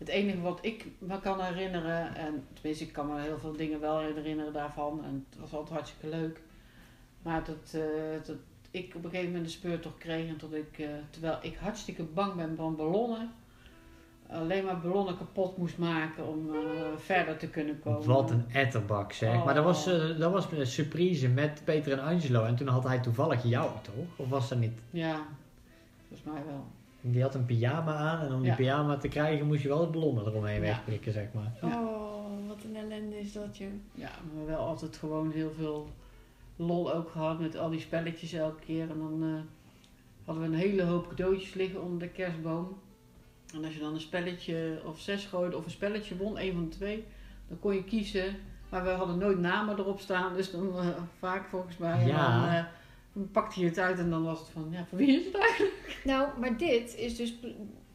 Het 0.00 0.08
enige 0.08 0.40
wat 0.40 0.58
ik 0.62 0.86
me 0.98 1.20
kan 1.20 1.40
herinneren, 1.40 2.14
en 2.16 2.44
tenminste 2.52 2.84
ik 2.84 2.92
kan 2.92 3.06
me 3.06 3.20
heel 3.20 3.38
veel 3.38 3.56
dingen 3.56 3.80
wel 3.80 3.98
herinneren 3.98 4.52
daarvan, 4.52 5.04
en 5.04 5.26
het 5.30 5.40
was 5.40 5.52
altijd 5.52 5.74
hartstikke 5.78 6.16
leuk. 6.16 6.40
Maar 7.22 7.44
dat, 7.44 7.74
eh, 7.74 8.26
dat 8.26 8.36
ik 8.70 8.94
op 8.96 9.04
een 9.04 9.10
gegeven 9.10 9.30
moment 9.32 9.44
een 9.46 9.52
speurtocht 9.58 9.98
kreeg 9.98 10.28
en 10.28 10.36
dat 10.38 10.52
ik, 10.52 10.78
eh, 10.78 10.86
terwijl 11.10 11.38
ik 11.42 11.56
hartstikke 11.56 12.02
bang 12.02 12.34
ben 12.34 12.56
van 12.56 12.76
ballonnen, 12.76 13.32
alleen 14.28 14.64
maar 14.64 14.80
ballonnen 14.80 15.16
kapot 15.16 15.56
moest 15.56 15.78
maken 15.78 16.28
om 16.28 16.54
eh, 16.54 16.60
verder 16.96 17.36
te 17.36 17.48
kunnen 17.48 17.80
komen. 17.80 18.06
wat 18.06 18.30
een 18.30 18.44
etterbak 18.52 19.12
zeg. 19.12 19.44
Maar 19.44 19.54
dat 19.54 19.64
was, 19.64 19.86
Oh. 19.86 20.18
dat 20.18 20.32
was 20.32 20.52
een 20.52 20.66
surprise 20.66 21.28
met 21.28 21.62
Peter 21.64 21.92
en 21.92 22.04
Angelo. 22.04 22.44
En 22.44 22.56
toen 22.56 22.68
had 22.68 22.84
hij 22.84 22.98
toevallig 23.00 23.42
jou 23.44 23.70
toch? 23.82 23.94
Of 24.16 24.28
was 24.28 24.48
dat 24.48 24.58
niet? 24.58 24.78
Ja, 24.90 25.26
volgens 26.08 26.32
mij 26.32 26.42
wel. 26.46 26.66
Die 27.00 27.22
had 27.22 27.34
een 27.34 27.44
pyjama 27.46 27.94
aan 27.94 28.20
en 28.26 28.32
om 28.32 28.40
die 28.40 28.48
Ja. 28.50 28.56
pyjama 28.56 28.96
te 28.96 29.08
krijgen 29.08 29.46
moest 29.46 29.62
je 29.62 29.68
wel 29.68 29.80
het 29.80 29.90
ballonnen 29.90 30.26
eromheen 30.26 30.54
Ja. 30.54 30.60
wegprikken, 30.60 31.12
zeg 31.12 31.26
maar. 31.32 31.52
Ja. 31.62 31.80
Oh, 31.82 32.48
wat 32.48 32.58
een 32.64 32.76
ellende 32.76 33.18
is 33.20 33.32
dat, 33.32 33.56
je. 33.56 33.68
Ja, 33.94 34.10
maar 34.34 34.46
wel 34.46 34.58
altijd 34.58 34.96
gewoon 34.96 35.30
heel 35.30 35.52
veel 35.56 35.88
lol 36.56 36.92
ook 36.92 37.10
gehad 37.10 37.40
met 37.40 37.56
al 37.56 37.70
die 37.70 37.80
spelletjes 37.80 38.32
elke 38.32 38.64
keer. 38.64 38.90
En 38.90 38.98
dan 38.98 39.22
eh, 39.22 39.40
hadden 40.24 40.42
we 40.44 40.48
een 40.56 40.60
hele 40.62 40.82
hoop 40.82 41.08
cadeautjes 41.08 41.54
liggen 41.54 41.82
onder 41.82 41.98
de 41.98 42.08
kerstboom. 42.08 42.78
En 43.54 43.64
als 43.64 43.74
je 43.74 43.80
dan 43.80 43.94
een 43.94 44.00
spelletje 44.00 44.80
of 44.86 45.00
zes 45.00 45.24
gooide 45.26 45.56
of 45.56 45.64
een 45.64 45.70
spelletje 45.70 46.16
won, 46.16 46.38
een 46.38 46.52
van 46.52 46.62
de 46.64 46.68
twee, 46.76 47.04
dan 47.48 47.58
kon 47.58 47.74
je 47.74 47.84
kiezen. 47.84 48.36
Maar 48.68 48.82
we 48.84 48.90
hadden 48.90 49.18
nooit 49.18 49.38
namen 49.38 49.78
erop 49.78 50.00
staan, 50.00 50.34
dus 50.34 50.50
dan 50.50 50.78
eh, 50.78 50.86
vaak 51.18 51.48
volgens 51.48 51.76
mij. 51.76 52.00
En 52.00 52.06
Ja. 52.06 52.40
dan, 52.40 52.48
eh, 52.54 52.64
pakte 53.32 53.60
je 53.60 53.66
het 53.66 53.78
uit 53.78 53.98
en 53.98 54.10
dan 54.10 54.24
was 54.24 54.38
het 54.38 54.48
van, 54.48 54.68
ja, 54.70 54.86
voor 54.88 54.98
wie 54.98 55.18
is 55.18 55.24
het 55.24 55.34
eigenlijk? 55.38 56.00
Nou, 56.04 56.38
maar 56.40 56.56
dit 56.56 56.96
is 56.96 57.16
dus 57.16 57.34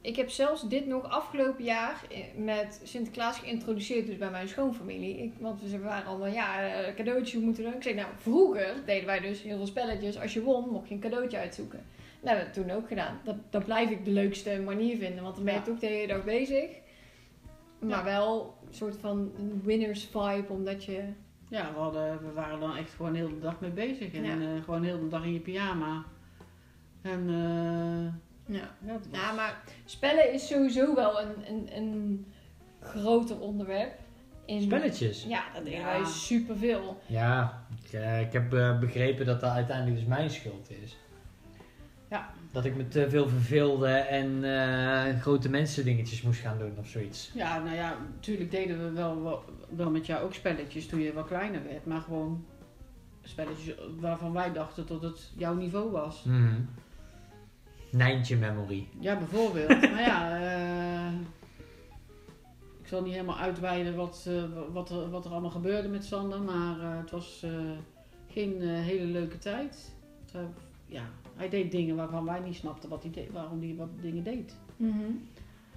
ik 0.01 0.15
heb 0.15 0.29
zelfs 0.29 0.67
dit 0.67 0.85
nog 0.87 1.09
afgelopen 1.09 1.63
jaar 1.63 2.01
eh, 2.11 2.43
met 2.43 2.81
Sinterklaas 2.83 3.39
geïntroduceerd, 3.39 4.05
dus 4.05 4.17
bij 4.17 4.29
mijn 4.29 4.47
schoonfamilie. 4.47 5.17
Ik, 5.17 5.33
want 5.39 5.61
we 5.61 5.79
waren 5.79 6.05
allemaal, 6.07 6.27
ja, 6.27 6.67
eh, 6.67 6.95
cadeautje 6.95 7.39
moeten 7.39 7.63
doen. 7.63 7.73
Ik 7.73 7.83
zei, 7.83 7.95
nou, 7.95 8.07
vroeger 8.17 8.75
deden 8.85 9.05
wij 9.05 9.19
dus 9.19 9.41
heel 9.41 9.57
veel 9.57 9.65
spelletjes. 9.65 10.19
Als 10.19 10.33
je 10.33 10.41
won, 10.43 10.69
mocht 10.69 10.87
je 10.87 10.93
een 10.93 10.99
cadeautje 10.99 11.37
uitzoeken. 11.37 11.79
Nou, 12.21 12.37
dat 12.37 12.45
hebben 12.45 12.63
we 12.63 12.69
toen 12.69 12.81
ook 12.81 12.87
gedaan. 12.87 13.19
Dat, 13.23 13.35
dat 13.49 13.65
blijf 13.65 13.89
ik 13.89 14.05
de 14.05 14.11
leukste 14.11 14.61
manier 14.65 14.97
vinden, 14.97 15.23
want 15.23 15.35
dan 15.35 15.43
ben 15.45 15.53
je 15.53 15.59
Ja. 15.59 15.65
toch 15.65 15.79
de 15.79 15.85
hele 15.87 16.07
dag 16.07 16.23
bezig. 16.23 16.69
Maar 17.79 17.89
Ja. 17.89 18.03
wel 18.03 18.57
een 18.67 18.73
soort 18.73 18.95
van 18.99 19.31
winners 19.63 20.03
vibe, 20.11 20.45
omdat 20.49 20.83
je... 20.83 21.03
Ja, 21.47 21.73
we, 21.73 21.79
hadden, 21.79 22.25
we 22.25 22.31
waren 22.33 22.59
dan 22.59 22.75
echt 22.75 22.93
gewoon 22.93 23.15
heel 23.15 23.29
de 23.29 23.39
dag 23.39 23.59
mee 23.59 23.71
bezig. 23.71 24.13
En 24.13 24.23
Ja. 24.23 24.31
eh, 24.55 24.63
gewoon 24.63 24.83
heel 24.83 24.99
de 24.99 25.07
dag 25.07 25.23
in 25.23 25.33
je 25.33 25.39
pyjama. 25.39 26.03
En 27.01 27.29
eh, 27.29 28.55
Ja. 28.55 28.61
ja, 28.85 28.93
dat 28.93 29.07
was... 29.11 29.19
Ja, 29.19 29.31
maar 29.31 29.61
spellen 29.85 30.33
is 30.33 30.47
sowieso 30.47 30.95
wel 30.95 31.21
een, 31.21 31.35
een, 31.47 31.69
een 31.77 32.25
groter 32.81 33.39
onderwerp. 33.39 33.99
In, 34.45 34.61
Spelletjes. 34.61 35.23
Ja, 35.23 35.43
dat 35.53 35.63
deden 35.63 35.79
Ja. 35.79 35.85
wij 35.85 36.05
superveel. 36.05 37.01
Ja, 37.05 37.63
ik, 37.83 37.93
eh, 37.93 38.21
ik 38.21 38.33
heb 38.33 38.53
eh, 38.53 38.79
begrepen 38.79 39.25
dat 39.25 39.39
dat 39.41 39.51
uiteindelijk 39.51 39.97
dus 39.97 40.05
mijn 40.07 40.29
schuld 40.29 40.69
is. 40.83 40.97
Ja. 42.09 42.29
Dat 42.55 42.65
ik 42.65 42.75
me 42.75 42.87
te 42.87 43.09
veel 43.09 43.29
verveelde 43.29 43.87
en 43.87 44.43
eh, 44.43 45.21
grote 45.21 45.49
mensen 45.49 45.83
dingetjes 45.85 46.21
moest 46.21 46.39
gaan 46.39 46.57
doen 46.57 46.73
of 46.77 46.87
zoiets. 46.87 47.31
Ja, 47.33 47.63
nou 47.63 47.75
ja, 47.75 47.97
natuurlijk 48.15 48.51
deden 48.51 48.83
we 48.83 48.91
wel, 48.91 49.23
wel, 49.23 49.43
wel 49.69 49.89
met 49.89 50.05
jou 50.05 50.23
ook 50.23 50.33
spelletjes 50.33 50.87
toen 50.87 50.99
je 50.99 51.13
wat 51.13 51.27
kleiner 51.27 51.63
werd. 51.63 51.85
Maar 51.85 52.01
gewoon 52.01 52.45
spelletjes 53.21 53.75
waarvan 53.99 54.33
wij 54.33 54.53
dachten 54.53 54.87
dat 54.87 55.01
het 55.01 55.31
jouw 55.37 55.53
niveau 55.53 55.91
was. 55.91 56.23
Mhm. 56.23 56.61
Nijntje 57.91 58.35
memory. 58.35 58.87
Ja, 58.99 59.17
bijvoorbeeld. 59.17 59.81
maar 59.91 60.01
ja, 60.01 60.39
eh, 60.39 61.13
ik 62.81 62.87
zal 62.87 63.01
niet 63.01 63.13
helemaal 63.13 63.39
uitweiden 63.39 63.95
wat, 63.95 64.25
eh, 64.27 64.43
wat, 64.73 64.89
er, 64.89 65.09
wat 65.09 65.25
er 65.25 65.31
allemaal 65.31 65.51
gebeurde 65.51 65.87
met 65.87 66.05
Sander. 66.05 66.41
Maar 66.41 66.97
het 66.97 67.11
was 67.11 67.45
geen 68.31 68.61
hele 68.61 69.05
leuke 69.05 69.37
tijd. 69.37 69.93
Ja, 70.85 71.03
hij 71.35 71.49
deed 71.49 71.71
dingen 71.71 71.95
waarvan 71.95 72.25
wij 72.25 72.39
niet 72.39 72.55
snapten 72.55 72.89
wat 72.89 73.03
hij 73.03 73.11
deed, 73.11 73.31
waarom 73.31 73.61
hij 73.61 73.75
wat 73.75 74.01
dingen 74.01 74.23
deed. 74.23 74.55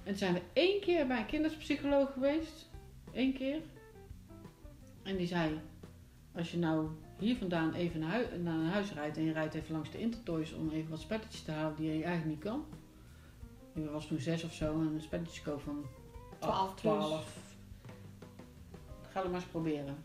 En 0.03 0.05
toen 0.05 0.17
zijn 0.17 0.33
we 0.33 0.41
één 0.53 0.81
keer 0.81 1.07
bij 1.07 1.19
een 1.19 1.25
kinderpsycholoog 1.25 2.13
geweest. 2.13 2.69
Eén 3.13 3.33
keer. 3.33 3.61
En 5.03 5.17
die 5.17 5.27
zei, 5.27 5.59
als 6.35 6.51
je 6.51 6.57
nou 6.57 6.87
hier 7.17 7.35
vandaan 7.35 7.73
even 7.73 7.99
naar, 7.99 8.39
naar 8.39 8.59
een 8.59 8.65
huis 8.65 8.93
rijdt 8.93 9.17
en 9.17 9.23
je 9.23 9.31
rijdt 9.31 9.53
even 9.53 9.73
langs 9.73 9.91
de 9.91 9.99
Intertoys 9.99 10.53
om 10.53 10.69
even 10.69 10.89
wat 10.89 10.99
spelletjes 10.99 11.41
te 11.41 11.51
halen 11.51 11.75
die 11.75 11.97
je 11.97 12.03
eigenlijk 12.03 12.25
niet 12.25 12.51
kan. 12.51 12.65
Je 13.73 13.89
was 13.89 14.07
toen 14.07 14.19
zes 14.19 14.43
of 14.43 14.53
zo 14.53 14.73
en 14.73 14.93
een 14.93 15.01
spelletje 15.01 15.41
koop 15.41 15.61
van 15.61 15.85
Twaalf 16.39 16.69
acht, 16.69 16.81
plus. 16.81 16.81
twaalf. 16.81 17.37
Ga 19.09 19.21
het 19.21 19.31
maar 19.31 19.39
eens 19.39 19.49
proberen. 19.49 19.97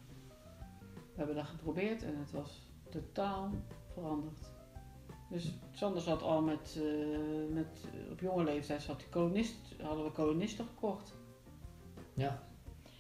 We 0.89 1.21
hebben 1.21 1.37
dat 1.37 1.47
geprobeerd 1.47 2.03
en 2.03 2.19
het 2.19 2.31
was 2.31 2.71
totaal 2.91 3.51
veranderd. 3.93 4.54
Dus 5.35 5.53
Sander 5.73 6.03
zat 6.03 6.23
al 6.23 6.43
met, 6.43 6.79
eh, 6.83 7.55
met 7.55 7.85
op 8.11 8.21
jonge 8.21 8.45
leeftijd 8.45 8.83
zat 8.83 8.97
hij 9.01 9.11
kolonist, 9.11 9.57
hadden 9.83 10.05
we 10.05 10.11
kolonisten 10.11 10.65
gekocht. 10.75 11.15
Ja. 12.13 12.43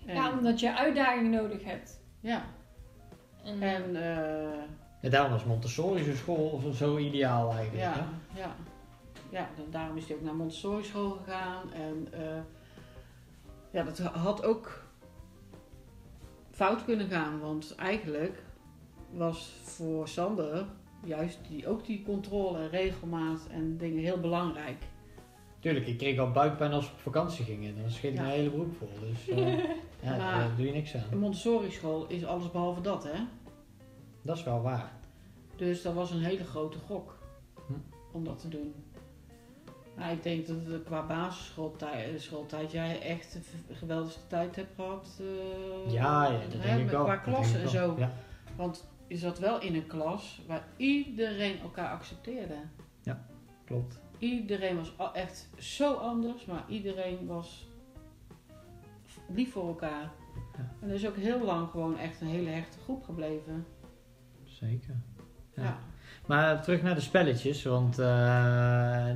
En, 0.07 0.15
Ja, 0.15 0.33
omdat 0.39 0.61
je 0.61 0.77
uitdaging 0.77 1.31
nodig 1.31 1.65
hebt. 1.65 2.01
ja. 2.21 2.45
En, 3.45 3.63
En 3.63 3.97
eh, 3.97 4.63
En 5.01 5.11
daarom 5.11 5.31
was 5.33 5.45
Montessori 5.45 6.03
zo'n 6.05 6.15
school 6.15 6.49
of 6.49 6.77
zo 6.77 6.97
ideaal 6.97 7.53
eigenlijk. 7.53 7.83
ja, 7.85 7.93
hè? 8.33 8.41
ja. 8.41 8.55
Ja, 9.31 9.49
dan- 9.57 9.71
daarom 9.71 9.97
is 9.97 10.07
hij 10.07 10.17
ook 10.17 10.23
naar 10.23 10.35
Montessori 10.35 10.85
school 10.85 11.11
gegaan. 11.11 11.73
En 11.73 12.09
eh, 12.13 12.41
ja, 13.71 13.83
dat 13.83 13.99
had 13.99 14.45
ook 14.45 14.83
fout 16.51 16.85
kunnen 16.85 17.09
gaan. 17.09 17.41
Want 17.41 17.75
eigenlijk 17.75 18.43
was 19.11 19.53
voor 19.63 20.09
Sander 20.09 20.67
juist 21.07 21.39
die, 21.49 21.69
ook 21.69 21.87
die 21.87 22.03
controle 22.03 22.59
en 22.59 22.69
regelmaat 22.71 23.47
en 23.51 23.77
dingen 23.77 24.03
heel 24.03 24.21
belangrijk. 24.21 24.77
Tuurlijk, 25.61 25.87
ik 25.87 25.99
kreeg 25.99 26.19
al 26.19 26.31
buikpijn 26.31 26.73
als 26.73 26.85
we 26.87 26.93
op 26.93 26.99
vakantie 27.01 27.45
gingen. 27.45 27.77
Dan 27.81 27.91
scheet 27.91 28.11
ik 28.13 28.17
Ja. 28.17 28.23
mijn 28.23 28.35
hele 28.35 28.51
broek 28.51 28.75
vol. 28.79 28.89
Dus 29.01 29.29
eh, 29.39 29.59
ja, 30.01 30.17
Maar- 30.17 30.19
daar 30.39 30.57
doe 30.57 30.67
je 30.67 30.73
niks 30.73 30.95
aan. 30.97 31.19
Montessori 31.19 31.71
school 31.71 32.07
is 32.09 32.25
alles 32.25 32.51
behalve 32.51 32.81
dat, 32.81 33.05
hè? 33.05 33.19
Dat 34.23 34.37
is 34.37 34.45
wel 34.45 34.63
waar. 34.63 34.93
Dus 35.57 35.83
dat 35.83 35.95
was 35.95 36.11
een 36.11 36.23
hele 36.23 36.45
grote 36.45 36.79
gok 36.79 37.19
Hm. 37.67 37.73
om 38.13 38.25
dat 38.25 38.41
te 38.41 38.49
doen. 38.49 38.75
Maar 39.97 40.13
ik 40.13 40.23
denk 40.23 40.47
dat 40.47 40.57
het 40.67 40.83
qua 40.85 41.07
basisschooltijd 41.07 42.21
schooltijd 42.23 42.73
jij 42.73 43.01
echt 43.01 43.35
een 43.35 43.43
v- 43.43 43.79
geweldige 43.79 44.19
tijd 44.29 44.57
hebt 44.57 44.75
gehad. 44.75 45.21
eh, 45.21 45.93
Ja, 45.93 46.25
ja 46.25 46.31
dat 46.39 46.53
hè, 46.53 46.77
denk 46.77 46.81
ik 46.81 46.91
wel. 46.91 47.05
Qua 47.05 47.17
klassen 47.17 47.61
en 47.63 47.69
zo. 47.69 47.95
Ja. 47.99 48.13
Want 48.57 48.89
je 49.09 49.17
zat 49.17 49.39
wel 49.39 49.61
in 49.61 49.75
een 49.75 49.87
klas 49.87 50.43
waar 50.47 50.69
iedereen 50.77 51.61
elkaar 51.61 51.91
accepteerde. 51.91 52.57
Klopt. 53.65 54.01
Iedereen 54.19 54.77
was 54.77 55.13
echt 55.13 55.49
zo 55.59 55.95
anders, 55.95 56.45
maar 56.45 56.65
iedereen 56.69 57.27
was 57.27 57.69
lief 59.29 59.53
voor 59.53 59.69
elkaar. 59.69 60.13
Ja. 60.57 60.75
En 60.81 60.89
er 60.89 60.95
is 60.95 61.07
ook 61.07 61.17
heel 61.17 61.45
lang 61.45 61.71
gewoon 61.71 61.99
echt 61.99 62.21
een 62.21 62.27
hele 62.27 62.51
hechte 62.51 62.79
groep 62.79 63.05
gebleven. 63.05 63.67
Zeker. 64.45 65.03
Ja. 65.55 65.63
Ja. 65.63 65.79
Maar 66.27 66.63
terug 66.63 66.83
naar 66.83 66.95
de 66.95 67.01
spelletjes, 67.01 67.63
want 67.65 67.99
eh, 67.99 68.07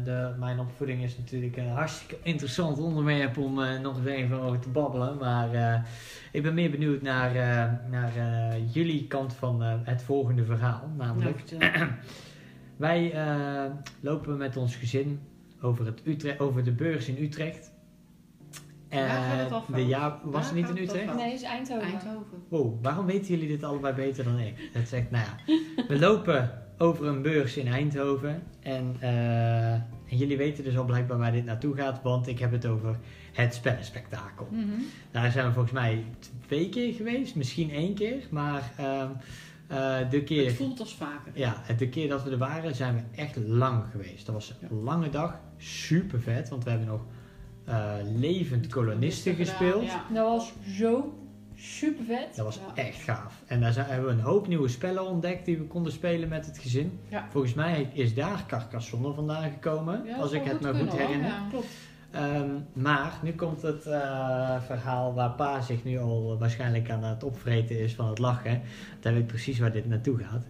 de, 0.04 0.34
mijn 0.38 0.58
opvoeding 0.60 1.02
is 1.02 1.16
natuurlijk 1.18 1.56
een 1.56 1.68
hartstikke 1.68 2.16
interessant 2.22 2.78
onderwerp 2.78 3.36
om 3.38 3.62
eh, 3.62 3.80
nog 3.80 3.96
eens 3.96 4.06
even 4.06 4.40
over 4.40 4.58
te 4.58 4.68
babbelen. 4.68 5.16
Maar 5.18 5.52
eh, 5.54 5.80
ik 6.32 6.42
ben 6.42 6.54
meer 6.54 6.70
benieuwd 6.70 7.02
naar, 7.02 7.30
eh, 7.34 7.72
naar 7.90 8.16
eh, 8.16 8.74
jullie 8.74 9.06
kant 9.06 9.34
van 9.34 9.62
eh, 9.62 9.74
het 9.82 10.02
volgende 10.02 10.44
verhaal. 10.44 10.90
Namelijk, 10.96 11.38
vertel. 11.46 11.68
wij 12.76 13.12
eh, 13.12 13.64
lopen 14.00 14.36
met 14.36 14.56
ons 14.56 14.76
gezin 14.76 15.20
over, 15.60 15.86
het 15.86 16.00
Utrecht, 16.04 16.40
over 16.40 16.64
de 16.64 16.72
beurs 16.72 17.08
in 17.08 17.22
Utrecht. 17.24 17.72
Het 18.88 19.00
Eh, 19.08 19.46
fout? 19.46 19.74
de 19.74 19.86
jaar, 19.86 20.18
was 20.24 20.46
het 20.46 20.54
niet 20.54 20.68
in 20.68 20.76
het 20.76 20.84
Utrecht? 20.84 21.14
nee, 21.14 21.32
is 21.32 21.42
Eindhoven. 21.42 21.82
Eindhoven. 21.86 22.42
Wow, 22.48 22.82
waarom 22.84 23.06
weten 23.06 23.26
jullie 23.34 23.48
dit 23.48 23.62
allebei 23.62 23.94
beter 23.94 24.24
dan 24.24 24.38
ik? 24.38 24.70
Het 24.72 24.88
zegt, 24.88 25.10
nou 25.10 25.24
ja, 25.24 25.54
we 25.88 25.98
lopen 25.98 26.66
over 26.78 27.06
een 27.06 27.22
beurs 27.22 27.56
in 27.56 27.66
Eindhoven. 27.66 28.42
En, 28.62 28.96
eh, 29.00 29.72
en 29.72 30.16
jullie 30.16 30.36
weten 30.36 30.64
dus 30.64 30.76
al 30.76 30.84
blijkbaar 30.84 31.18
waar 31.18 31.32
dit 31.32 31.44
naartoe 31.44 31.76
gaat, 31.76 32.02
want 32.02 32.26
ik 32.26 32.38
heb 32.38 32.52
het 32.52 32.66
over 32.66 32.96
het 33.32 33.54
spellenspectakel. 33.54 34.48
Mhm. 34.50 34.64
Daar 35.10 35.30
zijn 35.30 35.46
we 35.46 35.52
volgens 35.52 35.74
mij 35.74 36.04
twee 36.46 36.68
keer 36.68 36.92
geweest, 36.92 37.34
misschien 37.34 37.70
één 37.70 37.94
keer. 37.94 38.26
Maar 38.30 38.72
ehm, 38.76 39.10
eh, 39.66 40.10
de 40.10 40.22
keer... 40.22 40.46
Het 40.46 40.56
voelt 40.56 40.80
als 40.80 40.94
vaker. 40.94 41.32
Ja, 41.34 41.62
de 41.76 41.88
keer 41.88 42.08
dat 42.08 42.24
we 42.24 42.30
er 42.30 42.38
waren 42.38 42.74
zijn 42.74 42.94
we 42.94 43.20
echt 43.20 43.36
lang 43.36 43.84
geweest. 43.90 44.26
Dat 44.26 44.34
was 44.34 44.54
een 44.60 44.82
lange 44.82 45.10
dag, 45.10 45.40
super 45.56 46.20
vet, 46.20 46.48
want 46.48 46.64
we 46.64 46.70
hebben 46.70 46.88
nog 46.88 47.04
eh, 47.64 47.94
levend 48.16 48.66
kolonisten 48.66 49.34
gespeeld. 49.34 49.84
Ja. 49.84 50.04
Dat 50.12 50.26
was 50.26 50.52
zo 50.76 51.14
super 51.60 52.04
vet. 52.04 52.36
Dat 52.36 52.44
was 52.44 52.56
Ja. 52.74 52.82
echt 52.82 53.00
gaaf. 53.02 53.42
En 53.46 53.60
daar 53.60 53.72
zijn, 53.72 53.86
hebben 53.86 54.06
we 54.06 54.12
een 54.12 54.20
hoop 54.20 54.48
nieuwe 54.48 54.68
spellen 54.68 55.06
ontdekt 55.06 55.44
die 55.44 55.58
we 55.58 55.64
konden 55.64 55.92
spelen 55.92 56.28
met 56.28 56.46
het 56.46 56.58
gezin. 56.58 56.98
Ja. 57.08 57.26
Volgens 57.30 57.54
mij 57.54 57.90
is 57.92 58.14
daar 58.14 58.44
Carcassonne 58.46 59.12
vandaan 59.12 59.50
gekomen, 59.50 60.04
Ja, 60.04 60.16
als 60.16 60.32
ik 60.32 60.44
het 60.44 60.60
me 60.60 60.74
goed 60.74 60.92
herinner. 60.96 61.28
Ja, 61.28 61.46
klopt. 61.50 61.66
Ehm, 62.10 62.50
maar 62.72 63.18
nu 63.22 63.32
komt 63.32 63.62
het 63.62 63.86
eh, 63.86 64.62
verhaal 64.62 65.14
waar 65.14 65.30
pa 65.30 65.60
zich 65.60 65.84
nu 65.84 65.98
al 65.98 66.38
waarschijnlijk 66.38 66.90
aan 66.90 67.04
het 67.04 67.22
opvreten 67.24 67.78
is 67.80 67.94
van 67.94 68.08
het 68.08 68.18
lachen. 68.18 68.62
Dan 69.00 69.12
weet 69.12 69.22
ik 69.22 69.26
precies 69.28 69.58
waar 69.58 69.72
dit 69.72 69.86
naartoe 69.88 70.18
gaat. 70.18 70.44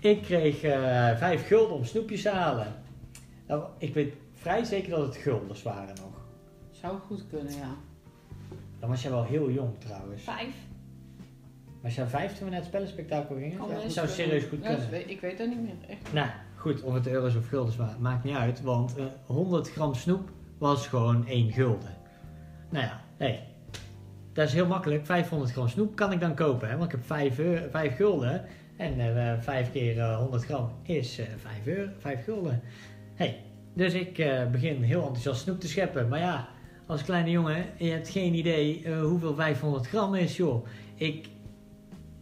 Ik 0.00 0.22
kreeg 0.22 0.62
eh, 0.62 1.16
vijf 1.16 1.46
gulden 1.46 1.76
om 1.76 1.84
snoepjes 1.84 2.22
te 2.22 2.28
halen. 2.30 2.66
Nou, 3.46 3.64
ik 3.78 3.94
weet 3.94 4.14
vrij 4.34 4.64
zeker 4.64 4.90
dat 4.90 5.06
het 5.06 5.16
guldens 5.16 5.62
waren 5.62 5.94
nog. 5.94 6.24
Zou 6.70 6.98
goed 6.98 7.24
kunnen, 7.30 7.52
ja. 7.52 7.74
Dan 8.80 8.88
was 8.88 9.02
jij 9.02 9.10
wel 9.10 9.24
heel 9.24 9.50
jong 9.50 9.70
trouwens. 9.78 10.22
Vijf. 10.22 10.54
Was 11.82 11.94
jij 11.94 12.06
vijf 12.06 12.32
toen 12.32 12.44
we 12.44 12.50
naar 12.50 12.58
het 12.58 12.68
spellenspectakel 12.68 13.36
gingen? 13.36 13.58
Kan 13.58 13.68
Ja, 13.68 13.74
dat 13.82 13.92
zou 13.92 14.08
serieus 14.08 14.42
goed 14.44 14.60
kunnen. 14.60 14.78
dat 14.78 14.88
weet- 14.88 15.10
ik 15.10 15.20
weet 15.20 15.38
dat 15.38 15.48
niet 15.48 15.60
meer. 15.62 15.74
Echt. 15.88 16.12
Nou, 16.12 16.28
goed, 16.56 16.82
of 16.82 16.94
het 16.94 17.06
euro's 17.06 17.34
of 17.36 17.48
guldens 17.48 17.76
waren, 17.76 18.00
maakt 18.00 18.24
niet 18.24 18.36
uit. 18.36 18.62
Want 18.62 18.96
eh, 18.96 19.04
100 19.26 19.70
gram 19.70 19.94
snoep 19.94 20.30
was 20.58 20.86
gewoon 20.86 21.24
1 21.26 21.52
gulden. 21.52 21.94
Nou 22.70 22.84
ja, 22.84 23.00
hey, 23.16 23.46
dat 24.32 24.46
is 24.48 24.52
heel 24.54 24.66
makkelijk. 24.66 25.06
500 25.06 25.52
gram 25.52 25.68
snoep 25.68 25.96
kan 25.96 26.12
ik 26.12 26.20
dan 26.20 26.34
kopen, 26.34 26.68
hè? 26.68 26.76
Want 26.76 26.84
ik 26.92 26.96
heb 26.98 27.06
5, 27.06 27.38
euro, 27.38 27.68
5 27.70 27.96
gulden. 27.96 28.44
En 28.76 29.16
eh 29.16 29.40
5 29.40 29.72
keer 29.72 29.98
eh, 29.98 30.16
100 30.18 30.44
gram 30.44 30.70
is 30.82 31.18
eh 31.18 31.26
5, 31.36 31.66
euro, 31.66 31.90
5 31.98 32.24
gulden. 32.24 32.60
Hey, 33.14 33.42
dus 33.74 33.92
ik 33.94 34.18
eh, 34.18 34.46
begin 34.50 34.82
heel 34.82 35.00
enthousiast 35.00 35.40
snoep 35.40 35.60
te 35.60 35.68
scheppen. 35.68 36.08
Maar 36.08 36.18
ja, 36.18 36.48
als 36.86 37.02
kleine 37.02 37.30
jongen, 37.30 37.66
je 37.78 37.90
hebt 37.90 38.08
geen 38.08 38.34
idee 38.34 38.82
eh, 38.84 39.00
hoeveel 39.02 39.34
500 39.34 39.86
gram 39.86 40.14
is, 40.14 40.36
joh. 40.36 40.66
Ik, 40.94 41.28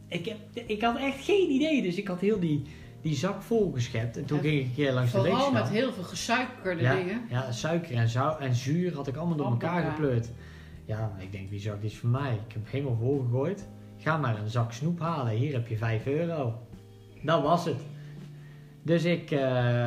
ik, 0.09 0.25
heb, 0.27 0.39
ik 0.67 0.83
had 0.83 0.97
echt 0.99 1.25
geen 1.25 1.51
idee. 1.51 1.83
Dus 1.83 1.97
ik 1.97 2.07
had 2.09 2.21
heel 2.21 2.41
die, 2.41 2.63
die 3.03 3.15
zak 3.15 3.43
volgeschept. 3.43 4.17
En 4.17 4.25
toen 4.25 4.39
En 4.39 4.45
ging 4.45 4.59
ik 4.61 4.65
een 4.67 4.75
keer 4.75 4.93
langs 4.93 5.13
de 5.13 5.19
Vooral 5.19 5.37
weegschaal. 5.37 5.63
met 5.63 5.73
heel 5.73 5.93
veel 5.93 6.03
gesuikerde 6.03 6.83
ja, 6.83 6.95
dingen. 6.97 7.21
ja, 7.29 7.53
suiker 7.53 7.95
en, 7.97 8.09
zou 8.09 8.41
en 8.41 8.55
zuur 8.55 8.95
had 8.95 9.07
ik 9.07 9.17
allemaal 9.17 9.37
door 9.37 9.51
elkaar 9.51 9.77
elkaar. 9.77 9.91
gepleurd. 9.95 10.29
Ja, 10.85 11.13
ik 11.19 11.33
denk, 11.33 11.51
die 11.51 11.61
zak 11.61 11.83
is 11.83 11.97
voor 11.97 12.09
mij. 12.11 12.33
Ik 12.47 12.53
heb 12.53 12.71
helemaal 12.71 12.97
volgegooid. 12.97 13.69
Ga 13.99 14.17
maar 14.17 14.39
een 14.39 14.51
zak 14.51 14.73
snoep 14.73 15.01
halen. 15.01 15.33
Hier 15.33 15.53
heb 15.53 15.69
je 15.69 15.77
5 15.77 16.07
euro. 16.07 16.59
Dat 17.23 17.43
was 17.43 17.65
het. 17.65 17.81
Dus 18.85 19.05
ik 19.05 19.31
eh, 19.31 19.41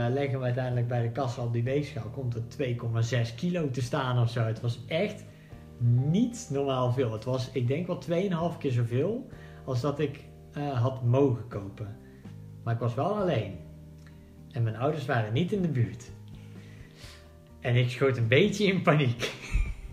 leg 0.10 0.32
hem 0.32 0.43
uiteindelijk 0.43 0.88
bij 0.88 1.02
de 1.02 1.12
kassa 1.12 1.43
op 1.43 1.54
die 1.54 1.64
weegschaal. 1.64 2.10
Komt 2.10 2.36
er 2.36 2.41
2,6 3.28 3.36
kilo 3.36 3.70
te 3.70 3.82
staan 3.82 4.22
of 4.22 4.30
zo. 4.30 4.41
Het 4.41 4.62
was 4.62 4.80
echt 4.88 5.24
niet 6.10 6.48
normaal 6.52 6.91
veel. 6.91 7.12
Het 7.12 7.24
was, 7.24 7.50
ik 7.52 7.68
denk 7.68 7.88
wel 7.88 8.02
2,5 8.54 8.58
keer 8.60 8.72
zoveel 8.72 9.28
als 9.66 9.82
dat 9.82 10.00
ik 10.00 10.20
eh, 10.54 10.82
had 10.82 11.04
mogen 11.04 11.48
kopen. 11.48 11.98
Maar 12.64 12.74
ik 12.74 12.80
was 12.80 12.93
wel 12.93 13.18
alleen. 13.18 13.56
En 14.52 14.64
mijn 14.64 14.78
ouders 14.78 15.06
waren 15.06 15.34
niet 15.34 15.52
in 15.52 15.62
de 15.62 15.68
buurt. 15.68 16.12
En 17.60 17.76
ik 17.76 17.89
schoot 17.89 18.18
een 18.18 18.28
beetje 18.28 18.66
in 18.66 18.82
paniek. 18.82 19.32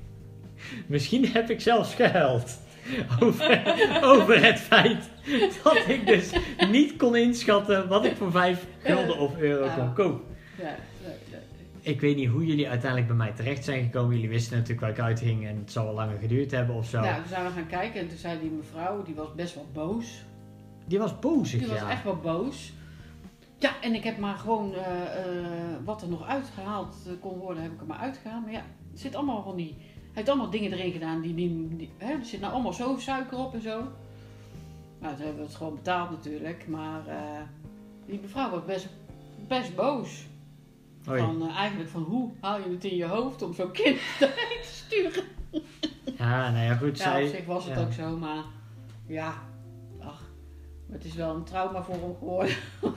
Misschien 0.87 1.27
heb 1.27 1.51
ik 1.51 1.61
zelfs 1.61 1.95
gehuild. 1.95 2.59
Over, 3.21 3.63
over 4.03 4.45
het 4.45 4.59
feit 4.59 5.11
dat 5.65 5.89
ik 5.89 6.07
dus 6.07 6.33
niet 6.71 6.97
kon 6.97 7.17
inschatten 7.17 7.89
wat 7.89 8.05
ik 8.05 8.17
voor 8.17 8.31
5 8.31 8.67
gulden 8.79 9.19
of 9.19 9.39
euro 9.39 9.69
kon 9.77 9.95
kopen. 9.95 10.25
Ja. 10.59 10.77
Ik 11.81 12.01
weet 12.01 12.17
niet 12.17 12.29
hoe 12.29 12.47
jullie 12.47 12.69
uiteindelijk 12.69 13.09
bij 13.09 13.17
mij 13.17 13.33
terecht 13.33 13.65
zijn 13.65 13.85
gekomen. 13.85 14.15
Jullie 14.15 14.29
wisten 14.31 14.53
natuurlijk 14.53 14.81
waar 14.81 14.91
ik 14.91 15.01
uitging 15.01 15.47
en 15.47 15.57
het 15.57 15.73
zal 15.73 15.85
wel 15.85 15.95
langer 15.95 16.19
geduurd 16.19 16.51
hebben 16.51 16.75
of 16.75 16.87
zo. 16.87 17.01
Nou, 17.01 17.15
toen 17.15 17.29
zijn 17.29 17.45
we 17.45 17.51
gaan 17.51 17.67
kijken 17.67 18.01
en 18.01 18.09
toen 18.09 18.19
zei 18.19 18.41
die 18.41 18.51
mevrouw, 18.51 19.03
die 19.03 19.15
was 19.15 19.35
best 19.35 19.55
wel 19.55 19.67
boos. 19.73 20.23
Die 20.87 20.99
was 20.99 21.19
bozig, 21.19 21.59
Die 21.59 21.69
was 21.69 21.79
ja. 21.79 21.91
echt 21.91 22.05
wel 22.05 22.17
boos. 22.17 22.73
Ja, 23.59 23.81
en 23.81 23.95
ik 23.95 24.05
heb 24.05 24.19
maar 24.19 24.37
gewoon 24.37 24.75
eh, 24.75 25.03
eh, 25.03 25.45
wat 25.85 26.03
er 26.03 26.09
nog 26.09 26.27
uitgehaald 26.27 26.97
eh, 27.07 27.13
kon 27.21 27.39
worden, 27.39 27.63
heb 27.63 27.73
ik 27.73 27.81
er 27.81 27.87
maar 27.87 27.99
uitgehaald. 27.99 28.43
Maar 28.43 28.53
ja, 28.53 28.59
er 28.93 28.99
zit 28.99 29.15
allemaal 29.15 29.43
van 29.43 29.57
die. 29.57 29.75
Hij 29.79 30.23
heeft 30.23 30.29
allemaal 30.29 30.51
dingen 30.51 30.73
erin 30.73 30.93
gedaan 30.93 31.21
die. 31.21 31.91
hè, 31.99 32.13
er 32.13 32.25
zit 32.25 32.41
nou 32.41 32.53
allemaal 32.53 32.73
zo 32.73 32.97
suiker 32.99 33.39
op 33.39 33.55
en 33.55 33.63
zo. 33.63 33.83
Nou, 35.05 35.17
toen 35.17 35.25
hebben 35.25 35.43
we 35.43 35.49
het 35.49 35.57
gewoon 35.57 35.75
betaald 35.75 36.11
natuurlijk. 36.11 36.69
Maar 36.69 37.07
eh, 37.07 37.41
die 38.07 38.21
mevrouw 38.21 38.51
was 38.51 38.65
best, 38.65 38.89
best 39.49 39.75
boos. 39.75 40.27
Van, 41.01 41.49
eh, 41.49 41.57
eigenlijk 41.57 41.91
van 41.91 42.03
hoe 42.03 42.31
haal 42.41 42.59
je 42.59 42.71
het 42.71 42.85
in 42.85 42.97
je 42.97 43.05
hoofd 43.05 43.43
om 43.43 43.55
zo'n 43.55 43.71
kind 43.71 43.99
te 44.19 44.61
sturen? 44.63 45.25
Ja, 46.19 46.51
nou 46.51 46.65
ja, 46.65 46.75
goed. 46.75 46.99
Ja, 46.99 47.05
zij, 47.05 47.23
op 47.23 47.29
zich 47.29 47.45
was 47.45 47.65
het 47.65 47.75
ja. 47.75 47.85
ook 47.85 47.93
zo, 47.93 48.17
maar 48.17 48.45
ja, 49.07 49.35
ach, 50.01 50.23
het 50.91 51.05
is 51.05 51.15
wel 51.15 51.35
een 51.35 51.45
trauma 51.45 51.83
voor 51.83 51.95
hem 51.95 52.17
geworden. 52.19 52.55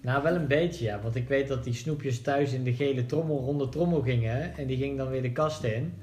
Nou, 0.00 0.22
wel 0.22 0.34
een 0.34 0.46
beetje, 0.46 0.84
ja. 0.84 1.00
Want 1.00 1.14
ik 1.14 1.28
weet 1.28 1.48
dat 1.48 1.64
die 1.64 1.72
snoepjes 1.72 2.22
thuis 2.22 2.52
in 2.52 2.64
de 2.64 2.74
gele 2.74 3.06
trommel, 3.06 3.38
ronde 3.38 3.68
trommel 3.68 4.02
gingen. 4.02 4.56
En 4.56 4.66
die 4.66 4.76
ging 4.76 4.96
dan 4.96 5.08
weer 5.08 5.22
de 5.22 5.32
kast 5.32 5.62
in. 5.62 5.94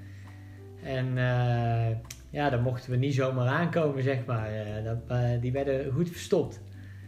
En 0.84 1.18
eh, 1.18 1.98
ja, 2.32 2.50
daar 2.50 2.62
mochten 2.62 2.92
we 2.92 2.98
niet 2.98 3.14
zomaar 3.14 3.48
aankomen, 3.48 4.04
zeg 4.04 4.26
maar. 4.26 4.52
Eh, 4.54 4.84
dat, 4.84 4.98
eh, 5.08 5.30
die 5.42 5.52
werden 5.52 5.92
goed 5.94 6.10
verstopt, 6.10 6.62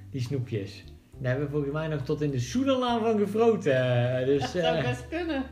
die 0.10 0.22
snoepjes. 0.22 0.84
Daar 1.18 1.30
hebben 1.32 1.46
we 1.46 1.52
volgens 1.54 1.74
mij 1.74 1.88
nog 1.88 2.02
tot 2.02 2.22
in 2.22 2.32
de 2.32 2.40
Soedalaan 2.40 3.00
van 3.02 3.18
gefroten. 3.20 3.76
eh, 4.20 4.26
dus, 4.32 4.42
Dat 4.42 4.50
zou 4.64 4.82
best 4.82 5.08
kunnen. 5.08 5.44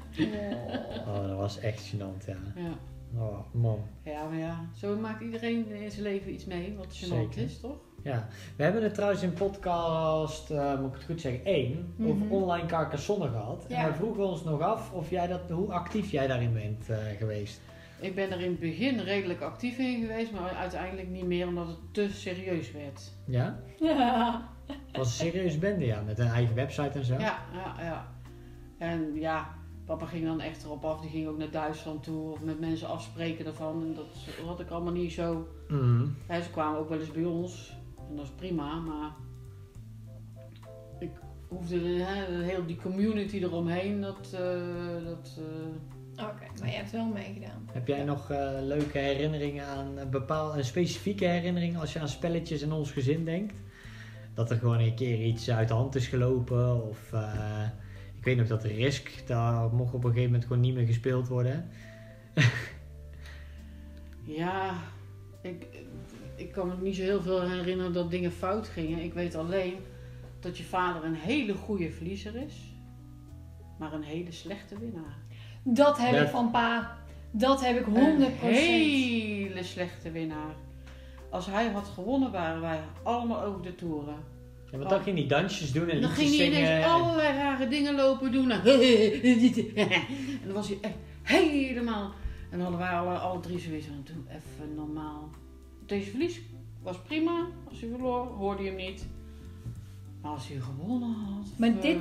oh, 1.08 1.28
dat 1.28 1.38
was 1.38 1.60
echt 1.60 1.94
gênant, 1.94 2.26
ja. 2.28 2.38
Ja. 2.56 2.78
Oh, 3.18 3.40
man. 3.54 3.80
ja, 4.04 4.28
maar 4.30 4.38
ja, 4.40 4.60
zo 4.76 4.98
maakt 4.98 5.22
iedereen 5.22 5.72
in 5.72 5.92
zijn 5.92 6.04
leven 6.04 6.34
iets 6.34 6.46
mee 6.46 6.76
wat 6.78 7.04
gênant 7.04 7.38
is, 7.38 7.60
toch? 7.60 7.78
Ja, 8.04 8.28
we 8.56 8.64
hebben 8.64 8.84
het 8.84 8.94
trouwens 8.94 9.24
in 9.24 9.34
podcast, 9.34 10.50
eh, 10.52 10.80
moet 10.80 10.90
ik 10.90 10.94
het 10.96 11.04
goed 11.04 11.22
zeggen, 11.22 11.46
één, 11.46 11.94
over 12.02 12.16
Mhm. 12.26 12.32
online 12.32 12.66
Carcassonne 12.68 13.28
gehad. 13.30 13.66
Ja. 13.68 13.78
En 13.84 13.88
we 13.92 13.94
vroegen 13.94 14.28
ons 14.28 14.44
nog 14.44 14.62
af 14.62 14.92
of 14.92 15.10
jij 15.10 15.28
dat, 15.28 15.42
hoe 15.50 15.72
actief 15.72 16.12
jij 16.12 16.28
daarin 16.28 16.54
bent 16.54 16.90
eh, 16.90 16.98
geweest. 17.18 17.62
Ik 18.02 18.16
ben 18.16 18.32
er 18.32 18.42
in 18.42 18.50
het 18.52 18.60
begin 18.60 19.00
redelijk 19.00 19.42
actief 19.42 19.78
in 19.78 20.02
geweest, 20.02 20.32
maar 20.32 20.52
uiteindelijk 20.52 21.10
niet 21.10 21.26
meer 21.26 21.48
omdat 21.48 21.68
het 21.68 21.78
te 21.92 22.10
serieus 22.10 22.72
werd. 22.72 23.12
Ja? 23.26 23.60
Ja. 23.80 24.50
Het 24.66 24.98
was 24.98 25.08
een 25.08 25.26
serieus 25.26 25.60
bende, 25.60 25.86
ja, 25.86 26.02
met 26.02 26.20
een 26.20 26.28
eigen 26.28 26.56
website 26.56 27.00
en 27.00 27.06
zo. 27.06 27.14
Ja, 27.14 27.40
ja, 27.54 27.76
ja. 27.80 28.12
En 28.78 29.16
ja, 29.16 29.56
papa 29.86 30.06
ging 30.06 30.26
dan 30.26 30.42
echt 30.42 30.64
erop 30.64 30.86
af. 30.86 31.02
Die 31.02 31.10
ging 31.10 31.28
ook 31.28 31.38
naar 31.38 31.52
Duitsland 31.52 32.04
toe 32.04 32.32
of 32.32 32.42
met 32.42 32.60
mensen 32.60 32.88
afspreken 32.88 33.46
daarvan. 33.46 33.84
En 33.84 33.94
dat 33.94 34.46
had 34.46 34.60
ik 34.60 34.70
allemaal 34.70 34.94
niet 34.94 35.12
zo. 35.12 35.48
Ja, 36.28 36.42
ze 36.42 36.50
kwamen 36.52 36.80
ook 36.80 36.90
wel 36.90 37.00
eens 37.00 37.12
bij 37.12 37.24
ons. 37.24 37.78
En 38.10 38.16
dat 38.16 38.26
is 38.26 38.32
prima, 38.32 38.80
maar 38.80 39.12
ik 41.00 41.12
hoefde 41.48 41.80
hè, 41.80 42.44
heel 42.44 42.66
die 42.66 42.82
community 42.82 43.38
eromheen, 43.38 44.02
dat, 44.02 44.34
eh, 44.34 45.06
dat 45.06 45.40
eh, 45.40 46.01
Oké, 46.12 46.46
maar 46.60 46.70
je 46.70 46.76
hebt 46.76 46.92
wel 46.92 47.06
meegedaan. 47.06 47.70
Heb 47.72 47.88
jij 47.88 48.04
nog 48.04 48.32
eh, 48.32 48.52
leuke 48.62 48.98
herinneringen 48.98 49.66
aan 49.66 49.98
een 49.98 50.10
bepaalde, 50.10 50.58
een 50.58 50.66
specifieke 50.66 51.26
herinnering 51.26 51.78
als 51.78 51.94
je 51.94 52.00
aan 52.00 52.08
spelletjes 52.08 52.62
in 52.62 52.72
ons 52.72 52.92
gezin 52.92 53.26
denkt? 53.26 53.54
Dat 54.34 54.52
er 54.52 54.58
gewoon 54.58 54.80
een 54.80 54.96
keer 54.96 55.26
iets 55.26 55.50
uit 55.50 55.68
de 55.68 55.74
hand 55.74 55.96
is 55.96 56.08
gelopen 56.08 56.90
of 56.90 57.14
eh, 57.14 57.68
ik 58.18 58.24
weet 58.24 58.38
nog 58.38 58.48
dat 58.48 58.62
de 58.62 58.74
Risk, 58.74 59.28
daar 59.28 59.74
mocht 59.74 59.94
op 59.94 60.04
een 60.04 60.10
gegeven 60.10 60.32
moment 60.32 60.48
gewoon 60.48 60.62
niet 60.62 60.76
meer 60.76 60.86
gespeeld 60.86 61.28
worden. 61.28 61.70
ja, 64.42 64.74
ik, 65.42 65.68
ik 66.36 66.52
kan 66.52 66.68
me 66.68 66.76
niet 66.82 66.96
zo 66.96 67.02
heel 67.02 67.22
veel 67.22 67.50
herinneren 67.50 67.94
dat 67.94 68.12
dingen 68.12 68.32
fout 68.32 68.68
gingen. 68.68 69.04
Ik 69.04 69.14
weet 69.14 69.36
alleen 69.36 69.76
dat 70.40 70.58
je 70.58 70.64
vader 70.64 71.04
een 71.04 71.16
hele 71.16 71.54
goede 71.54 71.92
verliezer 71.92 72.36
is, 72.36 72.74
maar 73.80 73.94
een 73.94 74.04
hele 74.04 74.32
slechte 74.32 74.80
winnaar. 74.80 75.21
Dat 75.64 75.98
heb 75.98 76.24
ik 76.24 76.30
van 76.30 76.52
pa. 76.52 76.98
Dat 77.32 77.66
heb 77.66 77.78
ik 77.80 77.86
100%. 77.86 77.90
Een 77.90 78.34
hele 78.42 79.64
slechte 79.64 80.12
winnaar. 80.12 80.56
Als 81.30 81.46
hij 81.46 81.70
had 81.70 81.88
gewonnen, 81.88 82.32
waren 82.32 82.62
wij 82.62 82.80
allemaal 83.04 83.44
over 83.44 83.62
de 83.62 83.76
toeren. 83.76 84.16
Ja, 84.72 84.78
want 84.78 84.90
dan 84.90 85.02
ging 85.02 85.18
hij 85.18 85.28
dansjes 85.28 85.72
doen 85.72 85.90
en 85.90 86.02
Dan 86.02 86.10
liedjes 86.10 86.30
ging 86.30 86.30
hij 86.42 86.54
zingen. 86.54 86.70
ineens 86.70 86.86
allerlei 86.86 87.38
rare 87.38 87.68
dingen 87.68 87.96
lopen 87.96 88.32
doen. 88.32 88.52
En 88.52 88.62
dan 90.46 90.54
was 90.54 90.68
hij 90.68 90.78
echt 90.82 90.96
helemaal... 91.22 92.12
En 92.50 92.58
dan 92.58 92.62
hadden 92.62 92.80
wij 92.80 92.90
alle, 92.90 93.18
alle 93.18 93.40
drie 93.40 93.60
zoiets 93.60 93.86
van, 93.86 94.02
doe 94.04 94.24
even 94.28 94.76
normaal. 94.76 95.30
Deze 95.86 96.10
verlies 96.10 96.42
was 96.82 96.98
prima. 97.02 97.46
Als 97.70 97.80
hij 97.80 97.90
verloor, 97.90 98.26
hoorde 98.28 98.64
je 98.64 98.68
hem 98.70 98.78
niet. 98.78 99.08
Maar 100.22 100.32
als 100.32 100.48
hij 100.48 100.60
gewonnen 100.60 101.14
had... 101.14 101.48
Maar 101.58 101.80
dit-. 101.80 102.00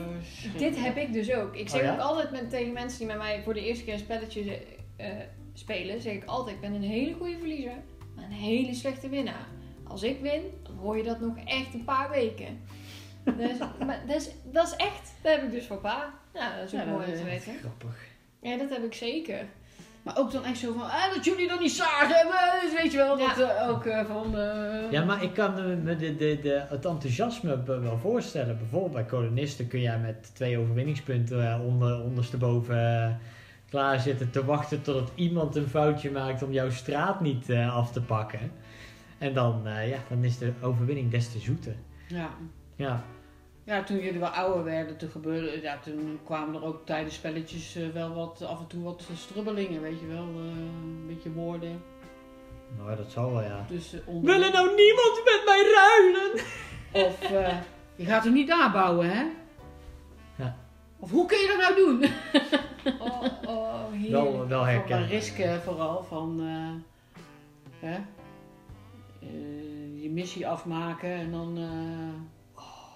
Dit 0.57 0.85
heb 0.85 0.97
ik 0.97 1.13
dus 1.13 1.33
ook. 1.33 1.55
Ik 1.55 1.69
zeg 1.69 1.81
Oh 1.81 1.87
ja? 1.87 1.93
ook 1.93 2.01
altijd 2.01 2.31
met, 2.31 2.51
tegen 2.51 2.73
mensen 2.73 2.99
die 2.99 3.07
met 3.07 3.17
mij 3.17 3.43
voor 3.43 3.55
de 3.55 3.67
eerste 3.67 3.85
keer 3.85 3.93
een 3.93 3.99
spelletje 3.99 4.63
eh, 4.97 5.09
spelen, 5.53 6.01
zeg 6.01 6.15
ik 6.15 6.25
altijd, 6.25 6.55
ik 6.55 6.61
ben 6.61 6.75
een 6.75 6.83
hele 6.83 7.15
goede 7.15 7.39
verliezer, 7.39 7.75
maar 8.17 8.25
een 8.25 8.31
hele 8.31 8.75
slechte 8.75 9.09
winnaar. 9.09 9.47
Als 9.89 10.03
ik 10.03 10.21
win, 10.21 10.43
dan 10.63 10.77
hoor 10.77 10.97
je 10.97 11.03
dat 11.03 11.21
nog 11.21 11.37
echt 11.45 11.75
een 11.75 11.85
paar 11.85 12.11
weken. 12.11 12.61
Dus, 13.25 13.59
maar 13.87 14.03
dat, 14.07 14.17
is, 14.17 14.31
dat 14.45 14.67
is 14.67 14.77
echt, 14.77 15.13
dat 15.23 15.33
heb 15.33 15.43
ik 15.43 15.51
dus 15.51 15.65
van 15.65 15.81
pa. 15.81 16.15
Nou, 16.33 16.57
dat 16.57 16.73
is 16.73 16.75
ook 16.75 16.87
Ja, 16.87 16.93
mooi 16.93 17.07
om 17.07 17.15
te 17.15 17.25
weten. 17.25 17.55
Grappig. 17.59 18.09
Ja, 18.41 18.57
dat 18.57 18.71
heb 18.71 18.85
ik 18.85 18.95
zeker. 18.95 19.47
Maar 20.03 20.19
ook 20.19 20.33
dan 20.33 20.45
echt 20.45 20.59
zo 20.59 20.73
van, 20.73 20.83
ah, 20.83 21.15
dat 21.15 21.25
jullie 21.25 21.49
dat 21.49 21.61
niet 21.61 21.71
zagen. 21.73 22.27
dus 22.63 22.83
weet 22.83 22.93
je 22.93 22.97
wel, 22.99 23.17
dat 23.19 23.37
Ja. 23.37 23.49
eh, 23.57 23.69
ook 23.69 23.85
eh, 23.87 24.05
van... 24.07 24.39
eh, 24.39 24.91
Ja, 24.91 25.05
maar 25.05 25.23
ik 25.23 25.35
kan 25.35 25.55
me 25.55 25.97
de, 25.97 26.17
de, 26.17 26.39
de, 26.43 26.63
het 26.69 26.85
enthousiasme 26.85 27.63
wel 27.65 27.99
voorstellen. 27.99 28.59
Bijvoorbeeld 28.59 28.93
bij 28.93 29.05
kolonisten 29.05 29.67
kun 29.69 29.81
jij 29.81 29.99
met 29.99 30.31
twee 30.35 30.59
overwinningspunten 30.59 31.61
onder, 31.61 32.01
ondersteboven 32.03 33.19
klaar 33.71 34.01
zitten 34.01 34.31
te 34.31 34.45
wachten 34.45 34.83
totdat 34.83 35.11
iemand 35.15 35.57
een 35.57 35.69
foutje 35.69 36.11
maakt 36.11 36.43
om 36.43 36.53
jouw 36.53 36.71
straat 36.71 37.21
niet 37.21 37.53
af 37.53 37.93
te 37.93 38.03
pakken. 38.03 38.53
En 39.19 39.35
dan, 39.35 39.67
eh, 39.67 39.89
ja, 39.89 39.99
dan 40.09 40.25
is 40.25 40.39
de 40.39 40.53
overwinning 40.61 41.11
des 41.11 41.33
te 41.33 41.39
zoeter. 41.39 41.75
ja. 42.07 42.29
Ja, 42.77 43.05
Ja, 43.71 43.83
toen 43.83 43.99
jullie 43.99 44.21
wel 44.21 44.29
ouder 44.29 44.65
werden, 44.65 44.97
toen, 44.97 45.11
gebeurde, 45.11 45.61
ja, 45.63 45.79
toen 45.79 46.21
kwamen 46.25 46.55
er 46.55 46.65
ook 46.65 46.87
tijdens 46.87 47.15
spelletjes 47.15 47.77
eh, 47.77 47.89
wel 47.89 48.15
wat, 48.15 48.43
af 48.43 48.61
en 48.61 48.67
toe 48.67 48.83
wat 48.83 49.09
strubbelingen, 49.15 49.81
weet 49.83 50.01
je 50.01 50.07
wel. 50.07 50.23
eh, 50.23 50.59
een 50.83 51.05
beetje 51.07 51.33
woorden. 51.33 51.83
nou 52.77 52.97
dat 52.97 53.11
zal 53.11 53.33
wel, 53.33 53.43
ja. 53.43 53.65
Dus, 53.69 53.93
eh, 53.93 54.01
onder- 54.09 54.35
Wil 54.35 54.43
er 54.47 54.53
nou 54.53 54.67
niemand 54.75 55.21
met 55.25 55.43
mij 55.45 55.63
ruilen? 55.75 56.33
Of 57.09 57.23
eh, 57.31 57.57
je 57.97 58.05
gaat 58.05 58.25
er 58.25 58.31
niet 58.31 58.49
daar 58.49 58.73
bouwen, 58.73 59.11
hè? 59.11 59.25
Ja. 60.37 60.57
Of 60.99 61.11
hoe 61.11 61.27
kun 61.27 61.39
je 61.39 61.47
dat 61.47 61.59
nou 61.59 61.75
doen? 61.75 62.05
Oh, 63.01 63.23
oh, 63.47 63.93
heerlijk. 63.93 64.11
Wel, 64.11 64.49
wel 64.49 64.59
Van 64.65 64.69
herkennen. 64.69 65.09
risken 65.09 65.63
vooral, 65.63 66.03
van 66.05 66.41
eh, 66.41 67.91
hè? 67.91 67.95
Eh, 69.21 70.03
je 70.03 70.11
missie 70.11 70.49
afmaken 70.49 71.11
en 71.11 71.31
dan... 71.31 71.59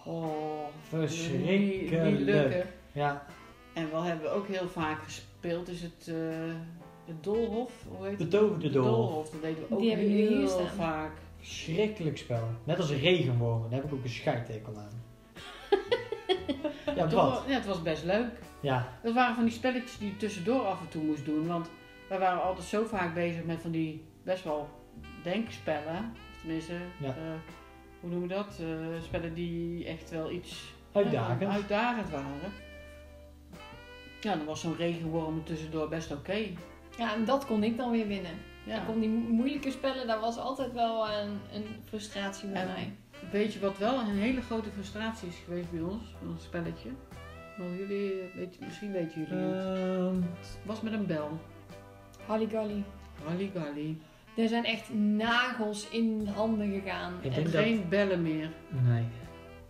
oh, 0.05 0.67
Verschrikkelijk. 0.89 2.05
niet 2.05 2.21
lukken. 2.21 2.67
Ja, 2.93 3.27
En 3.73 3.91
wat 3.91 4.03
hebben 4.05 4.23
we 4.25 4.31
ook 4.31 4.47
heel 4.49 4.69
vaak 4.69 5.03
gespeeld, 5.03 5.69
is 5.69 5.83
het 5.83 6.01
eh, 6.01 6.15
de 7.07 7.15
Doolhof. 7.21 7.73
Hoe 7.89 8.07
heet 8.07 8.19
de 8.19 8.23
het? 8.25 8.33
toverde 8.33 8.67
De 8.67 8.73
doolhof. 8.73 9.31
Dat 9.31 9.43
deden 9.43 9.69
we 9.69 9.75
ook 9.75 9.81
Die 9.81 9.95
heel 9.97 10.49
staan. 10.49 10.67
vaak. 10.67 11.11
Schrikkelijk 11.41 12.19
spel. 12.19 12.49
Net 12.65 12.77
als 12.79 12.91
regenwormen, 12.91 13.71
daar 13.71 13.81
heb 13.81 13.89
ik 13.89 13.95
ook 13.95 14.05
een 14.05 14.11
scheidtekel 14.11 14.73
aan. 14.77 15.03
Ja, 16.97 17.07
Toch 17.07 17.31
wat? 17.31 17.45
Ja, 17.49 17.55
het 17.55 17.67
was 17.67 17.83
best 17.83 18.05
leuk. 18.05 18.31
Ja, 18.61 18.89
Dat 19.03 19.15
waren 19.15 19.35
van 19.35 19.45
die 19.45 19.53
spelletjes 19.53 19.99
die 19.99 20.09
je 20.09 20.17
tussendoor 20.17 20.61
af 20.61 20.81
en 20.81 20.89
toe 20.89 21.03
moest 21.03 21.25
doen. 21.25 21.47
Want 21.47 21.71
wij 22.09 22.19
waren 22.19 22.43
altijd 22.43 22.67
zo 22.67 22.85
vaak 22.85 23.15
bezig 23.15 23.45
met 23.45 23.61
van 23.61 23.71
die 23.71 24.05
best 24.23 24.45
wel 24.45 24.69
denkspellen. 25.23 26.13
Tenminste, 26.41 26.73
Ja. 27.01 27.09
eh, 27.09 27.15
hoe 28.05 28.13
noemen 28.13 28.29
we 28.29 28.35
dat? 28.35 28.59
Eh, 28.61 29.03
spellen 29.03 29.35
die 29.35 29.85
echt 29.87 30.11
wel 30.11 30.31
iets 30.31 30.73
uitdagend. 30.93 31.43
eh, 31.43 31.53
uitdagend 31.55 32.11
waren. 32.11 32.53
Ja, 34.21 34.37
dan 34.37 34.45
was 34.45 34.61
zo'n 34.61 34.77
regenworm 34.77 35.37
er 35.39 35.43
tussendoor 35.45 35.89
best 35.89 36.13
oké. 36.13 36.39
Ja, 36.99 37.15
en 37.15 37.25
dat 37.25 37.47
kon 37.47 37.63
ik 37.65 37.77
dan 37.77 37.91
weer 37.91 38.07
winnen. 38.07 38.33
Ja. 38.67 38.77
Ik 38.81 38.87
kon 38.87 39.01
die 39.01 39.09
mo- 39.09 39.29
moeilijke 39.35 39.71
spellen, 39.71 40.07
daar 40.07 40.21
was 40.21 40.37
altijd 40.39 40.73
wel 40.73 41.09
een, 41.11 41.39
een 41.53 41.65
frustratie 41.85 42.49
bij 42.49 42.61
En- 42.63 42.67
mij. 42.67 42.93
Weet 43.33 43.53
je 43.53 43.61
wat 43.61 43.79
wel 43.79 43.99
een 44.01 44.07
hele 44.19 44.41
grote 44.43 44.71
frustratie 44.71 45.29
is 45.29 45.37
geweest 45.45 45.71
bij 45.71 45.81
ons? 45.81 46.03
Van 46.19 46.29
een 46.29 46.39
spelletje. 46.39 46.89
Nou, 47.59 47.77
jullie, 47.79 48.13
weet, 48.35 48.61
misschien 48.61 48.93
weten 48.93 49.21
jullie 49.21 49.45
het. 49.45 49.65
Ehm, 49.79 50.15
Het 50.39 50.59
was 50.65 50.81
met 50.81 50.93
een 50.93 51.07
bel. 51.07 51.41
Halligalli. 52.27 52.85
Halligalli. 53.25 54.01
Er 54.37 54.49
zijn 54.49 54.65
echt 54.65 54.95
nagels 54.95 55.89
in 55.89 56.27
handen 56.35 56.73
gegaan. 56.81 57.13
Ik 57.23 57.37
En- 57.37 57.43
dat- 57.45 57.53
Geen 57.63 57.89
bellen 57.89 58.23
meer. 58.23 58.51
nee. 58.87 59.05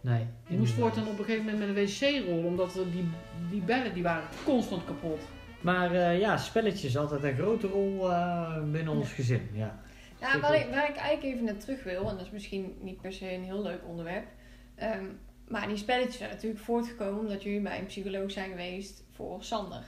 Nee. 0.00 0.26
Je 0.46 0.56
moest 0.56 0.72
voortaan 0.72 1.06
op 1.08 1.18
een 1.18 1.24
gegeven 1.24 1.44
moment 1.44 1.58
met 1.58 1.68
een 1.76 1.84
wc 2.20 2.26
rollen, 2.28 2.44
omdat 2.44 2.72
die, 2.92 3.08
die 3.50 3.60
bellen 3.60 3.94
die 3.94 4.02
waren 4.02 4.28
constant 4.44 4.84
kapot. 4.84 5.20
Maar 5.60 5.94
eh, 5.94 6.18
ja, 6.20 6.36
spelletjes 6.36 6.96
altijd 6.96 7.22
een 7.22 7.34
grote 7.34 7.66
rol 7.66 8.10
eh, 8.12 8.62
binnen 8.72 8.92
ons 8.92 9.12
gezin. 9.12 9.48
Ja. 9.52 9.78
Ja, 10.20 10.40
waar 10.40 10.54
ik, 10.54 10.66
waar 10.70 10.88
ik 10.88 10.96
eigenlijk 10.96 11.22
even 11.34 11.44
naar 11.44 11.56
terug 11.56 11.82
wil, 11.84 12.08
en 12.10 12.16
dat 12.16 12.26
is 12.26 12.30
misschien 12.30 12.76
niet 12.80 13.00
per 13.00 13.12
se 13.12 13.32
een 13.32 13.44
heel 13.44 13.62
leuk 13.62 13.80
onderwerp. 13.86 14.26
ehm, 14.74 15.04
maar 15.48 15.68
die 15.68 15.76
spelletjes 15.76 16.16
zijn 16.16 16.30
natuurlijk 16.30 16.60
voortgekomen 16.62 17.20
omdat 17.20 17.42
jullie 17.42 17.60
bij 17.60 17.78
een 17.78 17.86
psycholoog 17.86 18.30
zijn 18.30 18.50
geweest 18.50 19.04
voor 19.12 19.42
Sander. 19.42 19.84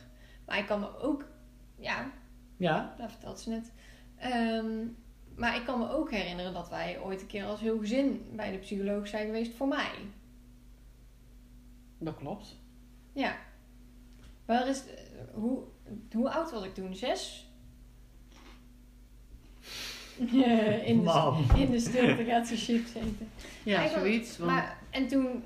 Maar 0.47 0.59
ik 0.59 0.66
kan 0.66 0.81
me 0.81 0.99
ook, 1.01 1.24
ja, 1.79 2.11
Ja, 2.57 2.95
dat 2.99 3.11
vertelt 3.11 3.41
ze 3.41 3.51
net. 3.51 3.72
Ehm, 4.19 4.87
maar 5.35 5.57
ik 5.57 5.64
kan 5.64 5.79
me 5.79 5.91
ook 5.91 6.11
herinneren 6.11 6.53
dat 6.53 6.69
wij 6.69 7.01
ooit 7.01 7.21
een 7.21 7.27
keer 7.27 7.45
als 7.45 7.61
heel 7.61 7.79
gezin 7.79 8.27
bij 8.33 8.51
de 8.51 8.59
psycholoog 8.59 9.09
zijn 9.09 9.27
geweest 9.27 9.55
voor 9.57 9.69
mij. 9.69 9.91
Dat 11.99 12.17
klopt. 12.17 12.57
Ja. 13.12 13.37
Waar 14.45 14.69
is, 14.69 14.87
eh, 14.87 14.95
hoe, 15.35 15.62
hoe 16.12 16.31
oud 16.31 16.51
was 16.51 16.64
ik 16.64 16.75
toen? 16.75 16.95
Zes? 16.95 17.47
in, 20.85 21.05
de, 21.05 21.45
in 21.57 21.71
de 21.71 21.81
stilte 21.81 22.25
gaat 22.25 22.47
ze 22.47 22.57
chips 22.57 22.95
eten. 22.95 23.29
Ja, 23.62 23.77
Eigenlijk- 23.79 24.07
zoiets. 24.07 24.39
Want, 24.39 24.51
Maar, 24.51 24.79
en 24.91 25.07
toen, 25.09 25.45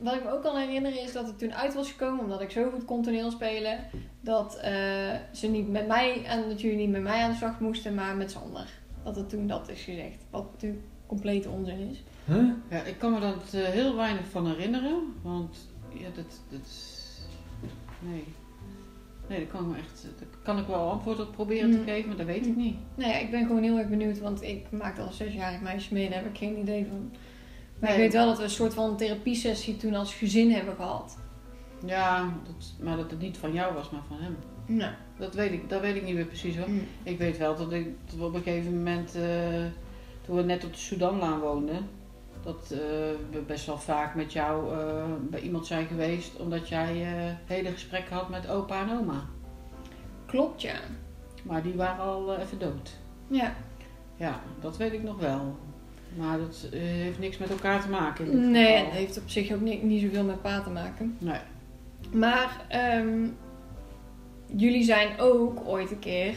wat 0.00 0.14
ik 0.14 0.24
me 0.24 0.30
ook 0.30 0.42
kan 0.42 0.56
herinneren 0.56 1.02
is 1.02 1.12
dat 1.12 1.26
het 1.26 1.38
toen 1.38 1.54
uit 1.54 1.74
was 1.74 1.90
gekomen, 1.90 2.24
omdat 2.24 2.40
ik 2.40 2.50
zo 2.50 2.70
goed 2.70 2.84
kon 2.84 3.02
toneel 3.02 3.30
spelen, 3.30 3.78
dat, 4.20 4.56
eh, 4.56 4.72
ze 5.32 5.46
niet 5.46 5.68
met 5.68 5.86
mij 5.86 6.22
aan, 6.28 6.48
dat 6.48 6.60
jullie 6.60 6.76
niet 6.76 6.90
met 6.90 7.02
mij 7.02 7.22
aan 7.22 7.30
de 7.30 7.36
slag 7.36 7.60
moesten, 7.60 7.94
maar 7.94 8.16
met 8.16 8.30
Sander. 8.30 8.68
Dat 9.04 9.16
het 9.16 9.28
toen 9.28 9.46
dat 9.46 9.68
is 9.68 9.82
gezegd. 9.82 10.24
Wat 10.30 10.52
natuurlijk 10.52 10.82
complete 11.06 11.48
onzin 11.48 11.88
is. 11.90 12.02
Huh? 12.24 12.48
ja, 12.70 12.82
ik 12.82 12.98
kan 12.98 13.12
me 13.12 13.20
daar 13.20 13.34
eh, 13.52 13.68
heel 13.68 13.96
weinig 13.96 14.26
van 14.30 14.46
herinneren, 14.46 15.02
want 15.22 15.56
ja, 15.94 16.08
dat, 16.14 16.40
dat 16.48 16.68
nee. 17.98 18.24
Nee, 19.28 19.38
dat 19.38 19.48
kan, 19.48 19.60
ik 19.60 19.66
me 19.70 19.76
echt, 19.76 20.06
daar 20.18 20.28
kan 20.42 20.58
ik 20.58 20.66
wel 20.66 20.90
antwoord 20.90 21.20
op 21.20 21.32
proberen 21.32 21.70
te 21.70 21.76
Mm. 21.78 21.84
geven, 21.84 22.08
maar 22.08 22.16
dat 22.16 22.26
weet 22.26 22.46
ik 22.46 22.56
niet. 22.56 22.76
Nou 22.94 23.10
ja, 23.10 23.18
ik 23.18 23.30
ben 23.30 23.46
gewoon 23.46 23.62
heel 23.62 23.78
erg 23.78 23.88
benieuwd, 23.88 24.18
want 24.18 24.42
ik 24.42 24.70
maakte 24.70 25.00
al 25.02 25.12
zesjarig 25.12 25.60
meisje 25.60 25.94
mee 25.94 26.04
en 26.04 26.10
daar 26.10 26.22
heb 26.22 26.30
ik 26.30 26.38
geen 26.38 26.58
idee 26.58 26.86
van. 26.86 27.10
Maar 27.80 27.90
ik 27.90 27.96
Nee. 27.96 28.04
weet 28.04 28.12
wel 28.12 28.26
dat 28.26 28.36
we 28.38 28.42
een 28.44 28.50
soort 28.50 28.74
van 28.74 28.96
therapiesessie 28.96 29.76
toen 29.76 29.94
als 29.94 30.14
gezin 30.14 30.52
hebben 30.52 30.74
gehad. 30.76 31.18
Ja, 31.86 32.32
dat, 32.44 32.72
maar 32.80 32.96
dat 32.96 33.10
het 33.10 33.20
niet 33.20 33.36
van 33.38 33.52
jou 33.52 33.74
was, 33.74 33.90
maar 33.90 34.02
van 34.08 34.16
hem. 34.20 34.36
Nou. 34.66 34.92
Dat 35.18 35.34
weet 35.34 35.52
ik, 35.52 35.68
dat 35.68 35.80
weet 35.80 35.96
ik 35.96 36.02
niet 36.04 36.14
meer 36.14 36.24
precies 36.24 36.56
hoor. 36.56 36.68
mm. 36.68 36.86
Ik 37.02 37.18
weet 37.18 37.38
wel 37.38 37.56
dat, 37.56 37.72
ik, 37.72 37.88
dat 38.06 38.14
we 38.18 38.24
op 38.24 38.34
een 38.34 38.42
gegeven 38.42 38.76
moment, 38.76 39.14
eh, 39.14 39.22
toen 40.26 40.36
we 40.36 40.42
net 40.42 40.64
op 40.64 40.72
de 40.72 40.78
Sudanlaan 40.78 41.40
woonden, 41.40 41.88
dat 42.42 42.70
eh, 42.70 42.78
we 43.30 43.42
best 43.46 43.66
wel 43.66 43.78
vaak 43.78 44.14
met 44.14 44.32
jou 44.32 44.78
eh, 44.78 45.04
bij 45.30 45.40
iemand 45.40 45.66
zijn 45.66 45.86
geweest, 45.86 46.36
omdat 46.36 46.68
jij 46.68 46.92
hele 47.44 47.70
gesprekken 47.72 48.16
had 48.16 48.28
met 48.28 48.48
opa 48.48 48.80
en 48.80 48.98
oma. 48.98 49.24
Klopt, 50.26 50.62
ja. 50.62 50.74
Maar 51.44 51.62
die 51.62 51.74
waren 51.74 52.04
al 52.04 52.36
even 52.36 52.58
dood. 52.58 52.96
Ja. 53.28 53.54
Ja, 54.16 54.40
dat 54.60 54.76
weet 54.76 54.92
ik 54.92 55.02
nog 55.02 55.18
wel. 55.20 55.56
Maar 56.16 56.38
dat 56.38 56.66
eh, 56.72 56.80
heeft 56.80 57.18
niks 57.18 57.38
met 57.38 57.50
elkaar 57.50 57.82
te 57.82 57.88
maken. 57.88 58.50
Nee, 58.50 58.76
het 58.76 58.92
heeft 58.92 59.18
op 59.18 59.30
zich 59.30 59.52
ook 59.52 59.60
niet, 59.60 59.82
niet 59.82 60.02
zoveel 60.02 60.24
met 60.24 60.42
pa 60.42 60.60
te 60.60 60.70
maken. 60.70 61.16
Nee. 61.18 61.40
Maar 62.12 62.64
ehm, 62.68 63.26
jullie 64.46 64.84
zijn 64.84 65.18
ook 65.18 65.60
ooit 65.66 65.90
een 65.90 65.98
keer 65.98 66.34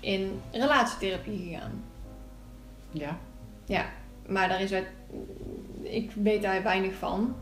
in 0.00 0.40
relatietherapie 0.52 1.38
gegaan. 1.38 1.82
Ja. 2.90 3.18
Ja, 3.64 3.86
maar 4.26 4.48
daar 4.48 4.60
is 4.60 4.72
uit, 4.72 4.86
ik 5.82 6.10
weet 6.22 6.42
daar 6.42 6.62
weinig 6.62 6.94
van. 6.94 7.34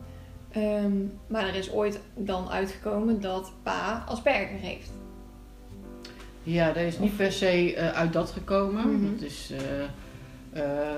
Ehm, 0.51 0.91
maar 1.27 1.47
er 1.47 1.55
is 1.55 1.71
ooit 1.71 1.99
dan 2.13 2.49
uitgekomen 2.49 3.21
dat 3.21 3.51
pa 3.63 4.03
Asperger 4.07 4.59
heeft. 4.59 4.91
Ja, 6.43 6.67
dat 6.71 6.83
is 6.83 6.99
niet 6.99 7.17
per 7.17 7.31
se 7.31 7.75
eh, 7.75 7.89
uit 7.89 8.13
dat 8.13 8.31
gekomen. 8.31 8.99
Mhm. 8.99 9.11
Het 9.11 9.21
is 9.21 9.51
eh, 9.51 9.59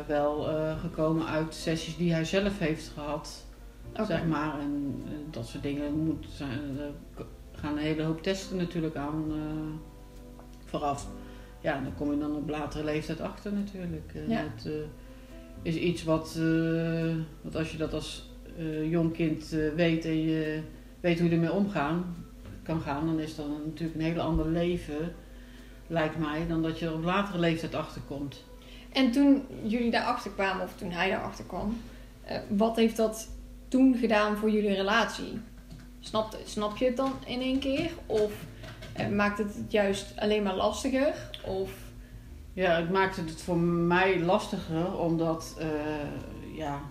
wel 0.08 0.50
eh, 0.50 0.80
gekomen 0.80 1.28
uit 1.28 1.54
sessies 1.54 1.98
die 1.98 2.14
hij 2.14 2.26
zelf 2.26 2.60
heeft 2.60 2.88
gehad. 2.88 3.46
Zeg 4.08 4.26
maar. 4.26 4.60
En 4.60 5.04
eh, 5.06 5.12
dat 5.32 5.48
soort 5.48 5.64
dingen 5.64 5.94
moet 5.94 6.26
zijn, 6.30 6.60
er 6.80 7.26
gaan 7.52 7.78
een 7.78 7.84
hele 7.84 8.04
hoop 8.04 8.22
testen 8.22 8.58
natuurlijk 8.58 8.96
aan 8.96 9.26
eh, 9.32 9.90
vooraf. 10.66 11.08
Ja, 11.62 11.82
dan 11.82 11.96
kom 11.96 12.12
je 12.12 12.18
dan 12.18 12.36
op 12.36 12.50
latere 12.50 12.84
leeftijd 12.84 13.22
achter 13.22 13.54
natuurlijk. 13.54 14.14
Ja. 14.28 14.44
Eh, 14.66 14.72
is 15.62 15.76
iets 15.76 16.04
wat, 16.04 16.38
eh, 16.40 17.16
wat 17.42 17.56
als 17.56 17.72
je 17.72 17.78
dat 17.78 17.94
als 17.94 18.30
eh, 18.58 18.92
jong 18.92 19.14
kind 19.14 19.54
eh, 19.54 19.74
weet 19.76 20.06
en 20.06 20.22
je 20.22 20.62
weet 21.00 21.20
hoe 21.20 21.30
je 21.30 21.36
ermee 21.36 21.52
omgaan 21.52 22.16
kan 22.64 22.82
gaan, 22.82 23.06
dan 23.06 23.20
is 23.20 23.36
dat 23.36 23.46
natuurlijk 23.66 24.00
een 24.00 24.06
heel 24.06 24.20
ander 24.20 24.48
leven, 24.48 25.14
lijkt 25.88 26.18
mij, 26.18 26.48
dan 26.48 26.62
dat 26.62 26.80
je 26.80 26.86
er 26.86 26.94
op 26.94 27.04
latere 27.04 27.40
leeftijd 27.40 27.76
achter 27.76 28.02
komt. 28.08 28.44
En 28.92 29.12
toen 29.12 29.46
jullie 29.64 29.92
daarachter 29.92 30.32
kwamen, 30.32 30.64
of 30.64 30.74
toen 30.76 30.92
hij 30.92 31.10
daarachter 31.10 31.46
kwam, 31.46 31.82
eh, 32.24 32.38
wat 32.50 32.76
heeft 32.76 32.98
dat 32.98 33.28
toen 33.68 33.98
gedaan 33.98 34.38
voor 34.38 34.50
jullie 34.50 34.74
relatie? 34.74 35.40
Snap, 36.00 36.38
snap 36.46 36.78
je 36.78 36.86
het 36.86 36.98
dan 36.98 37.12
in 37.26 37.42
één 37.42 37.60
keer? 37.60 37.90
Of 38.06 38.32
eh, 38.94 39.08
maakt 39.08 39.38
het 39.38 39.56
het 39.56 39.72
juist 39.72 40.14
alleen 40.16 40.44
maar 40.44 40.56
lastiger? 40.56 41.30
Of, 41.46 41.72
Ja, 42.54 42.76
het 42.76 42.92
maakte 42.92 43.22
het 43.22 43.42
voor 43.42 43.58
mij 43.58 44.20
lastiger, 44.20 44.98
omdat, 45.00 45.56
eh, 45.60 45.68
ja, 46.58 46.82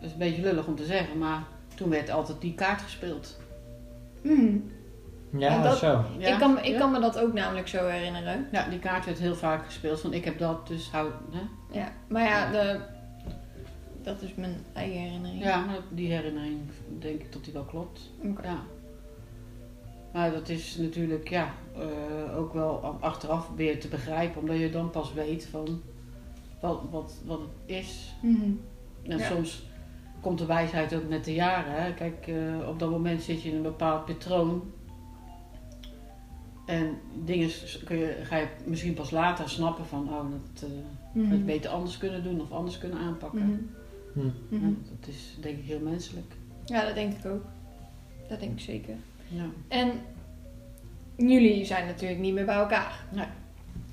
dat 0.00 0.04
is 0.04 0.12
een 0.12 0.18
beetje 0.18 0.42
lullig 0.42 0.66
om 0.66 0.76
te 0.76 0.84
zeggen, 0.84 1.18
maar 1.18 1.42
toen 1.74 1.88
werd 1.88 2.10
altijd 2.10 2.40
die 2.40 2.54
kaart 2.54 2.82
gespeeld. 2.82 3.36
hmm, 4.22 4.70
Ja, 5.36 5.48
En 5.56 5.62
dat- 5.62 5.76
zo. 5.78 6.04
Ja? 6.18 6.28
ik, 6.32 6.38
kan, 6.38 6.58
ik 6.58 6.64
Ja? 6.64 6.78
kan 6.78 6.90
me 6.92 7.00
dat 7.00 7.18
ook 7.18 7.32
namelijk 7.32 7.68
zo 7.68 7.86
herinneren. 7.86 8.48
Ja, 8.52 8.68
die 8.68 8.78
kaart 8.78 9.04
werd 9.04 9.18
heel 9.18 9.34
vaak 9.34 9.64
gespeeld 9.64 10.00
van 10.00 10.12
ik 10.12 10.24
heb 10.24 10.38
dat, 10.38 10.66
dus 10.66 10.90
hou... 10.90 11.10
Hè? 11.30 11.40
Ja, 11.78 11.92
maar 12.08 12.22
ja, 12.22 12.50
de, 12.50 12.80
dat 14.02 14.22
is 14.22 14.34
mijn 14.34 14.56
eigen 14.72 15.00
herinnering. 15.00 15.42
Ja, 15.42 15.64
maar 15.64 15.78
die 15.88 16.12
herinnering 16.12 16.60
denk 16.98 17.20
ik 17.20 17.32
dat 17.32 17.44
die 17.44 17.52
wel 17.52 17.64
klopt. 17.64 18.00
Oké. 18.24 18.42
Ja. 18.48 18.58
Maar 20.12 20.32
dat 20.32 20.48
is 20.48 20.76
natuurlijk 20.76 21.28
ja, 21.28 21.48
eh, 21.76 22.36
ook 22.38 22.52
wel 22.52 22.96
achteraf 23.00 23.50
weer 23.56 23.80
te 23.80 23.88
begrijpen, 23.88 24.40
omdat 24.40 24.58
je 24.58 24.70
dan 24.70 24.90
pas 24.90 25.12
weet 25.12 25.46
van 25.46 25.82
wat, 26.60 26.80
wat, 26.90 27.14
wat 27.26 27.38
het 27.40 27.76
is. 27.76 28.14
Mhm. 28.22 28.50
En 29.02 29.18
Ja. 29.18 29.26
soms 29.26 29.66
komt 30.20 30.38
de 30.38 30.46
wijsheid 30.46 30.94
ook 30.94 31.08
met 31.08 31.24
de 31.24 31.34
jaren. 31.34 31.82
Hè. 31.82 31.92
Kijk, 31.94 32.26
eh, 32.26 32.68
op 32.68 32.78
dat 32.78 32.90
moment 32.90 33.22
zit 33.22 33.42
je 33.42 33.48
in 33.50 33.56
een 33.56 33.62
bepaald 33.62 34.04
patroon. 34.04 34.62
En 36.68 36.98
dingen 37.24 37.50
s- 37.50 37.82
kun 37.84 37.96
je, 37.96 38.16
ga 38.22 38.36
je 38.36 38.46
misschien 38.64 38.94
pas 38.94 39.10
later 39.10 39.48
snappen 39.48 39.86
van, 39.86 40.08
oh, 40.08 40.24
dat 40.30 40.62
eh 40.62 40.68
Mhm. 41.12 41.28
had 41.28 41.38
je 41.38 41.44
beter 41.44 41.70
anders 41.70 41.98
kunnen 41.98 42.22
doen 42.22 42.40
of 42.40 42.50
anders 42.52 42.78
kunnen 42.78 42.98
aanpakken. 42.98 43.46
Mhm. 44.12 44.22
Hm. 44.48 44.54
Mhm. 44.56 44.66
Ja, 44.66 44.74
dat 45.00 45.08
is 45.08 45.36
denk 45.40 45.58
ik 45.58 45.64
heel 45.64 45.80
menselijk. 45.80 46.32
Ja, 46.64 46.84
dat 46.84 46.94
denk 46.94 47.12
ik 47.18 47.26
ook. 47.26 47.44
Dat 48.28 48.40
denk 48.40 48.52
ik 48.52 48.60
zeker. 48.60 48.94
Ja. 49.28 49.44
En 49.68 49.90
jullie 51.16 51.64
zijn 51.64 51.86
natuurlijk 51.86 52.20
niet 52.20 52.34
meer 52.34 52.44
bij 52.44 52.54
elkaar. 52.54 53.04
Nee. 53.12 53.26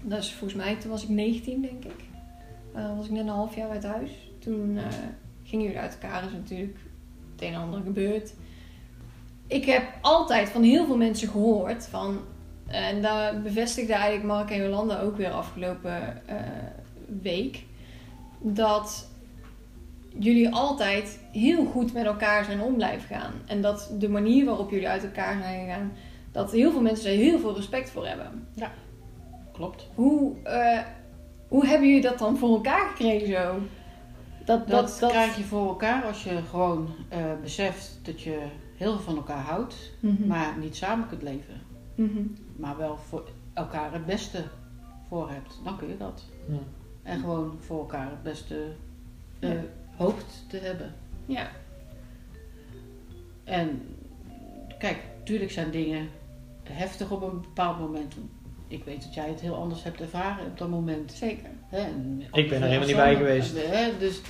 Dat 0.03 0.19
is 0.23 0.31
volgens 0.33 0.63
mij, 0.63 0.75
toen 0.75 0.91
was 0.91 1.03
ik 1.03 1.09
19 1.09 1.61
denk 1.61 1.83
ik. 1.85 2.03
Eh, 2.73 2.83
Dan 2.87 2.95
was 2.97 3.05
ik 3.05 3.11
net 3.11 3.21
een 3.21 3.27
half 3.27 3.55
jaar 3.55 3.69
uit 3.69 3.83
huis. 3.83 4.11
Toen 4.39 4.77
eh, 4.77 4.83
gingen 5.43 5.65
jullie 5.65 5.79
uit 5.79 5.97
elkaar. 6.01 6.25
is 6.25 6.31
natuurlijk 6.31 6.77
het 7.31 7.41
een 7.41 7.53
en 7.53 7.59
ander 7.59 7.81
gebeurd. 7.81 8.33
Ik 9.47 9.65
heb 9.65 9.83
altijd 10.01 10.49
van 10.49 10.63
heel 10.63 10.85
veel 10.85 10.97
mensen 10.97 11.27
gehoord 11.29 11.87
van... 11.87 12.19
En 12.67 13.01
daar 13.01 13.41
bevestigde 13.41 13.93
eigenlijk 13.93 14.23
Mark 14.23 14.49
en 14.51 14.57
Jolanda 14.57 14.99
ook 15.01 15.17
weer 15.17 15.31
afgelopen 15.31 16.27
eh, 16.27 16.35
week. 17.21 17.63
Dat 18.39 19.07
jullie 20.19 20.53
altijd 20.53 21.19
heel 21.31 21.65
goed 21.65 21.93
met 21.93 22.05
elkaar 22.05 22.45
zijn 22.45 22.61
om 22.61 22.75
blijven 22.75 23.07
gaan. 23.15 23.33
En 23.45 23.61
dat 23.61 23.91
de 23.99 24.09
manier 24.09 24.45
waarop 24.45 24.69
jullie 24.69 24.87
uit 24.89 25.03
elkaar 25.03 25.41
zijn 25.41 25.65
gegaan, 25.65 25.91
dat 26.31 26.51
heel 26.51 26.71
veel 26.71 26.81
mensen 26.81 27.11
er 27.11 27.17
heel 27.17 27.39
veel 27.39 27.55
respect 27.55 27.89
voor 27.89 28.07
hebben. 28.07 28.47
Klopt. 29.53 29.87
Hoe, 29.95 30.33
eh, 30.43 30.79
hoe 31.47 31.65
hebben 31.65 31.87
jullie 31.87 32.01
dat 32.03 32.19
dan 32.19 32.37
voor 32.37 32.49
elkaar 32.49 32.87
gekregen 32.87 33.27
zo? 33.27 33.59
Dat, 34.45 34.67
Dat, 34.67 34.97
krijg 35.07 35.37
je 35.37 35.43
voor 35.43 35.67
elkaar 35.67 36.03
als 36.03 36.23
je 36.23 36.39
gewoon 36.49 36.89
eh, 37.09 37.19
beseft 37.41 37.99
dat 38.03 38.21
je 38.21 38.37
heel 38.77 38.91
veel 38.93 39.01
van 39.01 39.15
elkaar 39.15 39.41
houdt, 39.43 39.91
Mhm. 39.99 40.27
maar 40.27 40.57
niet 40.59 40.75
samen 40.75 41.07
kunt 41.07 41.21
leven. 41.21 41.61
Mhm. 41.95 42.21
Maar 42.55 42.77
wel 42.77 42.97
voor 42.97 43.23
elkaar 43.53 43.93
het 43.93 44.05
beste 44.05 44.43
voor 45.07 45.29
hebt. 45.29 45.59
Dan 45.63 45.77
kun 45.77 45.87
je 45.87 45.97
dat. 45.97 46.23
Ja. 46.47 46.57
En 47.03 47.19
gewoon 47.19 47.57
voor 47.59 47.79
elkaar 47.79 48.09
het 48.09 48.23
beste 48.23 48.71
eh, 49.39 49.53
Ja. 49.53 49.61
hoopt 49.95 50.45
te 50.47 50.57
hebben. 50.57 50.93
Ja. 51.25 51.47
En 53.43 53.81
kijk, 54.79 54.97
tuurlijk 55.23 55.51
zijn 55.51 55.71
dingen 55.71 56.09
heftig 56.63 57.11
op 57.11 57.21
een 57.21 57.41
bepaald 57.41 57.79
moment. 57.79 58.15
Ik 58.67 58.83
weet 58.83 59.03
dat 59.03 59.13
jij 59.13 59.27
het 59.27 59.39
heel 59.39 59.55
anders 59.55 59.83
hebt 59.83 60.01
ervaren 60.01 60.45
op 60.45 60.57
dat 60.57 60.69
moment. 60.69 61.11
Zeker. 61.11 61.49
Ik 62.31 62.49
ben 62.49 62.61
er 62.61 62.67
helemaal 62.67 62.87
niet 62.87 62.95
bij 62.95 63.15
geweest. 63.15 63.53
Hè, 63.57 63.97
dus, 63.97 64.21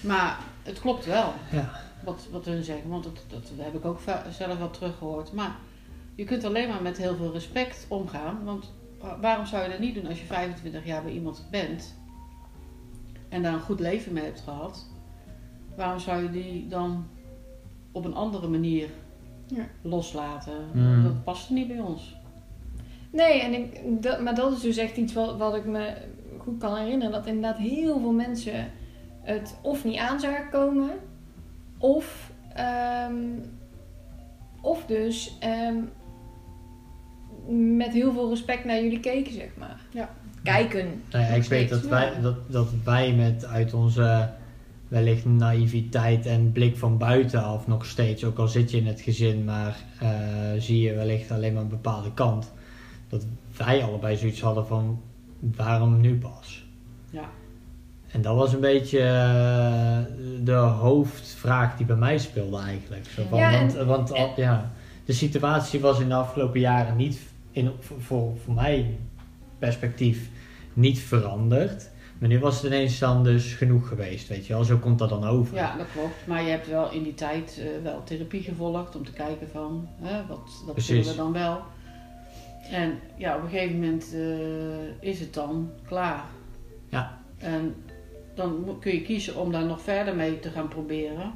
maar 0.00 0.38
het 0.62 0.80
klopt 0.80 1.04
wel. 1.04 1.32
Ja. 1.50 1.70
Wat, 2.04 2.28
wat 2.30 2.44
hun 2.44 2.62
zeggen, 2.64 2.90
want 2.90 3.04
dat, 3.04 3.24
dat 3.28 3.50
heb 3.56 3.74
ik 3.74 3.84
ook 3.84 4.00
zelf 4.30 4.58
wel 4.58 4.70
teruggehoord. 4.70 5.32
Maar 5.32 5.56
je 6.20 6.26
kunt 6.26 6.44
alleen 6.44 6.68
maar 6.68 6.82
met 6.82 6.96
heel 6.98 7.16
veel 7.16 7.32
respect 7.32 7.86
omgaan. 7.88 8.44
Want 8.44 8.72
wa- 9.00 9.20
waarom 9.20 9.46
zou 9.46 9.62
je 9.62 9.70
dat 9.70 9.78
niet 9.78 9.94
doen 9.94 10.06
als 10.06 10.18
je 10.20 10.24
25 10.26 10.86
jaar 10.86 11.02
bij 11.02 11.12
iemand 11.12 11.46
bent 11.50 11.94
en 13.28 13.42
daar 13.42 13.52
een 13.52 13.60
goed 13.60 13.80
leven 13.80 14.12
mee 14.12 14.24
hebt 14.24 14.40
gehad? 14.40 14.86
Waarom 15.76 15.98
zou 15.98 16.22
je 16.22 16.30
die 16.30 16.68
dan 16.68 17.06
op 17.92 18.04
een 18.04 18.14
andere 18.14 18.48
manier 18.48 18.88
Ja. 19.46 19.66
loslaten? 19.82 20.64
Mm. 20.72 21.02
Dat 21.02 21.24
past 21.24 21.50
niet 21.50 21.68
bij 21.68 21.80
ons. 21.80 22.16
Nee, 23.10 23.40
en 23.40 23.54
ik, 23.54 23.80
dat, 24.02 24.20
maar 24.20 24.34
dat 24.34 24.52
is 24.52 24.60
dus 24.60 24.76
echt 24.76 24.96
iets 24.96 25.12
wat, 25.12 25.36
wat 25.36 25.54
ik 25.54 25.64
me 25.64 25.94
goed 26.38 26.58
kan 26.58 26.76
herinneren. 26.76 27.12
Dat 27.12 27.26
inderdaad 27.26 27.56
heel 27.56 28.00
veel 28.00 28.12
mensen 28.12 28.70
het 29.22 29.58
of 29.62 29.84
niet 29.84 29.98
aan 29.98 30.20
zagen 30.20 30.50
komen. 30.50 30.90
Of, 31.78 32.32
ehm, 32.54 33.24
of 34.60 34.86
dus 34.86 35.36
ehm, 35.38 35.76
met 37.76 37.92
heel 37.92 38.12
veel 38.12 38.28
respect 38.28 38.64
naar 38.64 38.82
jullie 38.82 39.00
keken, 39.00 39.32
zeg 39.32 39.48
maar. 39.58 39.80
Ja. 39.90 40.08
Kijken. 40.42 40.86
Nou 41.10 41.24
ja, 41.24 41.30
ik 41.30 41.42
weet 41.44 41.68
dat 41.68 41.86
wij, 41.86 42.12
dat, 42.22 42.36
dat 42.52 42.68
wij 42.84 43.12
met 43.14 43.44
uit 43.46 43.74
onze 43.74 44.28
wellicht 44.88 45.24
naïviteit 45.24 46.26
en 46.26 46.52
blik 46.52 46.76
van 46.76 46.98
buitenaf 46.98 47.66
nog 47.66 47.84
steeds, 47.86 48.24
ook 48.24 48.38
al 48.38 48.48
zit 48.48 48.70
je 48.70 48.76
in 48.76 48.86
het 48.86 49.00
gezin, 49.00 49.44
maar 49.44 49.76
eh, 50.00 50.08
zie 50.58 50.80
je 50.80 50.94
wellicht 50.94 51.30
alleen 51.30 51.52
maar 51.52 51.62
een 51.62 51.68
bepaalde 51.68 52.12
kant, 52.14 52.52
dat 53.08 53.26
wij 53.56 53.82
allebei 53.84 54.16
zoiets 54.16 54.40
hadden 54.40 54.66
van 54.66 55.00
waarom 55.56 56.00
nu 56.00 56.18
pas? 56.18 56.64
Ja. 57.10 57.28
En 58.08 58.22
dat 58.22 58.36
was 58.36 58.52
een 58.52 58.60
beetje 58.60 58.98
eh, 59.00 59.98
de 60.44 60.52
hoofdvraag 60.52 61.76
die 61.76 61.86
bij 61.86 61.96
mij 61.96 62.18
speelde 62.18 62.58
eigenlijk. 62.58 63.06
Zo 63.06 63.22
van, 63.28 63.38
Ja, 63.38 63.50
en- 63.52 63.58
want 63.60 63.86
want 63.86 64.12
al- 64.12 64.32
ja, 64.36 64.72
de 65.04 65.12
situatie 65.12 65.80
was 65.80 66.00
in 66.00 66.08
de 66.08 66.14
afgelopen 66.14 66.60
jaren 66.60 66.96
niet, 66.96 67.18
in, 67.50 67.70
voor, 67.80 68.00
voor, 68.00 68.36
voor 68.44 68.54
mij 68.54 68.98
perspectief, 69.58 70.30
niet 70.72 70.98
veranderd. 70.98 71.90
Maar 72.18 72.28
nu 72.28 72.38
was 72.38 72.56
het 72.56 72.64
ineens 72.64 72.98
dan 72.98 73.24
dus 73.24 73.54
genoeg 73.54 73.88
geweest, 73.88 74.28
weet 74.28 74.46
je 74.46 74.52
wel. 74.52 74.64
Zo 74.64 74.76
komt 74.76 74.98
dat 74.98 75.08
dan 75.08 75.24
over. 75.24 75.54
Ja, 75.56 75.76
dat 75.76 75.86
klopt. 75.92 76.26
Maar 76.26 76.42
je 76.42 76.50
hebt 76.50 76.68
wel 76.68 76.90
in 76.92 77.02
die 77.02 77.14
tijd 77.14 77.60
eh, 77.60 77.82
wel 77.82 78.02
therapie 78.04 78.42
gevolgd 78.42 78.96
om 78.96 79.04
te 79.04 79.12
kijken 79.12 79.48
van 79.48 79.88
hè, 80.00 80.26
wat, 80.26 80.62
wat 80.66 80.82
zullen 80.82 81.04
we 81.04 81.14
dan 81.14 81.32
wel. 81.32 81.62
En 82.70 82.98
ja, 83.16 83.36
op 83.36 83.42
een 83.42 83.48
gegeven 83.48 83.78
moment 83.78 84.14
eh, 84.14 85.08
is 85.10 85.20
het 85.20 85.34
dan 85.34 85.70
klaar. 85.86 86.24
Ja. 86.88 87.18
En 87.38 87.74
dan 88.34 88.76
kun 88.80 88.92
je 88.92 89.02
kiezen 89.02 89.36
om 89.36 89.52
daar 89.52 89.64
nog 89.64 89.80
verder 89.80 90.16
mee 90.16 90.38
te 90.38 90.50
gaan 90.50 90.68
proberen. 90.68 91.32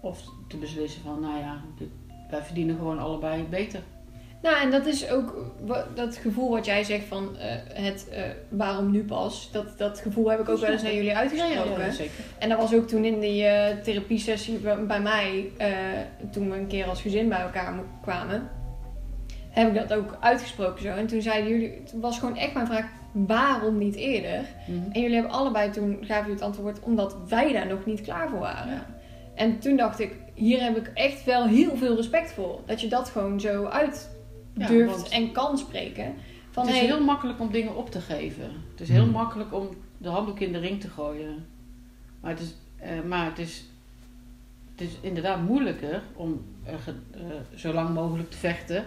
Of 0.00 0.24
te 0.48 0.56
beslissen 0.56 1.02
van, 1.02 1.20
nou 1.20 1.38
ja, 1.38 1.64
wij 2.30 2.42
verdienen 2.42 2.76
gewoon 2.76 2.98
allebei 2.98 3.42
beter. 3.42 3.82
Nou, 4.42 4.60
en 4.60 4.70
dat 4.70 4.86
is 4.86 5.10
ook 5.10 5.34
dat 5.94 6.16
gevoel 6.16 6.50
wat 6.50 6.64
jij 6.64 6.84
zegt 6.84 7.04
van 7.04 7.36
eh, 7.38 7.48
het 7.72 8.08
eh, 8.08 8.22
waarom 8.48 8.90
nu 8.90 9.04
pas. 9.04 9.48
Dat, 9.52 9.78
dat 9.78 9.98
gevoel 9.98 10.30
heb 10.30 10.40
ik 10.40 10.48
ook 10.48 10.58
wel 10.58 10.70
eens 10.70 10.82
naar 10.82 10.94
jullie 10.94 11.16
uitgesproken. 11.16 11.92
zeker. 11.92 12.24
En 12.38 12.48
dat 12.48 12.58
was 12.58 12.74
ook 12.74 12.88
toen 12.88 13.04
in 13.04 13.20
die 13.20 13.44
eh 13.44 13.76
therapiesessie 13.82 14.58
bij, 14.58 14.86
bij 14.86 15.00
mij, 15.00 15.50
toen 16.30 16.50
we 16.50 16.56
een 16.56 16.66
keer 16.66 16.86
als 16.86 17.02
gezin 17.02 17.28
bij 17.28 17.40
elkaar 17.40 17.74
kwamen, 18.02 18.50
heb 19.50 19.68
ik 19.68 19.88
dat 19.88 19.98
ook 19.98 20.16
uitgesproken 20.20 20.82
zo. 20.82 20.88
En 20.88 21.06
toen 21.06 21.22
zeiden 21.22 21.50
jullie, 21.50 21.80
het 21.82 21.94
was 22.00 22.18
gewoon 22.18 22.36
echt 22.36 22.54
mijn 22.54 22.66
vraag, 22.66 22.86
waarom 23.12 23.78
niet 23.78 23.94
eerder? 23.94 24.44
Mhm. 24.66 24.90
En 24.92 25.00
jullie 25.00 25.16
hebben 25.16 25.32
allebei 25.32 25.70
toen, 25.70 25.98
gaven 26.00 26.14
jullie 26.14 26.32
het 26.32 26.42
antwoord, 26.42 26.80
omdat 26.80 27.16
wij 27.28 27.52
daar 27.52 27.66
nog 27.66 27.86
niet 27.86 28.00
klaar 28.00 28.28
voor 28.28 28.38
waren. 28.38 28.82
En 29.34 29.58
toen 29.58 29.76
dacht 29.76 30.00
ik, 30.00 30.12
hier 30.34 30.62
heb 30.62 30.76
ik 30.76 30.90
echt 30.94 31.24
wel 31.24 31.46
heel 31.46 31.76
veel 31.76 31.96
respect 31.96 32.32
voor. 32.32 32.60
Dat 32.66 32.80
je 32.80 32.88
dat 32.88 33.08
gewoon 33.08 33.40
zo 33.40 33.64
uit 33.64 34.08
Ja, 34.10 34.17
durft 34.66 34.94
want- 34.96 35.08
en 35.08 35.32
kan 35.32 35.58
spreken. 35.58 36.14
Van, 36.50 36.66
het 36.66 36.72
is 36.74 36.78
hey, 36.80 36.88
heel 36.88 37.04
makkelijk 37.04 37.40
om 37.40 37.50
dingen 37.50 37.76
op 37.76 37.90
te 37.90 38.00
geven. 38.00 38.50
Het 38.70 38.80
is 38.80 38.88
heel 38.88 39.02
Hmm. 39.02 39.12
makkelijk 39.12 39.54
om 39.54 39.68
de 39.98 40.08
handdoek 40.08 40.38
in 40.40 40.52
de 40.52 40.58
ring 40.58 40.80
te 40.80 40.88
gooien. 40.88 41.46
Maar 42.20 42.30
het 42.30 42.40
is, 42.40 42.54
eh, 42.76 43.02
maar 43.08 43.24
het 43.24 43.38
is, 43.38 43.64
het 44.72 44.80
is 44.80 44.90
inderdaad 45.00 45.42
moeilijker 45.42 46.02
om 46.14 46.44
eh, 46.64 46.74
ge- 46.84 46.94
eh, 47.14 47.20
zo 47.58 47.72
lang 47.72 47.94
mogelijk 47.94 48.30
te 48.30 48.36
vechten 48.36 48.84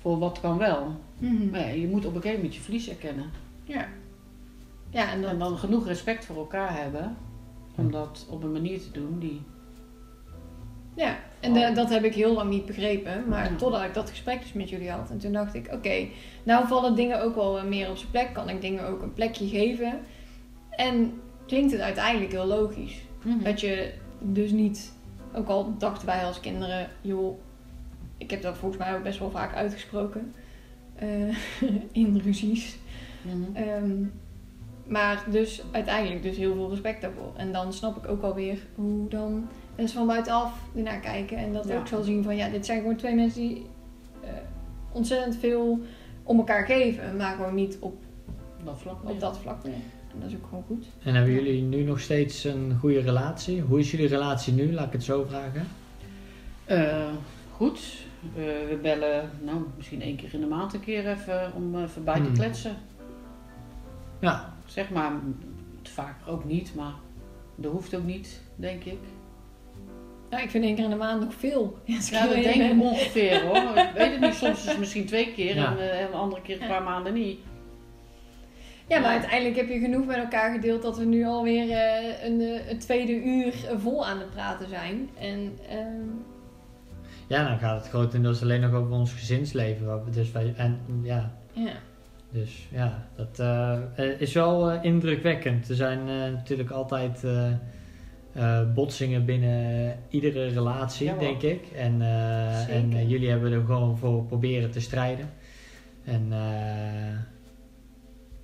voor 0.00 0.18
wat 0.18 0.40
kan 0.40 0.58
wel. 0.58 1.00
mhm. 1.18 1.50
Maar 1.50 1.60
ja, 1.60 1.66
je 1.66 1.86
moet 1.88 2.04
op 2.06 2.14
een 2.14 2.20
gegeven 2.20 2.36
moment 2.36 2.54
je 2.54 2.60
verlies 2.60 2.88
erkennen. 2.88 3.30
Ja. 3.64 3.88
Ja, 4.90 5.10
en 5.12 5.20
dat, 5.22 5.30
En 5.30 5.38
dan 5.38 5.58
genoeg 5.58 5.86
respect 5.86 6.24
voor 6.24 6.36
elkaar 6.36 6.82
hebben 6.82 7.16
om 7.76 7.90
dat 7.90 8.26
op 8.30 8.42
een 8.42 8.52
manier 8.52 8.80
te 8.80 8.90
doen 8.90 9.18
die... 9.18 9.40
Ja, 10.96 11.18
en 11.40 11.52
de- 11.52 11.72
dat 11.74 11.90
heb 11.90 12.04
ik 12.04 12.14
heel 12.14 12.32
lang 12.34 12.50
niet 12.50 12.66
begrepen. 12.66 13.28
Maar 13.28 13.56
totdat 13.56 13.82
ik 13.82 13.94
dat 13.94 14.10
gesprek 14.10 14.40
dus 14.42 14.52
met 14.52 14.68
jullie 14.68 14.90
had. 14.90 15.10
En 15.10 15.18
toen 15.18 15.32
dacht 15.32 15.54
ik, 15.54 15.68
oké, 15.72 16.06
nou 16.42 16.66
vallen 16.66 16.94
dingen 16.94 17.22
ook 17.22 17.34
wel 17.34 17.64
meer 17.66 17.90
op 17.90 17.96
zijn 17.96 18.10
plek. 18.10 18.32
Kan 18.32 18.48
ik 18.48 18.60
dingen 18.60 18.86
ook 18.86 19.02
een 19.02 19.12
plekje 19.12 19.48
geven. 19.48 20.00
En 20.70 21.20
klinkt 21.46 21.72
het 21.72 21.80
uiteindelijk 21.80 22.32
heel 22.32 22.46
logisch. 22.46 23.00
Dat 23.42 23.60
je 23.60 23.92
dus 24.20 24.50
niet, 24.50 24.92
ook 25.34 25.48
al 25.48 25.74
dachten 25.78 26.06
wij 26.06 26.24
als 26.24 26.40
kinderen, 26.40 26.88
joh, 27.00 27.38
ik 28.18 28.30
heb 28.30 28.42
dat 28.42 28.56
volgens 28.58 28.82
mij 28.84 28.94
ook 28.96 29.02
best 29.02 29.18
wel 29.18 29.30
vaak 29.30 29.54
uitgesproken. 29.54 30.34
eh, 30.94 31.36
in 32.02 32.20
ruzies. 32.24 32.78
Mhm. 33.22 33.56
Ehm, 33.56 33.94
maar 34.86 35.24
dus 35.30 35.62
uiteindelijk 35.70 36.22
dus 36.22 36.36
heel 36.36 36.54
veel 36.54 36.70
respect 36.70 37.00
daarvoor. 37.00 37.32
En 37.36 37.52
dan 37.52 37.72
snap 37.72 37.96
ik 37.96 38.10
ook 38.10 38.22
alweer 38.22 38.58
hoe 38.74 39.08
dan 39.08 39.48
mensen 39.78 39.98
van 39.98 40.06
buitenaf 40.06 40.52
ernaar 40.76 41.00
kijken. 41.00 41.36
En 41.36 41.52
dat 41.52 41.68
Ja. 41.68 41.78
ook 41.78 41.86
zal 41.86 42.02
zien 42.02 42.24
van 42.24 42.36
ja, 42.36 42.48
dit 42.48 42.66
zijn 42.66 42.80
gewoon 42.80 42.96
twee 42.96 43.14
mensen 43.14 43.40
die 43.40 43.66
eh, 44.24 44.30
ontzettend 44.92 45.36
veel 45.36 45.80
om 46.22 46.38
elkaar 46.38 46.64
geven. 46.66 47.16
Maar 47.16 47.34
gewoon 47.36 47.54
niet 47.54 47.76
op, 47.80 47.96
Dat 48.64 48.78
vlak. 48.80 49.08
op 49.10 49.20
dat 49.20 49.38
vlak 49.38 49.64
meer. 49.64 49.74
En 50.12 50.20
dat 50.20 50.28
is 50.30 50.36
ook 50.36 50.44
gewoon 50.48 50.64
goed. 50.66 50.86
En 51.02 51.14
hebben 51.14 51.32
jullie 51.34 51.62
nu 51.62 51.82
nog 51.82 52.00
steeds 52.00 52.44
een 52.44 52.76
goede 52.80 53.00
relatie? 53.00 53.60
Hoe 53.60 53.78
is 53.78 53.90
jullie 53.90 54.06
relatie 54.08 54.52
nu? 54.52 54.72
Laat 54.72 54.86
ik 54.86 54.92
het 54.92 55.04
zo 55.04 55.24
vragen. 55.28 55.66
Eh, 56.64 57.06
goed. 57.52 57.78
Eh, 58.36 58.42
we 58.42 58.78
bellen 58.82 59.30
nou, 59.44 59.56
misschien 59.76 60.02
één 60.02 60.16
keer 60.16 60.34
in 60.34 60.40
de 60.40 60.46
maand 60.46 60.74
een 60.74 60.80
keer 60.80 61.08
even 61.10 61.52
om 61.54 61.74
eh, 61.74 61.82
even 61.82 62.04
bij 62.04 62.14
te 62.16 62.22
Hmm. 62.22 62.32
kletsen. 62.34 62.76
Ja, 64.20 64.52
Zeg 64.66 64.90
maar, 64.90 65.12
vaker 65.82 66.28
ook 66.32 66.44
niet, 66.44 66.74
maar 66.74 66.92
dat 67.56 67.72
hoeft 67.72 67.94
ook 67.96 68.04
niet, 68.04 68.40
denk 68.56 68.84
ik. 68.84 68.98
Nou, 70.30 70.42
ik 70.42 70.50
vind 70.50 70.64
één 70.64 70.74
keer 70.74 70.84
in 70.84 70.90
de 70.90 70.96
maand 70.96 71.20
nog 71.24 71.34
veel. 71.34 71.78
Ja, 71.84 72.26
dat 72.26 72.34
denk 72.42 72.72
ik 72.72 72.80
ongeveer 72.82 73.40
hoor. 73.42 73.56
Ik 73.76 73.90
weet 73.96 74.10
het 74.10 74.20
niet, 74.20 74.34
soms 74.34 74.58
is 74.58 74.66
het 74.68 74.78
misschien 74.78 75.06
twee 75.06 75.32
keer 75.32 75.54
Ja. 75.54 75.76
en, 75.78 75.98
en 75.98 76.10
de 76.10 76.16
andere 76.16 76.42
keer 76.42 76.62
een 76.62 76.68
paar 76.68 76.82
maanden 76.82 77.12
niet. 77.12 77.38
Ja, 78.88 78.98
maar 78.98 79.08
Ja. 79.08 79.18
uiteindelijk 79.18 79.56
heb 79.56 79.68
je 79.68 79.78
genoeg 79.78 80.06
met 80.06 80.16
elkaar 80.16 80.52
gedeeld 80.52 80.82
dat 80.82 80.98
we 80.98 81.04
nu 81.04 81.24
alweer 81.26 81.70
eh 81.70 82.24
een, 82.24 82.40
eh, 82.40 82.70
een 82.70 82.78
tweede 82.78 83.24
uur 83.24 83.52
vol 83.78 84.06
aan 84.06 84.18
het 84.18 84.30
praten 84.30 84.68
zijn. 84.68 85.08
En 85.20 85.58
ehm, 85.68 86.06
ja 87.26 87.48
dan 87.48 87.58
gaat 87.58 87.78
het 87.80 87.88
grotendeels 87.88 88.42
alleen 88.42 88.60
nog 88.60 88.72
over 88.72 88.92
ons 88.92 89.12
gezinsleven. 89.12 90.02
Dus 90.10 90.32
wij, 90.32 90.54
en 90.56 90.80
ja, 91.02 91.32
ja. 91.52 91.72
Dus 92.32 92.66
ja, 92.70 93.06
dat 93.16 93.38
is 94.18 94.32
wel 94.32 94.70
indrukwekkend. 94.82 95.68
Er 95.68 95.74
zijn 95.74 96.04
natuurlijk 96.32 96.70
altijd 96.70 97.24
eh, 98.32 98.72
botsingen 98.74 99.24
binnen 99.24 99.96
iedere 100.08 100.46
relatie, 100.46 101.16
denk 101.18 101.42
ik. 101.42 101.66
En, 101.66 102.02
eh, 102.02 102.76
en 102.76 102.92
eh, 102.92 103.10
jullie 103.10 103.28
hebben 103.30 103.52
er 103.52 103.64
gewoon 103.64 103.98
voor 103.98 104.24
proberen 104.24 104.70
te 104.70 104.80
strijden. 104.80 105.30
En 106.04 106.28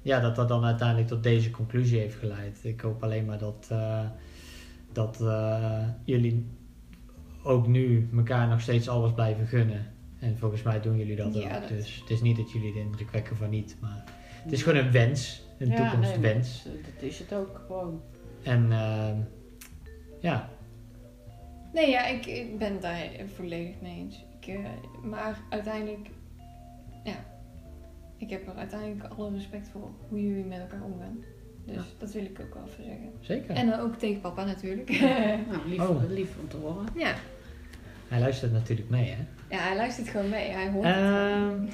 ja, 0.03 0.21
dat 0.21 0.37
dat 0.37 0.49
dan 0.49 0.65
uiteindelijk 0.65 1.09
tot 1.09 1.23
deze 1.23 1.51
conclusie 1.51 1.99
heeft 1.99 2.15
geleid. 2.17 2.59
Ik 2.63 2.81
hoop 2.81 3.03
alleen 3.03 3.25
maar 3.25 3.39
dat, 3.39 3.71
dat 4.93 5.25
jullie 6.05 6.47
ook 7.43 7.67
nu 7.67 8.09
elkaar 8.17 8.49
nog 8.49 8.61
steeds 8.61 8.89
alles 8.89 9.13
blijven 9.13 9.47
gunnen. 9.47 9.87
En 10.19 10.39
volgens 10.39 10.63
mij 10.63 10.81
doen 10.81 10.99
jullie 10.99 11.17
dat 11.17 11.35
Ja, 11.35 11.41
ook. 11.55 11.61
dat- 11.61 11.69
Dus 11.69 11.99
het 12.01 12.11
is 12.11 12.21
niet 12.21 12.37
dat 12.37 12.53
jullie 12.53 12.73
de 12.73 12.79
indruk 12.79 13.11
wekken 13.11 13.37
van 13.37 13.51
niet. 13.51 13.77
Maar 13.81 14.05
het 14.43 14.53
is 14.53 14.63
gewoon 14.63 14.85
een 14.85 14.91
wens. 14.93 15.43
Een 15.59 15.69
Ja, 15.71 15.77
toekomstwens. 15.91 16.65
nee, 16.65 16.75
dat, 16.83 16.93
dat 16.95 17.03
is 17.03 17.19
het 17.19 17.35
ook 17.35 17.63
gewoon. 17.67 18.01
En 18.43 18.73
ehm, 18.73 19.17
ja, 20.29 20.49
Nee, 21.73 21.91
ja, 21.91 22.07
ik, 22.07 22.27
ik 22.27 22.59
ben 22.59 22.73
het 22.73 22.83
daar 22.83 23.09
volledig 23.35 23.75
mee 23.81 23.97
eens. 23.99 24.25
Ik, 24.41 24.47
eh, 24.47 24.59
maar 25.03 25.39
uiteindelijk, 25.51 26.09
ja, 27.05 27.15
ik 28.17 28.31
heb 28.31 28.47
er 28.49 28.55
uiteindelijk 28.55 29.05
alle 29.17 29.31
respect 29.31 29.69
voor 29.69 29.91
hoe 30.09 30.27
jullie 30.27 30.45
met 30.45 30.59
elkaar 30.61 30.83
omgaan. 30.83 31.19
Dus 31.67 31.75
Ja. 31.77 31.83
dat 31.99 32.13
wil 32.13 32.25
ik 32.25 32.41
ook 32.41 32.55
wel 32.55 32.63
even 32.67 32.85
zeggen. 32.85 33.13
zeker. 33.21 33.55
En 33.57 33.67
dan 33.67 33.81
ook 33.81 33.95
tegen 33.97 34.21
papa 34.21 34.45
natuurlijk. 34.45 34.91
Nou, 35.51 35.69
lief, 35.69 35.89
Oh. 35.89 36.03
lief 36.09 36.39
om 36.41 36.49
te 36.49 36.57
horen. 36.57 36.87
ja. 36.95 37.15
Hij 38.09 38.21
luistert 38.21 38.53
natuurlijk 38.53 38.89
mee, 38.91 39.09
hè? 39.11 39.23
ja, 39.57 39.61
hij 39.63 39.77
luistert 39.77 40.09
gewoon 40.09 40.29
mee. 40.29 40.51
Hij 40.51 40.71
hoort 40.71 40.85
het 40.87 40.95
Ehm. 40.95 41.65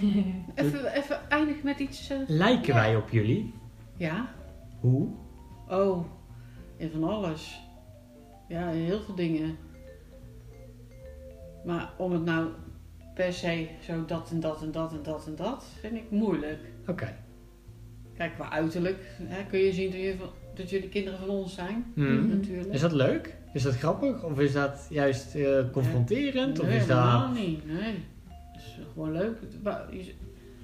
Even, 0.67 0.93
even 0.95 1.31
eindigen 1.31 1.65
met 1.65 1.79
iets. 1.79 2.11
eh, 2.11 2.19
lijken 2.27 2.75
Ja. 2.75 2.81
wij 2.81 2.97
op 2.97 3.11
jullie? 3.11 3.55
ja. 3.97 4.29
Hoe? 4.81 5.09
Oh, 5.69 6.05
en 6.79 6.91
van 6.91 7.05
alles. 7.05 7.69
Ja, 8.51 8.69
heel 8.69 9.01
veel 9.01 9.15
dingen. 9.15 9.57
Maar 11.65 11.93
om 11.97 12.13
het 12.13 12.25
nou 12.25 12.49
per 13.15 13.33
se 13.33 13.69
zo 13.81 14.05
dat 14.05 14.31
en 14.31 14.41
dat 14.41 14.63
en 14.63 14.71
dat 14.71 14.93
en 14.93 15.03
dat 15.03 15.27
en 15.27 15.37
dat, 15.37 15.65
vind 15.81 15.95
ik 15.95 16.11
moeilijk. 16.11 16.59
Oké. 16.87 17.17
Kijk, 18.17 18.35
qua 18.35 18.51
uiterlijk 18.51 18.99
hè, 19.23 19.45
kun 19.45 19.59
je 19.59 19.73
zien 19.73 19.91
dat, 19.91 20.01
je, 20.01 20.17
dat 20.55 20.71
jullie 20.71 20.89
kinderen 20.89 21.19
van 21.19 21.29
ons 21.29 21.55
zijn. 21.55 21.93
Mhm. 21.95 22.29
natuurlijk. 22.29 22.73
Is 22.73 22.81
dat 22.81 22.93
leuk? 22.93 23.37
Is 23.53 23.63
dat 23.63 23.77
grappig? 23.77 24.25
Of 24.25 24.41
is 24.41 24.53
dat 24.53 24.87
juist 24.91 25.35
eh, 25.35 25.59
confronterend? 25.73 26.61
Of 26.61 26.67
nee, 26.67 26.77
is 26.77 26.83
helemaal 26.83 27.29
dat... 27.29 27.39
niet. 27.39 27.67
Nee, 27.67 27.95
dat 28.53 28.63
is 28.63 28.79
gewoon 28.93 29.13
leuk. 29.13 29.39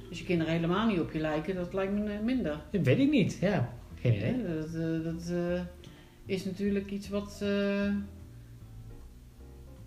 Als 0.09 0.19
je 0.19 0.25
kinderen 0.25 0.53
helemaal 0.53 0.87
niet 0.87 1.01
op 1.01 1.13
je 1.13 1.19
lijken, 1.19 1.55
dat 1.55 1.75
lijkt 1.75 1.93
me 1.93 2.13
eh, 2.13 2.21
minder. 2.25 2.61
Dat 2.71 2.83
weet 2.83 2.99
ik 2.99 3.11
niet. 3.11 3.39
Ja, 3.41 3.73
geen 4.01 4.15
idee. 4.15 4.45
Dat, 4.57 4.75
eh, 4.75 5.05
dat 5.05 5.33
is 6.27 6.45
natuurlijk 6.45 6.91
iets 6.91 7.09
wat... 7.09 7.39
eh, 7.43 7.91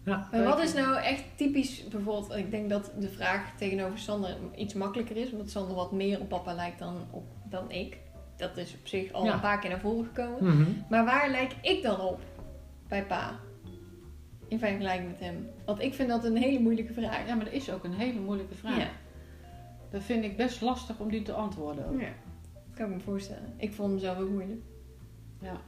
Ja. 0.04 0.28
Maar 0.32 0.44
wat 0.44 0.60
is 0.60 0.74
nou 0.74 0.96
echt 0.98 1.24
typisch, 1.36 1.88
bijvoorbeeld, 1.88 2.36
ik 2.36 2.52
denk 2.52 2.70
dat 2.70 2.92
de 3.00 3.10
vraag 3.10 3.58
tegenover 3.58 3.98
Sander 4.00 4.38
iets 4.56 4.74
makkelijker 4.74 5.18
is, 5.18 5.32
omdat 5.32 5.50
Sander 5.50 5.76
wat 5.76 5.92
meer 5.92 6.20
op 6.20 6.30
papa 6.30 6.54
lijkt 6.54 6.80
dan, 6.80 6.96
op, 7.12 7.24
dan 7.50 7.72
ik. 7.72 7.98
Dat 8.38 8.58
is 8.58 8.74
op 8.74 8.88
zich 8.88 9.12
al 9.12 9.26
Ja. 9.26 9.34
een 9.34 9.40
paar 9.40 9.60
keer 9.60 9.70
naar 9.70 9.80
voren 9.80 10.06
gekomen. 10.14 10.56
Mhm. 10.58 10.70
Maar 10.90 11.06
waar 11.06 11.30
lijk 11.30 11.56
ik 11.62 11.82
dan 11.84 12.00
op 12.00 12.20
bij 12.88 13.06
pa? 13.06 13.40
In 14.48 14.60
vergelijking 14.60 15.08
met 15.12 15.20
hem. 15.20 15.50
Want 15.66 15.80
ik 15.82 15.94
vind 15.94 16.10
dat 16.10 16.24
een 16.26 16.38
hele 16.38 16.60
moeilijke 16.60 16.94
vraag. 16.94 17.28
Ja, 17.28 17.36
maar 17.36 17.46
dat 17.46 17.54
is 17.54 17.72
ook 17.72 17.84
een 17.84 17.94
hele 17.94 18.20
moeilijke 18.20 18.56
vraag. 18.56 18.78
Ja. 18.78 18.90
Dat 19.92 20.04
vind 20.04 20.24
ik 20.24 20.38
best 20.38 20.62
lastig 20.62 21.00
om 21.00 21.10
die 21.10 21.22
te 21.22 21.34
antwoorden. 21.34 21.86
Ook. 21.86 22.00
ja. 22.02 22.10
Kan 22.76 22.90
ik 22.90 22.94
me 22.96 23.00
voorstellen. 23.02 23.54
Ik 23.58 23.74
vond 23.74 23.90
hem 23.90 24.00
zelf 24.00 24.18
ook 24.18 24.30
moeilijk. 24.30 24.62
Ja. 25.42 25.62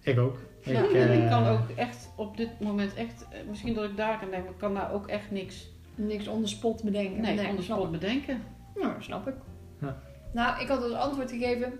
Ik 0.00 0.18
ook. 0.18 0.38
Ja, 0.62 0.82
ik, 0.82 0.92
en 0.92 1.12
ik 1.12 1.22
eh, 1.24 1.30
kan 1.30 1.46
ook 1.46 1.68
echt 1.76 2.08
op 2.16 2.36
dit 2.36 2.60
moment 2.60 2.94
echt, 2.94 3.26
eh, 3.30 3.38
misschien 3.48 3.74
dat 3.74 3.84
ik 3.84 3.96
daar 3.96 4.18
kan 4.18 4.30
denken, 4.30 4.50
ik 4.50 4.58
kan 4.58 4.74
daar 4.74 4.92
ook 4.92 5.06
echt 5.06 5.30
niks, 5.30 5.68
Niks 5.94 6.28
on 6.28 6.42
the 6.42 6.48
spot 6.48 6.82
bedenken. 6.82 7.20
nee, 7.20 7.48
on 7.48 7.56
the 7.56 7.62
snap 7.62 7.76
spot 7.78 7.92
ik. 7.94 8.00
bedenken. 8.00 8.42
Nou, 8.74 9.02
snap 9.02 9.28
ik. 9.28 9.34
Ja. 9.80 9.96
Nou, 10.32 10.60
ik 10.60 10.68
had 10.68 10.82
als 10.82 10.92
antwoord 10.92 11.30
gegeven 11.30 11.72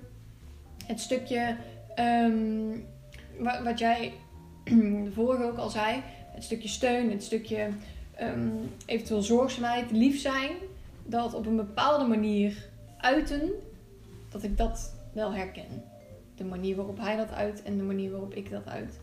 het 0.86 1.00
stukje 1.00 1.56
ehm, 1.94 2.78
wa- 3.38 3.62
wat 3.62 3.78
jij 3.78 4.12
de 5.04 5.10
vorige 5.12 5.42
ook 5.44 5.58
al 5.58 5.70
zei. 5.70 6.02
Het 6.34 6.44
stukje 6.44 6.68
steun, 6.68 7.10
het 7.10 7.22
stukje 7.22 7.68
ehm, 8.14 8.48
eventueel 8.86 9.22
zorgzaamheid, 9.22 9.90
lief 9.90 10.20
zijn. 10.20 10.50
Dat 11.04 11.34
op 11.34 11.46
een 11.46 11.56
bepaalde 11.56 12.04
manier 12.06 12.66
uiten, 12.98 13.50
dat 14.30 14.42
ik 14.42 14.56
dat 14.56 14.94
wel 15.12 15.32
herken. 15.34 15.66
De 16.38 16.44
manier 16.44 16.76
waarop 16.76 16.98
hij 16.98 17.16
dat 17.16 17.32
uit 17.32 17.62
en 17.62 17.76
de 17.76 17.82
manier 17.82 18.10
waarop 18.10 18.34
ik 18.34 18.50
dat 18.50 18.66
uit. 18.68 19.00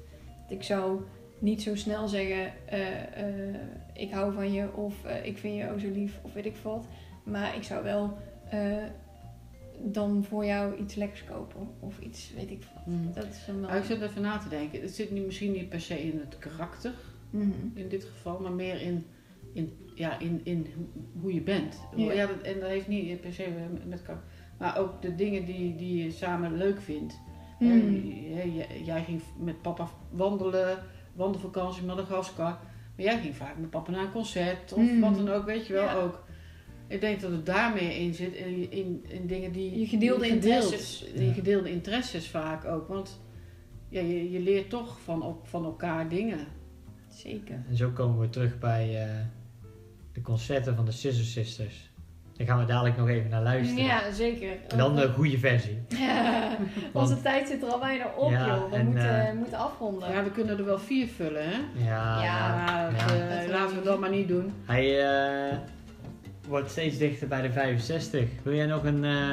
Ik 0.49 0.63
zou 0.63 1.01
niet 1.39 1.61
zo 1.61 1.75
snel 1.75 2.07
zeggen, 2.07 2.53
eh, 2.65 3.49
eh, 3.49 3.55
ik 3.93 4.11
hou 4.11 4.33
van 4.33 4.53
je 4.53 4.73
of 4.73 5.05
eh, 5.05 5.25
ik 5.25 5.37
vind 5.37 5.57
je 5.57 5.71
ook 5.71 5.79
zo 5.79 5.89
lief 5.91 6.19
of 6.21 6.33
weet 6.33 6.45
ik 6.45 6.55
wat. 6.63 6.87
Maar 7.23 7.55
ik 7.55 7.63
zou 7.63 7.83
wel 7.83 8.17
dan 9.83 10.23
voor 10.23 10.45
jou 10.45 10.77
iets 10.77 10.95
lekkers 10.95 11.23
kopen 11.23 11.67
of 11.79 11.99
iets, 11.99 12.33
weet 12.35 12.51
ik 12.51 12.63
wat. 12.73 13.15
Dat 13.15 13.25
is 13.25 13.45
dan 13.45 13.59
wel... 13.59 13.69
Nou, 13.69 13.79
ik 13.79 13.85
zit 13.85 14.01
even 14.01 14.21
na 14.21 14.37
te 14.37 14.49
denken. 14.49 14.81
Het 14.81 14.95
zit 14.95 15.11
niet, 15.11 15.25
misschien 15.25 15.51
niet 15.51 15.69
per 15.69 15.81
se 15.81 16.03
in 16.03 16.19
het 16.19 16.37
karakter 16.39 16.93
Mhm. 17.35 17.51
in 17.73 17.87
dit 17.89 18.03
geval, 18.03 18.39
maar 18.39 18.51
meer 18.51 18.81
in, 18.81 19.05
in, 19.53 19.77
ja, 19.95 20.19
in, 20.19 20.41
in 20.43 20.67
hoe 21.21 21.33
je 21.33 21.41
bent. 21.41 21.79
Ja. 21.95 22.13
Ja. 22.13 22.27
dat, 22.27 22.41
en 22.41 22.59
dat 22.59 22.69
heeft 22.69 22.87
niet 22.87 23.21
per 23.21 23.33
se 23.33 23.47
met 23.87 24.01
karakter. 24.01 24.29
Maar 24.57 24.77
ook 24.77 25.01
de 25.01 25.15
dingen 25.15 25.45
die, 25.45 25.75
die 25.75 26.03
je 26.03 26.11
samen 26.11 26.57
leuk 26.57 26.81
vindt. 26.81 27.19
Hè, 27.59 28.41
jij- 28.83 29.03
ging 29.03 29.21
met 29.39 29.61
papa 29.61 29.89
wandelen, 30.11 30.83
wandelvakantie 31.13 31.83
Madagaskar. 31.83 32.59
Maar 32.95 33.05
jij 33.05 33.19
ging 33.19 33.35
vaak 33.35 33.57
met 33.57 33.69
papa 33.69 33.91
naar 33.91 34.01
een 34.05 34.11
concert 34.11 34.73
of 34.73 34.79
Mm. 34.91 34.99
wat 34.99 35.15
dan 35.15 35.29
ook, 35.29 35.45
weet 35.45 35.67
je 35.67 35.73
wel 35.73 35.83
Ja. 35.83 35.93
ook. 35.95 36.23
Ik 36.87 37.01
denk 37.01 37.21
dat 37.21 37.31
het 37.31 37.45
daar 37.45 37.73
meer 37.73 37.95
in 37.97 38.13
zit, 38.13 38.33
in, 38.33 38.71
in, 38.71 39.05
in 39.07 39.27
dingen 39.27 39.51
die... 39.51 39.79
Je 39.79 39.87
gedeelde 39.87 40.23
die 40.23 40.31
gedeeld- 40.31 40.63
interesses. 40.63 41.05
Je 41.15 41.25
Ja. 41.25 41.33
gedeelde 41.33 41.71
interesses 41.71 42.27
vaak 42.29 42.65
ook, 42.65 42.87
want 42.87 43.21
ja, 43.89 44.01
je, 44.01 44.31
je 44.31 44.39
leert 44.39 44.69
toch 44.69 44.99
van, 45.03 45.21
op, 45.23 45.47
van 45.47 45.65
elkaar 45.65 46.09
dingen. 46.09 46.47
Zeker. 47.09 47.63
En 47.69 47.75
zo 47.77 47.89
komen 47.89 48.19
we 48.19 48.29
terug 48.29 48.59
bij 48.59 49.03
eh, 49.05 49.09
de 50.13 50.21
concerten 50.21 50.75
van 50.75 50.85
de 50.85 50.91
Scissor 50.91 51.25
Sisters. 51.25 51.89
Daar 52.37 52.47
gaan 52.47 52.59
we 52.59 52.65
dadelijk 52.65 52.97
nog 52.97 53.07
even 53.09 53.29
naar 53.29 53.41
luisteren. 53.43 53.83
Ja, 53.83 54.11
zeker. 54.11 54.49
En 54.67 54.77
dan 54.77 54.95
de 54.95 55.09
goede 55.09 55.37
versie. 55.39 55.83
Ja, 55.97 56.57
onze 56.93 57.21
tijd 57.21 57.47
zit 57.47 57.61
er 57.63 57.67
al 57.69 57.79
bijna 57.79 58.05
op, 58.17 58.31
Ja, 58.31 58.47
joh. 58.47 58.69
We 58.69 58.75
en, 58.75 58.85
moeten, 58.85 59.27
eh, 59.27 59.33
moeten 59.33 59.57
afronden. 59.57 60.11
Ja, 60.11 60.23
we 60.23 60.31
kunnen 60.31 60.57
er 60.57 60.65
wel 60.65 60.79
vier 60.79 61.07
vullen, 61.07 61.43
hè? 61.49 61.57
Ja, 61.85 62.23
Ja. 62.23 62.49
Maar 62.91 63.15
ja. 63.17 63.41
eh, 63.41 63.49
laten 63.49 63.75
we 63.77 63.81
dat 63.83 63.99
maar 63.99 64.09
niet 64.09 64.27
doen. 64.27 64.53
Hij 64.65 65.07
eh, 65.51 65.57
wordt 66.47 66.69
steeds 66.71 66.97
dichter 66.97 67.27
bij 67.27 67.41
de 67.41 67.51
65. 67.51 68.29
Wil 68.43 68.53
jij 68.53 68.65
nog 68.65 68.83
een, 68.83 69.03
eh, 69.03 69.31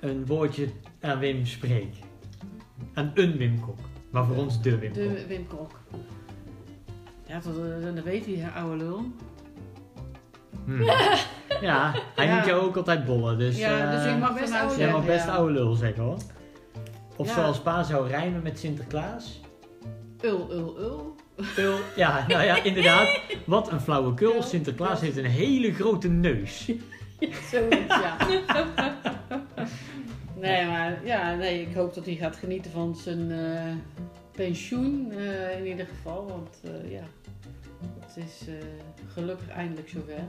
een 0.00 0.26
woordje 0.26 0.68
aan 1.00 1.18
Wim 1.18 1.46
spreken? 1.46 2.02
Aan 2.94 3.10
een 3.14 3.36
Wim 3.36 3.60
Kok. 3.60 3.78
Maar 4.10 4.24
voor 4.24 4.36
ons 4.36 4.62
de 4.62 4.78
Wim 4.78 4.92
Kok. 4.92 5.02
De 5.02 5.26
Wim 5.28 5.46
Kok. 5.46 5.80
Ja, 7.26 7.40
dat, 7.40 7.94
dat 7.94 8.04
weet 8.04 8.26
hij, 8.26 8.34
hè, 8.34 8.48
oude 8.60 8.76
lul. 8.76 9.04
Hmm. 10.64 10.82
Ja, 11.60 11.92
hij 12.14 12.26
Ja. 12.26 12.34
noemt 12.34 12.46
jou 12.46 12.62
ook 12.62 12.76
altijd 12.76 13.04
bollen. 13.04 13.38
Dus, 13.38 13.58
ja, 13.58 13.90
dus 13.90 14.04
eh, 14.04 14.12
ik 14.12 14.18
mag 14.18 14.34
best 14.40 14.52
oude 14.52 14.68
jij 14.68 14.74
zeggen. 14.76 14.96
mag 14.96 15.06
best 15.06 15.24
ja. 15.26 15.32
oude 15.32 15.52
lul 15.52 15.74
zeggen 15.74 16.02
hoor. 16.02 16.16
Of 17.16 17.26
Ja. 17.28 17.34
zoals 17.34 17.58
pa 17.60 17.82
zou 17.82 18.08
rijmen 18.08 18.42
met 18.42 18.58
Sinterklaas. 18.58 19.40
Ul, 20.20 20.48
ul, 20.52 20.76
ul. 20.78 21.14
Ul, 21.56 21.76
ja, 21.96 22.24
nou 22.28 22.44
ja, 22.44 22.62
inderdaad. 22.62 23.20
Wat 23.46 23.72
een 23.72 23.80
flauwekul. 23.80 24.34
Ul. 24.34 24.42
Sinterklaas 24.42 25.00
heeft 25.00 25.16
een 25.16 25.24
hele 25.24 25.72
grote 25.72 26.08
neus. 26.08 26.64
Zoiets, 27.50 27.94
ja. 27.94 28.16
nee, 30.40 30.66
maar 30.66 30.98
ja, 31.04 31.34
nee, 31.34 31.60
ik 31.60 31.74
hoop 31.74 31.94
dat 31.94 32.04
hij 32.04 32.14
gaat 32.14 32.36
genieten 32.36 32.70
van 32.70 32.94
zijn 32.96 33.30
eh, 33.30 33.72
pensioen 34.36 35.10
eh, 35.10 35.58
in 35.58 35.66
ieder 35.66 35.86
geval. 35.86 36.26
Want 36.26 36.60
eh, 36.64 36.90
ja, 36.90 37.04
het 38.00 38.16
is 38.16 38.48
eh, 38.48 38.54
gelukkig 39.08 39.48
eindelijk 39.48 39.88
zover. 39.88 40.28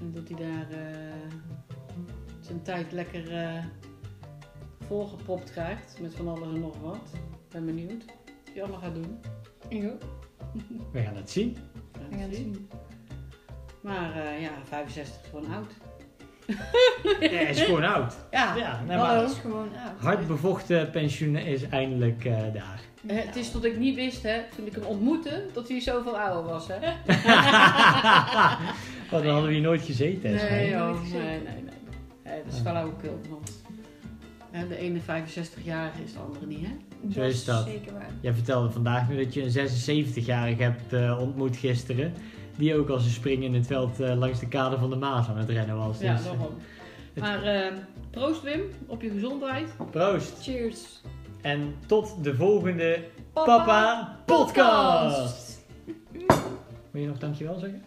En 0.00 0.12
dat 0.12 0.28
hij 0.28 0.38
daar 0.38 0.70
eh, 0.70 1.32
zijn 2.40 2.62
tijd 2.62 2.92
lekker 2.92 3.34
eh, 3.36 3.64
volgepropt 4.86 5.50
krijgt 5.52 6.00
met 6.00 6.14
van 6.14 6.28
alles 6.28 6.48
en 6.54 6.60
nog 6.60 6.80
wat. 6.80 7.10
Ben 7.50 7.64
benieuwd 7.64 8.04
wat 8.04 8.52
hij 8.52 8.62
allemaal 8.62 8.80
gaat 8.80 8.94
doen. 8.94 9.20
Jo, 9.68 9.96
We 10.92 11.02
gaan 11.02 11.16
het 11.16 11.30
zien. 11.30 11.56
we 11.92 11.98
gaan 12.10 12.20
het 12.20 12.34
zien. 12.34 12.68
Maar 13.80 14.24
eh, 14.26 14.40
ja, 14.42 14.50
65 14.64 15.22
is 15.22 15.28
gewoon 15.30 15.52
oud. 15.54 15.72
Ja, 17.20 17.28
hij 17.28 17.50
is 17.50 17.60
gewoon 17.60 17.84
oud. 17.84 18.14
Ja, 18.30 18.56
Ja, 18.56 18.80
nee, 18.86 18.96
Hallo. 18.96 19.12
maar 19.14 19.22
Het 19.22 19.30
is 19.32 19.38
gewoon 19.38 19.68
oud. 19.84 20.00
hard 20.02 20.26
bevochten 20.26 20.90
pensioen 20.90 21.36
is 21.36 21.68
eindelijk 21.68 22.24
eh, 22.24 22.32
daar. 22.32 22.80
Eh, 23.06 23.16
Het 23.24 23.36
is 23.36 23.50
tot 23.50 23.64
ik 23.64 23.78
niet 23.78 23.94
wist, 23.94 24.22
hè, 24.22 24.38
toen 24.56 24.66
ik 24.66 24.74
hem 24.74 24.82
ontmoette, 24.84 25.44
dat 25.52 25.68
hij 25.68 25.80
zoveel 25.80 26.18
ouder 26.18 26.52
was, 26.52 26.66
hè? 26.68 26.78
Want 29.10 29.22
dan 29.24 29.32
hadden 29.32 29.46
we 29.46 29.52
hier 29.52 29.60
nooit 29.62 29.82
gezeten. 29.82 30.36
hè, 30.38 30.50
Nee, 30.50 30.70
joh, 30.70 30.90
Nooit 30.90 31.12
nee, 31.12 31.20
nee, 31.20 31.40
nee. 32.24 32.42
dat 32.44 32.52
is 32.54 32.58
flauwekul. 32.60 33.20
Want 33.30 33.62
hè, 34.50 34.68
de 34.68 34.76
ene 34.78 34.98
65-jarige 35.00 36.02
is 36.04 36.12
de 36.12 36.18
andere 36.18 36.46
niet, 36.46 36.66
hè? 36.66 36.72
Zo 37.12 37.22
is 37.22 37.44
dat. 37.44 37.64
Zeker 37.66 37.92
waar. 37.92 38.10
Jij 38.20 38.32
vertelde 38.32 38.70
vandaag 38.70 39.08
nu 39.08 39.16
dat 39.24 39.34
je 39.34 39.42
een 39.42 39.68
76-jarige 39.68 40.62
hebt 40.62 40.92
eh, 40.92 41.18
ontmoet 41.20 41.56
gisteren. 41.56 42.12
Die 42.58 42.74
ook 42.74 42.88
als 42.88 43.04
een 43.04 43.10
spring 43.10 43.42
in 43.42 43.54
het 43.54 43.66
veld 43.66 44.00
eh, 44.00 44.16
langs 44.16 44.38
de 44.40 44.48
kade 44.48 44.78
van 44.78 44.90
de 44.90 44.96
Maas 44.96 45.28
aan 45.28 45.36
het 45.36 45.48
rennen 45.48 45.76
was. 45.76 45.98
Ja, 45.98 46.16
dus, 46.16 46.26
eh, 46.26 46.40
Maar 47.14 47.42
eh, 47.42 47.72
proost 48.10 48.42
Wim, 48.42 48.60
op 48.86 49.02
je 49.02 49.10
gezondheid. 49.10 49.68
Proost. 49.90 50.42
Cheers. 50.42 51.00
En 51.40 51.74
tot 51.86 52.24
de 52.24 52.34
volgende 52.34 53.04
Papa, 53.32 53.56
Papa 53.56 54.18
Podcast. 54.24 55.66
Wil 56.90 57.02
je 57.02 57.08
nog 57.08 57.18
dankjewel 57.18 57.58
zeggen? 57.58 57.84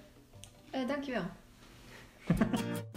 dankjewel. 0.88 1.24